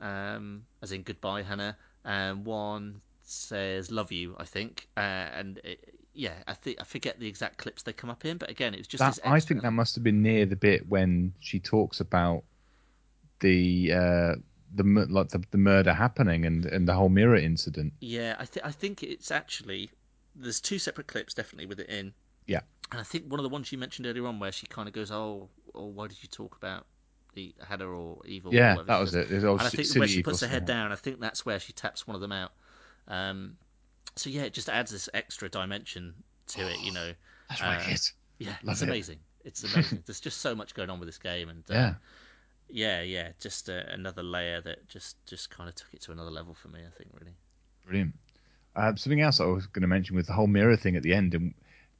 [0.00, 5.94] um, as in goodbye, Hannah, and one says "Love you," I think, uh, and it,
[6.14, 8.78] yeah, I think I forget the exact clips they come up in, but again, it
[8.78, 11.60] was just That, this I think that must have been near the bit when she
[11.60, 12.44] talks about
[13.40, 14.34] the uh,
[14.74, 17.92] the like the, the murder happening and, and the whole mirror incident.
[18.00, 19.90] Yeah, I think I think it's actually
[20.34, 22.14] there's two separate clips definitely with it in.
[22.46, 22.60] Yeah.
[22.90, 24.94] And I think one of the ones you mentioned earlier on where she kind of
[24.94, 26.86] goes, "Oh, oh why did you talk about
[27.34, 29.30] the Hannah or evil?" Yeah, whatever that was it.
[29.30, 31.58] It was And I think when she puts her head down, I think that's where
[31.58, 32.52] she taps one of them out.
[33.08, 33.56] Um,
[34.14, 36.14] so yeah, it just adds this extra dimension
[36.48, 37.12] to it, you know.
[37.48, 38.00] That's Uh, wicked.
[38.38, 38.88] Yeah, Love it's it.
[38.88, 39.18] amazing.
[39.44, 40.02] It's amazing.
[40.06, 41.94] There's just so much going on with this game, and uh, Yeah.
[42.68, 46.30] yeah, yeah, just uh, another layer that just just kind of took it to another
[46.30, 46.80] level for me.
[46.80, 47.34] I think really.
[47.84, 48.14] Brilliant.
[48.74, 51.14] Uh, something else I was going to mention with the whole mirror thing at the
[51.14, 51.54] end, and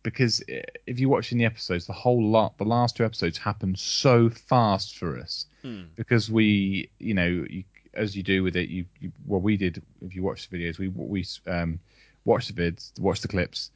[0.07, 3.37] because uh, if you watch in the episodes, the whole lot, the last two episodes
[3.39, 5.83] happened so fast for us Hmm.
[5.97, 9.83] because we, you know, you, as you do with it, you, you well, we did.
[10.01, 11.81] If you watch the videos, we we um,
[12.24, 13.70] watched the vids, watched the clips,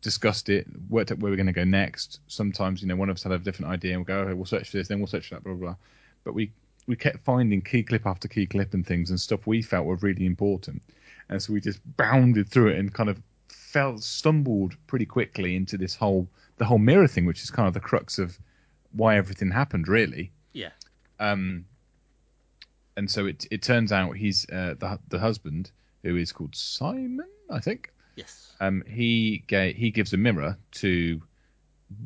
[0.00, 2.20] discussed it, worked out where we're going to go next.
[2.28, 4.44] Sometimes, you know, one of us had a different idea, and we'll go, okay, we'll
[4.44, 5.66] search for this, then we'll search for that, blah blah.
[5.70, 5.76] blah.
[6.22, 6.52] But we
[6.86, 9.96] we kept finding key clip after key clip and things and stuff we felt were
[9.96, 10.82] really important,
[11.28, 13.20] and so we just bounded through it and kind of
[13.74, 16.28] felt stumbled pretty quickly into this whole
[16.58, 18.38] the whole mirror thing, which is kind of the crux of
[18.92, 20.30] why everything happened, really.
[20.52, 20.70] Yeah.
[21.18, 21.64] Um,
[22.96, 25.72] and so it it turns out he's uh, the the husband
[26.04, 27.92] who is called Simon, I think.
[28.14, 28.52] Yes.
[28.60, 31.20] Um, he gave, he gives a mirror to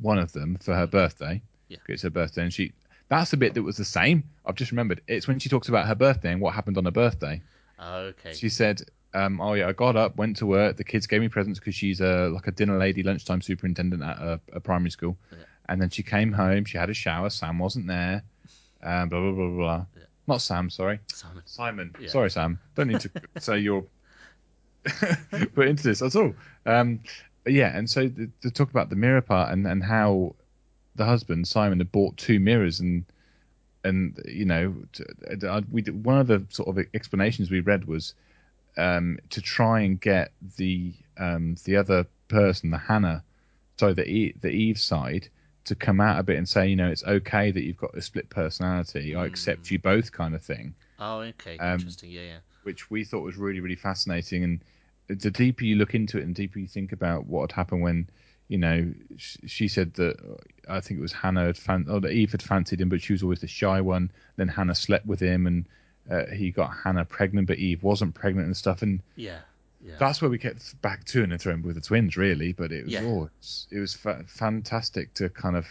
[0.00, 1.42] one of them for her birthday.
[1.68, 1.76] Yeah.
[1.86, 2.72] It's her birthday, and she.
[3.10, 4.24] That's the bit that was the same.
[4.46, 5.02] I've just remembered.
[5.06, 7.42] It's when she talks about her birthday and what happened on her birthday.
[7.82, 8.34] Okay.
[8.34, 8.82] She said,
[9.18, 10.76] um, "Oh yeah, I got up, went to work.
[10.76, 14.18] The kids gave me presents because she's a like a dinner lady, lunchtime superintendent at
[14.18, 15.16] a, a primary school.
[15.30, 15.38] Yeah.
[15.68, 16.64] And then she came home.
[16.64, 17.30] She had a shower.
[17.30, 18.22] Sam wasn't there.
[18.82, 19.86] Um, blah blah blah blah.
[19.96, 20.02] Yeah.
[20.26, 21.42] Not Sam, sorry, Simon.
[21.46, 21.94] Simon.
[22.00, 22.08] Yeah.
[22.08, 22.58] Sorry, Sam.
[22.74, 23.84] Don't need to say you're
[25.54, 26.34] put into this at all.
[26.66, 27.00] Um,
[27.46, 30.34] yeah, and so the, to talk about the mirror part and, and how
[30.96, 33.04] the husband Simon had bought two mirrors and
[33.84, 35.06] and you know to,
[35.48, 38.14] uh, we one of the sort of explanations we read was
[38.78, 43.22] um, to try and get the um, the other person, the Hannah,
[43.78, 45.28] sorry, the e, the Eve side,
[45.64, 48.00] to come out a bit and say, you know, it's okay that you've got a
[48.00, 49.14] split personality.
[49.14, 51.58] I accept you both, kind of thing Oh, okay.
[51.58, 52.10] Um, Interesting.
[52.10, 52.38] Yeah, yeah.
[52.64, 54.44] which we thought was really, really fascinating.
[54.44, 57.56] And the deeper you look into it and the deeper you think about what had
[57.56, 58.08] happened when,
[58.48, 62.00] you know, sh- she said that uh, I think it was Hannah had fan- or
[62.00, 64.10] that Eve had fancied him, but she was always the shy one.
[64.36, 65.66] Then Hannah slept with him, and
[66.10, 68.82] uh, he got Hannah pregnant, but Eve wasn't pregnant and stuff.
[68.82, 69.40] And Yeah.
[69.84, 69.94] Yeah.
[69.98, 72.52] that's where we kept back to and thrown with the twins, really.
[72.52, 73.02] But it was Yeah.
[73.04, 73.30] oh,
[73.70, 75.66] it was fa- fantastic to kind of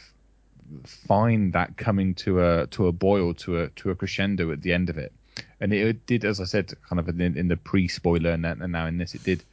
[0.86, 4.74] find that coming to a to a boil to a to a crescendo at the
[4.74, 5.12] end of it,
[5.60, 8.72] and it did, as I said, kind of in, in the pre spoiler and, and
[8.72, 9.44] now in this, it did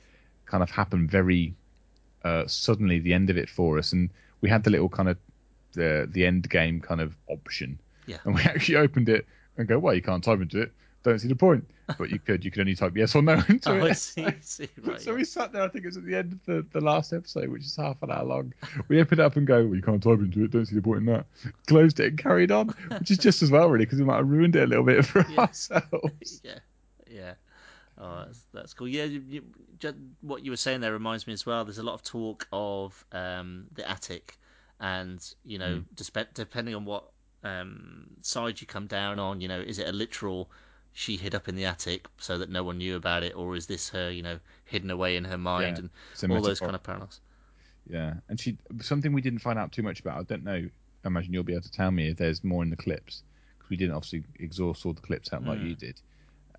[0.46, 1.54] kind of happen very
[2.24, 2.98] uh, suddenly.
[2.98, 5.16] The end of it for us, and we had the little kind of
[5.72, 8.18] the the end game kind of option, Yeah.
[8.24, 10.72] and we actually opened it and go, well, you can't type into it.
[11.02, 11.68] Don't see the point,
[11.98, 12.42] but you could.
[12.46, 13.90] You could only type yes or no into Oh, it.
[13.90, 14.24] I see.
[14.24, 14.68] I see.
[14.82, 14.98] Right.
[15.00, 15.16] So yeah.
[15.18, 15.62] we sat there.
[15.62, 18.02] I think it was at the end of the, the last episode, which is half
[18.02, 18.54] an hour long.
[18.88, 20.50] We opened it up and go, "Well, you can't type into it.
[20.50, 21.26] Don't see the point in that."
[21.66, 22.68] Closed it and carried on,
[22.98, 25.04] which is just as well, really, because we might have ruined it a little bit
[25.04, 25.40] for Yeah.
[25.40, 26.40] ourselves.
[26.42, 26.58] yeah,
[27.10, 27.34] yeah.
[27.98, 28.88] Oh, that's that's cool.
[28.88, 29.42] Yeah, you, you,
[29.78, 31.66] ju- what you were saying there reminds me as well.
[31.66, 34.38] There's a lot of talk of um, the attic,
[34.80, 37.04] and you know, dispe- depending on what
[37.44, 40.50] um, side you come down on, you know, is it a literal
[40.92, 43.66] she hid up in the attic so that no one knew about it, or is
[43.66, 45.90] this her, you know, hidden away in her mind Yeah, and
[46.30, 47.20] all those kind of parallels?
[47.86, 50.18] Yeah, and she something we didn't find out too much about.
[50.18, 50.68] I don't know.
[51.04, 53.22] I imagine you'll be able to tell me if there's more in the clips
[53.58, 55.68] because we didn't obviously exhaust all the clips out like Mm.
[55.68, 56.00] you did.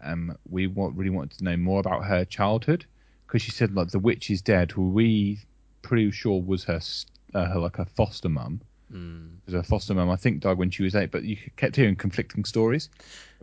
[0.02, 2.86] Um, we want, really wanted to know more about her childhood
[3.28, 4.72] because she said like the witch is dead.
[4.72, 5.40] Who we
[5.82, 6.82] pretty sure was her,
[7.34, 8.62] uh, her like her foster mum.
[8.96, 9.38] Mm.
[9.46, 11.96] Because her foster mum I think died when she was eight, but you kept hearing
[11.96, 12.90] conflicting stories.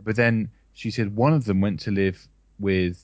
[0.03, 2.27] But then she said one of them went to live
[2.59, 2.99] with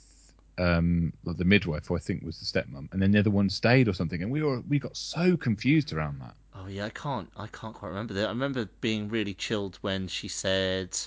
[0.58, 3.50] um, like the midwife, who I think was the stepmom, and then the other one
[3.50, 6.36] stayed or something, and we were we got so confused around that.
[6.54, 7.30] Oh yeah, I can't.
[7.38, 8.26] I can't quite remember that.
[8.26, 10.98] I remember being really chilled when she said,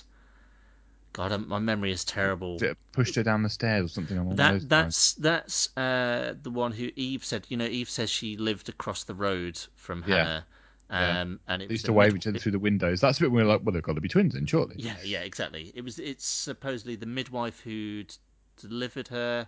[1.13, 4.69] "God, my memory is terrible." It pushed her down the stairs or something those That
[4.69, 7.45] that's that's uh, the one who Eve said.
[7.49, 10.15] You know, Eve says she lived across the road from Yeah.
[10.15, 10.45] Hannah,
[10.93, 11.21] Yeah.
[11.21, 13.01] Um, and it used the to wave each other through the windows.
[13.01, 14.75] That's a bit where we're like, well, they've got to be twins then, surely.
[14.77, 15.71] Yeah, yeah, exactly.
[15.73, 15.97] It was.
[15.99, 18.15] It's supposedly the midwife who'd
[18.61, 19.47] delivered her,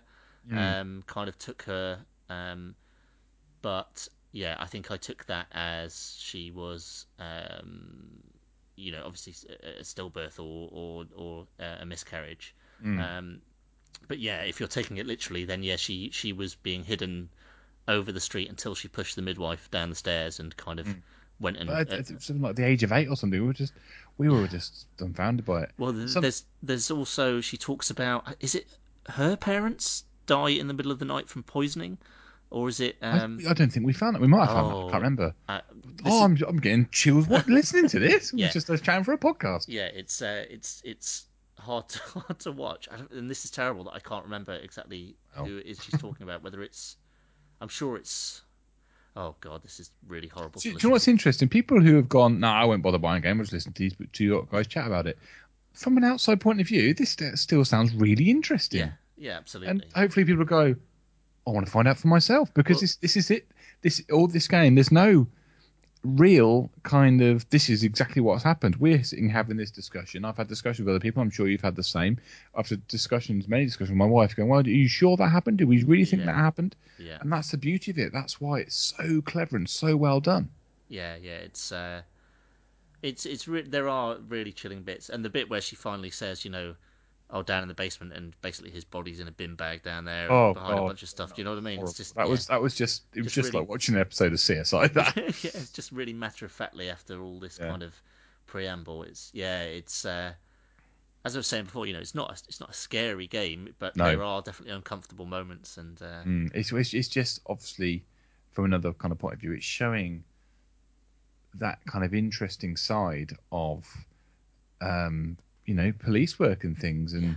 [0.50, 0.80] Mm.
[0.80, 1.98] um, kind of took her,
[2.28, 2.74] um,
[3.62, 8.22] but yeah, I think I took that as she was, um,
[8.76, 9.34] you know, obviously
[9.78, 12.54] a stillbirth or or or uh, a miscarriage.
[12.84, 13.00] Mm.
[13.18, 13.40] Um,
[14.08, 17.28] but yeah, if you're taking it literally, then yeah, she she was being hidden
[17.88, 20.86] over the street until she pushed the midwife down the stairs and kind of
[21.40, 21.68] went and.
[21.70, 23.40] Uh, it- it was something like the age of eight or something.
[23.40, 23.72] We were just,
[24.18, 25.70] we were just dumbfounded by it.
[25.78, 28.66] Well, th- Some- there's there's also she talks about is it
[29.10, 31.98] her parents die in the middle of the night from poisoning,
[32.50, 32.96] or is it?
[33.02, 34.22] I- Um, I, don't think we found that.
[34.22, 34.74] We might have found that.
[34.76, 35.34] I oh, can't remember.
[35.48, 35.60] uh,
[36.04, 37.26] Oh, I'm, I'm getting chills.
[37.28, 38.32] What listening to this?
[38.34, 38.46] Yeah.
[38.46, 39.66] It's just us chatting for a podcast.
[39.68, 41.26] yeah, it's uh, it's it's
[41.58, 44.54] hard to hard to watch, I don't, and this is terrible that I can't remember
[44.54, 45.44] exactly Oh.
[45.44, 46.42] who it is she's talking about.
[46.42, 46.96] Whether it's,
[47.60, 48.42] I'm sure it's.
[49.16, 50.60] Oh god, this is really horrible.
[50.60, 51.48] Do, do you know what's interesting?
[51.48, 53.38] People who have gone, no, I won't bother buying a game.
[53.38, 55.18] I'll just listen to these two guys chat about it.
[55.72, 58.80] From an outside point of view, this still sounds really interesting.
[58.80, 59.70] Yeah, yeah, absolutely.
[59.70, 60.74] and hopefully people go,
[61.46, 63.48] I want to find out for myself because Well- this this is it.
[63.82, 64.74] This all this game.
[64.74, 65.26] There's no
[66.04, 68.76] real kind of this is exactly what's happened.
[68.76, 70.24] We're sitting having this discussion.
[70.24, 71.22] I've had discussions with other people.
[71.22, 72.18] I'm sure you've had the same.
[72.56, 75.58] After discussions, many discussions with my wife, going, "Well, are you sure that happened?
[75.58, 76.26] Do we really think Yeah.
[76.26, 78.12] that happened?" yeah, And that's the beauty of it.
[78.12, 80.50] That's why it's so clever and so well done.
[80.88, 81.38] yeah, yeah.
[81.38, 82.02] It's uh,
[83.02, 86.44] it's it's re- there are really chilling bits, and the bit where she finally says,
[86.44, 86.74] you know,
[87.30, 90.30] oh, down in the basement, and basically his body's in a bin bag down there
[90.30, 91.34] Oh, behind a bunch of stuff.
[91.34, 91.76] Do you know what I mean?
[91.76, 91.90] Horrible.
[91.90, 92.30] It's just that yeah.
[92.30, 94.92] was that was just it was Just just really- like watching an episode of CSI.
[94.92, 97.68] That yeah, it's just really matter of factly after all this Yeah.
[97.70, 97.94] kind of
[98.46, 99.02] preamble.
[99.02, 100.32] It's yeah, it's uh,
[101.24, 103.74] as I was saying before, you know, it's not a, it's not a scary game,
[103.80, 104.04] but No.
[104.04, 108.04] there are definitely uncomfortable moments, and uh, Mm, it's, it's it's just obviously
[108.52, 110.22] from another kind of point of view, it's showing
[111.54, 113.84] that kind of interesting side of
[114.80, 115.36] um,
[115.66, 117.34] you know police work and things and Yeah.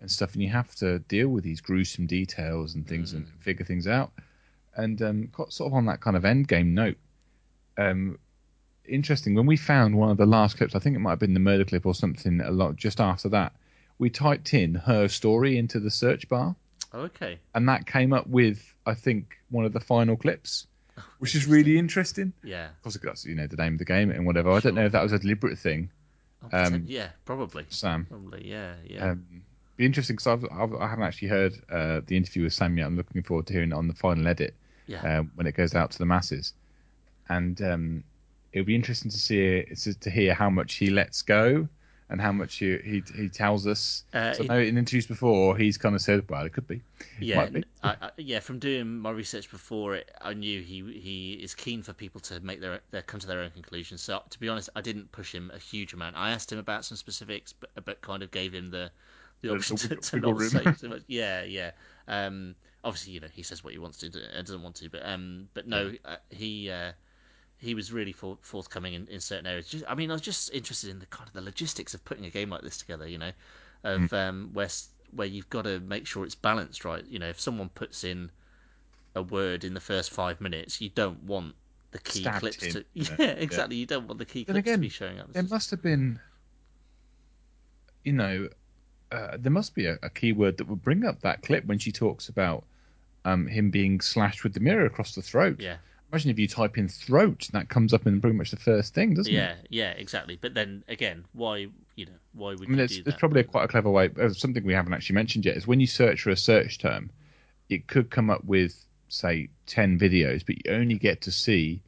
[0.00, 3.42] and stuff, and you have to deal with these gruesome details and things and Mm.
[3.42, 4.12] figure things out.
[4.74, 6.96] And um, sort of on that kind of end game note.
[7.76, 8.18] Um,
[8.84, 10.74] interesting when we found one of the last clips.
[10.74, 12.40] I think it might have been the murder clip or something.
[12.40, 13.52] A lot just after that,
[13.98, 16.56] we typed in her story into the search bar
[16.92, 20.66] oh, okay, and that came up with I think one of the final clips,
[21.18, 22.32] which is really interesting.
[22.42, 24.50] yeah, Because that's you know the name of the game and whatever.
[24.50, 25.99] I don't know if that was a deliberate thing, Oh,
[26.52, 28.06] Um, yeah, probably, Sam.
[28.06, 29.42] probably, yeah, yeah, Um,
[29.76, 32.86] be interesting because I've, I've I haven't actually heard uh, the interview with Sam yet.
[32.86, 34.54] I'm looking forward to hearing it on the final edit
[34.86, 36.52] yeah, um, when it goes out to the masses,
[37.28, 38.04] and um,
[38.52, 39.64] it'll be interesting to see
[40.00, 41.68] to hear how much he lets go
[42.10, 44.04] and how much he he, he tells us.
[44.12, 46.82] Uh, so I know in interviews before he's kind of said, well, it could be.
[47.20, 47.64] yeah, might be.
[47.82, 48.40] I, I- yeah.
[48.40, 52.40] From doing my research before it, I knew he he is keen for people to
[52.40, 54.02] make their, their come to their own conclusions.
[54.02, 56.16] So to be honest, I didn't push him a huge amount.
[56.16, 58.90] I asked him about some specifics, but but kind of gave him the
[59.40, 61.02] the The- option the to, to not say too much.
[61.06, 61.70] Yeah, yeah.
[62.08, 64.90] Um, obviously, you know, he says what he wants to, do- and doesn't want to,
[64.90, 66.70] but um, but no, uh, he.
[66.70, 66.92] Uh,
[67.60, 69.68] he was really for, forthcoming in, in certain areas.
[69.68, 72.24] Just, I mean, I was just interested in the kind of the logistics of putting
[72.24, 73.06] a game like this together.
[73.06, 73.32] You know,
[73.84, 74.12] of Mm.
[74.12, 74.68] um, where
[75.12, 77.04] where you've got to make sure it's balanced, right?
[77.06, 78.30] You know, if someone puts in
[79.14, 81.54] a word in the first five minutes, you don't want
[81.90, 82.84] the key Stabbed clips him, to.
[82.94, 83.76] you Yeah, exactly.
[83.76, 85.32] You don't want the key clips to be showing up.
[85.32, 86.20] There just- must have been,
[88.04, 88.48] you know,
[89.12, 91.90] uh, there must be a, a keyword that would bring up that clip when she
[91.92, 92.64] talks about
[93.24, 95.56] um, him being slashed with the mirror across the throat.
[95.60, 95.76] yeah,
[96.12, 99.14] Imagine if you type in throat, that comes up in pretty much the first thing,
[99.14, 99.68] doesn't yeah, it?
[99.70, 100.36] yeah, yeah, exactly.
[100.40, 103.20] But then again, why you know why would I mean, you there's, do there's that?
[103.20, 104.10] probably a, quite a clever way.
[104.20, 107.10] Uh, something we haven't actually mentioned yet is when you search for a search term,
[107.68, 108.74] it could come up with
[109.08, 111.80] say ten videos, but you only get to see,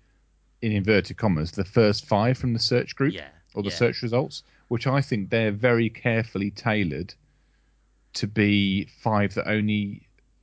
[0.60, 3.14] in inverted commas, the first five from the search group.
[3.14, 3.76] yeah, or the yeah.
[3.76, 7.14] search results, which I think they're very carefully tailored
[8.14, 10.02] to be five that only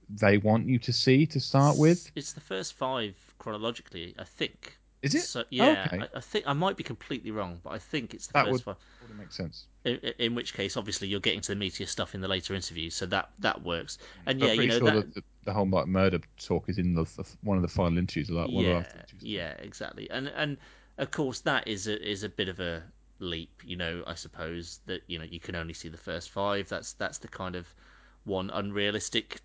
[0.09, 2.11] they want you to see to start with.
[2.15, 4.77] It's the first five chronologically, I think.
[5.01, 5.21] Is it?
[5.21, 6.03] So, yeah, Okay.
[6.13, 8.51] I, I think I might be completely wrong, but I think it's the That first
[8.65, 8.75] would- five.
[9.07, 9.65] Would make sense.
[9.85, 12.95] In, in which case, obviously, you're getting to the meatier stuff in the later interviews,
[12.95, 13.97] so that that works.
[14.25, 16.67] And I'm yeah, you pretty know sure that, that the, the whole like murder talk
[16.67, 18.85] is in the, the one of the final interviews, like one yeah, of
[19.19, 20.09] the yeah, exactly.
[20.09, 20.57] And and
[20.97, 22.83] of course, that is a is a bit of a
[23.19, 24.03] leap, you know.
[24.05, 26.67] I suppose that you know you can only see the first five.
[26.67, 27.73] That's that's the kind of
[28.25, 29.39] one unrealistic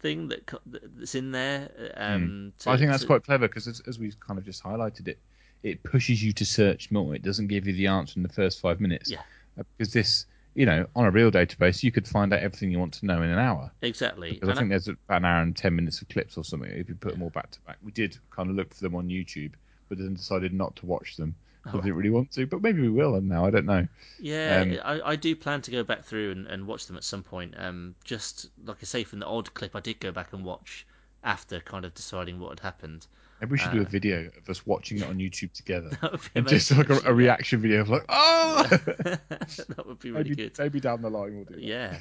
[0.00, 1.92] thing that co- that's in there.
[1.96, 2.74] Um, to- Hmm.
[2.74, 5.18] I think that's to- quite clever because as, as we kind of just highlighted it,
[5.62, 7.14] it pushes you to search more.
[7.14, 9.10] It doesn't give you the answer in the first five minutes.
[9.10, 9.20] Yeah.
[9.58, 12.78] Uh, Because this, you know, on a real database, you could find out everything you
[12.78, 13.70] want to know in an hour.
[13.82, 14.32] exactly.
[14.32, 16.88] Because I think there's about an hour and ten minutes of clips or something if
[16.88, 17.76] you put them all back to back.
[17.82, 19.52] We did kind of look for them on YouTube,
[19.88, 21.34] but then decided not to watch them.
[21.64, 23.14] I didn't really want to, but maybe we will.
[23.14, 23.86] And now I don't know.
[24.18, 27.04] Yeah, Um, I, I do plan to go back through and, and watch them at
[27.04, 27.54] some point.
[27.58, 30.86] Um, just like I say, from the odd clip I did go back and watch
[31.22, 33.06] after kind of deciding what had happened.
[33.40, 35.90] Maybe we should do Uh, a video of us watching it on YouTube together.
[36.00, 39.98] That would be And just like a, a reaction video of like, oh, that would
[39.98, 40.58] be really maybe, good.
[40.58, 41.62] maybe down the line we'll do that.
[41.62, 41.98] Yeah,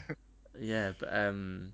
[0.59, 1.73] yeah, but um,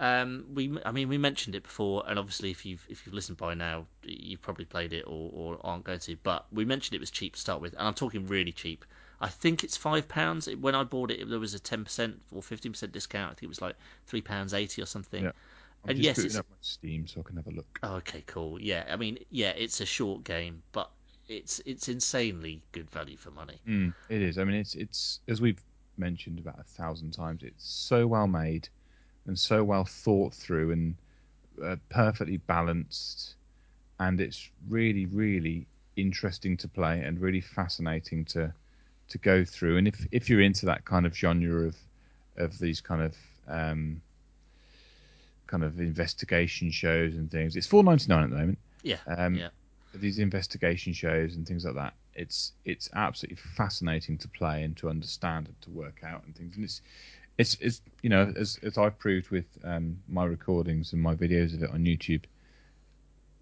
[0.00, 3.38] um, we I mean we mentioned it before, and obviously if you've if you've listened
[3.38, 6.16] by now, you've probably played it or, or aren't going to.
[6.22, 8.84] But we mentioned it was cheap to start with, and I'm talking really cheap.
[9.20, 10.48] I think it's five pounds.
[10.48, 13.30] When I bought it, there was a ten percent or fifteen percent discount.
[13.30, 15.22] I think it was like three pounds eighty or something.
[15.24, 15.32] Yeah.
[15.84, 17.78] I'm And yes, it's- up my Steam so I can have a look.
[17.82, 18.60] Oh, okay, cool.
[18.60, 20.90] Yeah, I mean, yeah, it's a short game, but
[21.28, 23.60] it's it's insanely good value for money.
[23.68, 24.38] Mm, it is.
[24.38, 25.62] I mean, it's it's as we've
[25.98, 27.42] mentioned about a thousand times.
[27.42, 28.68] It's so well made
[29.30, 30.96] and so well thought through and
[31.64, 33.36] uh, perfectly balanced,
[34.00, 38.52] and it's really really interesting to play and really fascinating to
[39.08, 39.78] to go through.
[39.78, 41.76] And if if you're into that kind of genre of
[42.36, 43.16] of these kind of
[43.48, 44.02] um,
[45.46, 49.36] kind of investigation shows and things, it's four ninety nine at the moment Yeah, um,
[49.36, 49.48] yeah,
[49.94, 51.94] these investigation shows and things like that.
[52.14, 56.56] It's it's absolutely fascinating to play and to understand and to work out and things.
[56.56, 56.82] And it's
[57.38, 61.54] it's it's you know as as I've proved with um, my recordings and my videos
[61.54, 62.24] of it on YouTube.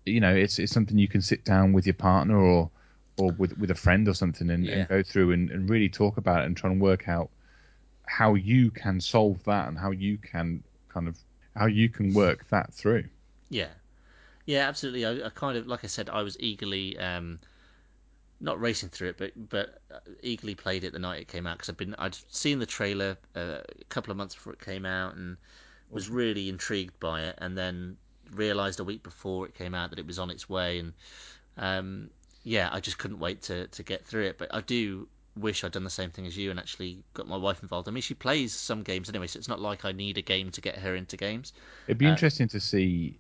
[0.06, 2.70] You know, it's it's something you can sit down with your partner or
[3.18, 4.74] or with with a friend or something and, Yeah.
[4.74, 7.30] and go through and, and really talk about it and try and work out
[8.06, 11.18] how you can solve that and how you can kind of
[11.54, 13.04] how you can work that through.
[13.50, 13.68] yeah,
[14.46, 14.66] yeah.
[14.68, 15.04] Absolutely.
[15.04, 17.38] I, I kind of like I said, I was eagerly um,
[18.40, 21.58] not racing through it, but but uh, eagerly played it the night it came out
[21.58, 24.84] because I'd been I'd seen the trailer uh, a couple of months before it came
[24.86, 25.36] out and
[25.90, 27.96] was really intrigued by it, and then
[28.32, 30.92] realized a week before it came out that it was on its way, and
[31.56, 32.10] um,
[32.44, 34.38] yeah, I just couldn't wait to to get through it.
[34.38, 37.36] But I do wish I'd done the same thing as you and actually got my
[37.36, 37.88] wife involved.
[37.88, 40.50] I mean, she plays some games anyway, so it's not like I need a game
[40.52, 41.52] to get her into games.
[41.86, 43.18] It'd be Uh, interesting to see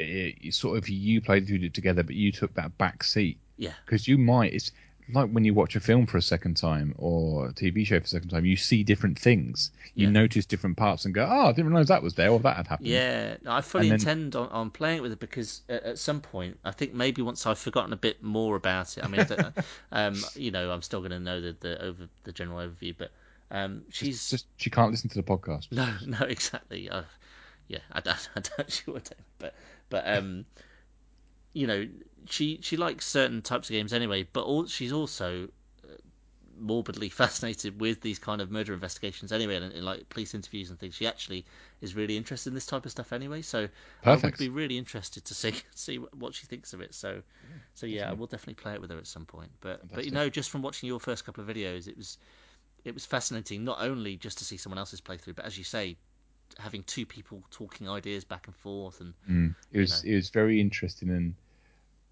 [0.00, 3.72] uh, sort of you played through it together, but you took that back seat Yeah,
[3.84, 4.52] because you might.
[4.54, 4.72] It's
[5.12, 8.04] like when you watch a film for a second time or a TV show for
[8.04, 9.70] a second time, you see different things.
[9.96, 10.12] You Yeah.
[10.12, 12.66] notice different parts and go, "Oh, I didn't realize that was there or that had
[12.68, 15.98] happened." Yeah, no, I fully then- intend on, on playing with it because at, at
[15.98, 19.04] some point, I think maybe once I've forgotten a bit more about it.
[19.04, 19.54] I mean, I don't-
[19.92, 23.10] um, you know, I'm still going to know the, the over the general overview, but
[23.50, 25.72] um, she's It's just she can't listen to the podcast.
[25.72, 26.88] no, no, exactly.
[26.88, 27.02] Uh,
[27.68, 29.10] yeah, I don't, I don't she would,
[29.40, 29.54] but
[29.90, 30.44] but um,
[31.52, 31.88] you know,
[32.26, 35.48] she she likes certain types of games anyway, but all, she's also
[35.84, 35.92] uh,
[36.58, 40.78] morbidly fascinated with these kind of murder investigations anyway, and, and like police interviews and
[40.78, 40.94] things.
[40.94, 41.44] She actually
[41.80, 43.42] is really interested in this type of stuff anyway.
[43.42, 43.68] So
[44.04, 46.94] I would be really interested to see see what she thinks of it.
[46.94, 47.22] So
[47.74, 49.50] so yeah, I will definitely play it with her at some point.
[49.60, 52.18] But but you know, just from watching your first couple of videos, it was
[52.84, 55.96] it was fascinating not only just to see someone else's playthrough, but as you say,
[56.58, 59.54] having two people talking ideas back and forth and Mm.
[59.72, 60.10] It you was know.
[60.10, 61.34] it was very interesting and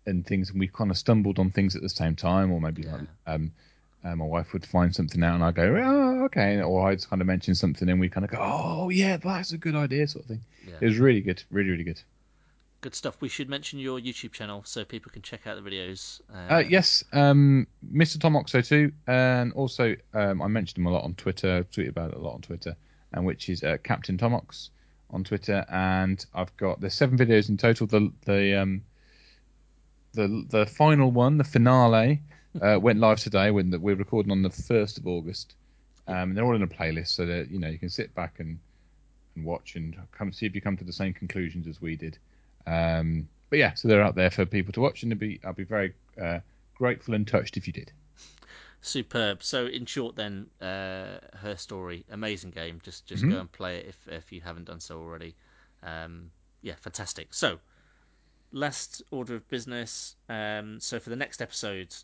[0.09, 2.83] and things, and we kind of stumbled on things at the same time, or maybe
[2.83, 3.53] like um,
[4.05, 7.21] uh, my wife would find something out, and I go, "Oh, okay," or I'd kind
[7.23, 10.25] of mention something, and we kind of go, "Oh, yeah, that's a good idea," sort
[10.25, 10.41] of thing.
[10.67, 12.01] yeah, It was really good, really, really good.
[12.81, 13.17] good stuff.
[13.21, 16.21] We should mention your YouTube channel so people can check out the videos.
[16.33, 18.21] Uh, yes, um, Mr.
[18.21, 21.65] Tom Oxo too, and also um, I mentioned him a lot on Twitter.
[21.73, 22.77] Tweet about it a lot on Twitter,
[23.13, 24.71] and which is uh, Captain Tomox
[25.11, 25.65] on Twitter.
[25.69, 27.89] And I've got there's seven videos in total.
[27.89, 28.83] The the um,
[30.19, 32.21] the the final one, the finale,
[32.61, 33.51] uh, went live today.
[33.51, 35.55] When the, we're recording on the first of August,
[36.09, 38.59] um, they're all in a playlist, so that you know you can sit back and
[39.37, 42.19] and watch and come see if you come to the same conclusions as we did.
[42.67, 45.65] Um, but yeah, so they're out there for people to watch, and be I'll be
[45.65, 46.41] very uh,
[46.75, 47.93] grateful and touched if you did.
[48.81, 49.43] Superb.
[49.43, 52.81] So, in short, then, uh, her story, amazing game.
[52.83, 53.31] Just just Mhm.
[53.31, 55.35] go and play it if if you haven't done so already.
[55.83, 56.31] Um,
[56.63, 57.35] yeah, fantastic.
[57.35, 57.61] So,
[58.53, 60.17] last order of business.
[60.29, 61.95] Um, so for the next episode,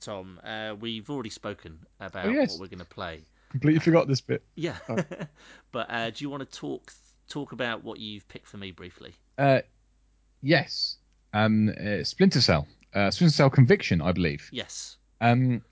[0.00, 2.52] Tom, uh, we've already spoken about Oh, yes.
[2.52, 3.24] what we're going to play.
[3.50, 4.42] Completely forgot this bit.
[4.54, 4.76] Yeah,
[5.72, 6.90] but uh, do you want to talk
[7.28, 9.14] talk about what you've picked for me briefly?
[9.38, 9.60] Uh,
[10.40, 10.96] yes,
[11.34, 14.48] um, uh, Splinter Cell, uh, Splinter Cell Conviction, I believe.
[14.52, 14.96] Yes.
[15.20, 15.62] Um,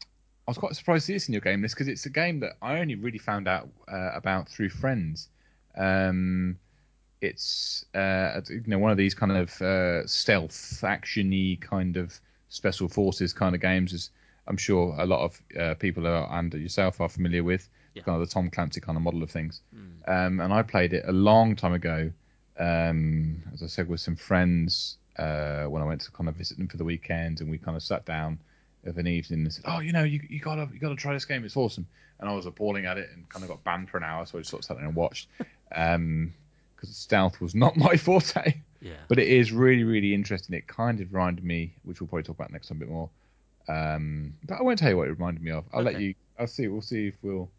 [0.46, 2.40] I was quite surprised to see this in your game list because it's a game
[2.40, 5.28] that I only really found out uh, about through friends.
[5.76, 6.58] Um,
[7.20, 12.18] it's uh, you know one of these kind of uh, stealth actiony kind of
[12.48, 13.92] special forces kind of games.
[13.92, 14.10] As
[14.46, 18.02] I'm sure a lot of uh, people are, and yourself are familiar with, Yeah.
[18.02, 19.60] kind of the Tom Clancy kind of model of things.
[19.74, 20.08] Mm.
[20.08, 22.10] Um, and I played it a long time ago,
[22.58, 26.58] um, as I said, with some friends uh, when I went to kind of visit
[26.58, 28.38] them for the weekend, and we kind of sat down
[28.86, 31.24] of an evening and said, "Oh, you know, you you gotta you gotta try this
[31.26, 31.44] game.
[31.44, 31.86] It's awesome."
[32.18, 34.38] And I was appalling at it and kind of got banned for an hour, so
[34.38, 35.28] I just sort of sat there and watched.
[35.72, 36.34] Um,
[36.80, 38.54] because stealth was not my forte.
[38.80, 38.92] Yeah.
[39.08, 40.54] But it is really, really interesting.
[40.56, 43.10] It kind of reminded me, which we'll probably talk about next time a bit more.
[43.68, 45.64] Um, but I won't tell you what it reminded me of.
[45.72, 46.14] I'll let you.
[46.38, 46.66] I'll see.
[46.68, 47.50] We'll see if we'll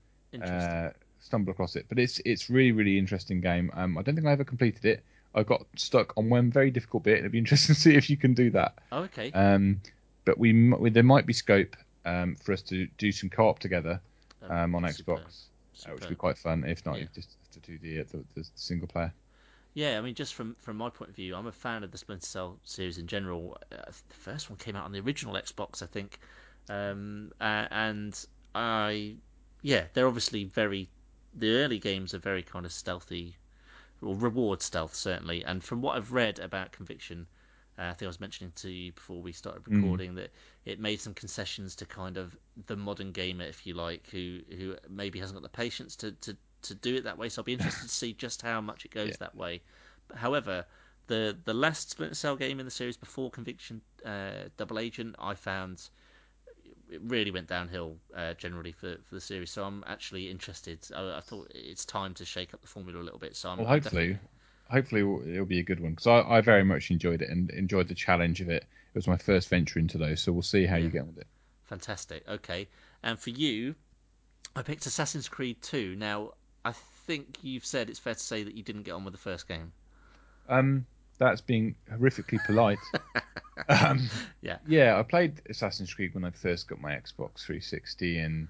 [0.42, 0.90] uh,
[1.20, 1.86] stumble across it.
[1.88, 3.72] But it's it's really, really interesting game.
[3.76, 5.04] Um, I don't think I ever completed it.
[5.34, 7.20] I got stuck on one very difficult bit.
[7.20, 8.80] It'd be interesting to see if you can do that.
[8.92, 9.32] oh, okay.
[9.32, 9.80] Um,
[10.26, 11.76] but we, we there might be scope
[12.06, 14.02] um, for us to do some co-op together
[14.50, 15.20] um, on Super, Xbox,
[15.86, 16.64] uh, which would be quite fun.
[16.66, 17.04] If not, Yeah.
[17.04, 19.14] you just to do the, the the single player.
[19.74, 21.98] Yeah, I mean, just from from my point of view, I'm a fan of the
[21.98, 23.58] Splinter Cell series in general.
[23.72, 26.20] Uh, the first one came out on the original Xbox, I think,
[26.70, 28.26] um, uh, and
[28.56, 29.18] I,
[29.62, 30.90] yeah, they're obviously very.
[31.34, 33.36] The early games are very kind of stealthy,
[34.02, 35.44] or reward stealth certainly.
[35.46, 37.28] And from what I've read about Conviction,
[37.78, 40.02] uh, I think I was mentioning to you before we started Mm.
[40.02, 40.32] recording that
[40.66, 42.38] it made some concessions to kind of
[42.68, 46.38] the modern gamer, if you like, who who maybe hasn't got the patience to, to,
[46.64, 47.30] to do it that way.
[47.30, 49.16] So I'll be interested to see just how much it goes Yeah.
[49.22, 49.62] that way.
[50.08, 50.66] But however,
[51.08, 55.34] the the last Splinter Cell game in the series before Conviction uh, Double Agent, I
[55.36, 55.90] found
[56.90, 59.50] it really went downhill uh, generally for, for the series.
[59.50, 60.80] So I'm actually interested.
[60.96, 63.36] I, I thought it's time to shake up the formula a little bit.
[63.36, 64.30] So I'm Well, hopefully, definitely-
[64.70, 67.88] hopefully it'll, be a good one because I, I very much enjoyed it and enjoyed
[67.88, 68.64] the challenge of it.
[68.64, 70.84] It was my first venture into those, so we'll see how Yeah.
[70.86, 71.28] you get on with it.
[71.64, 72.28] Fantastic.
[72.28, 72.68] Okay.
[73.04, 73.76] And for you,
[74.54, 75.96] I picked Assassin's Creed 2.
[75.96, 76.32] Now,
[76.64, 76.74] I
[77.08, 79.48] think you've said it's fair to say that you didn't get on with the first
[79.48, 79.72] game.
[80.48, 80.86] Um,
[81.18, 82.80] that's being horrifically polite.
[83.70, 84.10] um,
[84.42, 84.58] Yeah.
[84.68, 88.48] yeah, I played Assassin's Creed when I first got my Xbox 360, and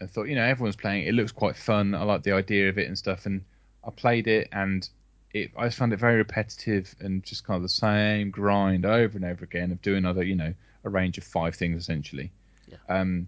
[0.00, 1.08] I thought, you know, everyone's playing it.
[1.08, 1.94] It looks quite fun.
[1.94, 3.26] I like the idea of it and stuff.
[3.26, 3.44] And
[3.84, 4.88] I played it, and
[5.32, 9.16] it, I just found it very repetitive and just kind of the same grind over
[9.16, 10.54] and over again of doing other, you know,
[10.84, 12.30] a range of five things essentially.
[12.68, 12.76] Yeah.
[12.88, 13.26] Um,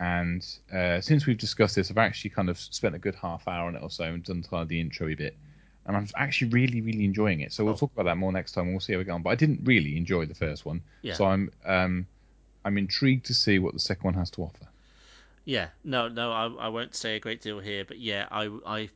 [0.00, 3.66] and uh, since we've discussed this, I've actually kind of spent a good half hour
[3.66, 5.36] on it or so and done kind of the intro a bit.
[5.86, 7.52] And I'm actually really, really enjoying it.
[7.52, 7.76] So we'll Oh.
[7.76, 8.70] talk about that more next time.
[8.70, 9.22] We'll see how we go on.
[9.22, 11.14] But I didn't really enjoy the first one, Yeah.
[11.14, 12.06] so I'm um,
[12.64, 14.66] I'm intrigued to see what the second one has to offer.
[15.44, 15.68] Yeah.
[15.84, 18.90] No, no, I, I won't say a great deal here, but yeah, I, I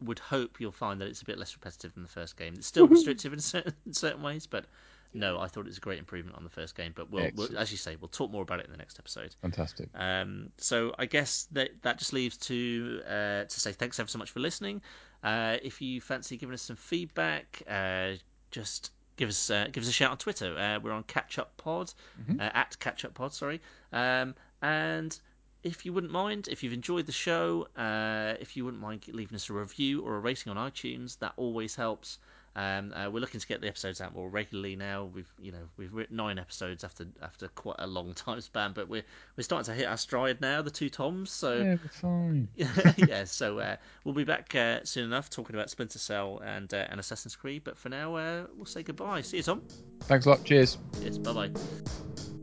[0.00, 2.54] would hope you'll find that it's a bit less repetitive than the first game.
[2.56, 4.66] It's still restrictive in certain, in certain ways, but
[5.14, 6.92] no, I thought it was a great improvement on the first game.
[6.94, 9.34] But we'll, we'll as you say, we'll talk more about it in the next episode.
[9.42, 9.88] Fantastic.
[9.94, 14.18] Um, so I guess that that just leaves to uh, to say thanks ever so
[14.18, 14.82] much for listening.
[15.22, 18.12] Uh, if you fancy giving us some feedback, uh,
[18.50, 20.56] just give us uh, give us a shout on Twitter.
[20.56, 21.92] Uh, we're on Catch Up Pod
[22.28, 22.40] Mhm.
[22.40, 23.32] uh, at Catch Up Pod.
[23.32, 23.60] Sorry,
[23.92, 25.18] um, and
[25.62, 29.34] if you wouldn't mind, if you've enjoyed the show, uh, if you wouldn't mind leaving
[29.34, 32.18] us a review or a rating on iTunes, that always helps.
[32.56, 35.10] Um, uh, we're looking to get the episodes out more regularly now.
[35.14, 38.88] We've you know we've written nine episodes after after quite a long time span, but
[38.88, 39.04] we're
[39.36, 40.62] we're starting to hit our stride now.
[40.62, 42.48] The two toms, so Yeah, we're fine.
[42.96, 43.24] yeah.
[43.24, 46.98] So uh, we'll be back uh, soon enough talking about Splinter Cell and uh, and
[46.98, 47.62] Assassin's Creed.
[47.62, 49.20] But for now, uh, we'll say goodbye.
[49.20, 49.62] See you, Tom.
[50.04, 50.42] Thanks a lot.
[50.44, 50.78] Cheers.
[51.02, 51.18] Yes.
[51.18, 52.35] Bye bye.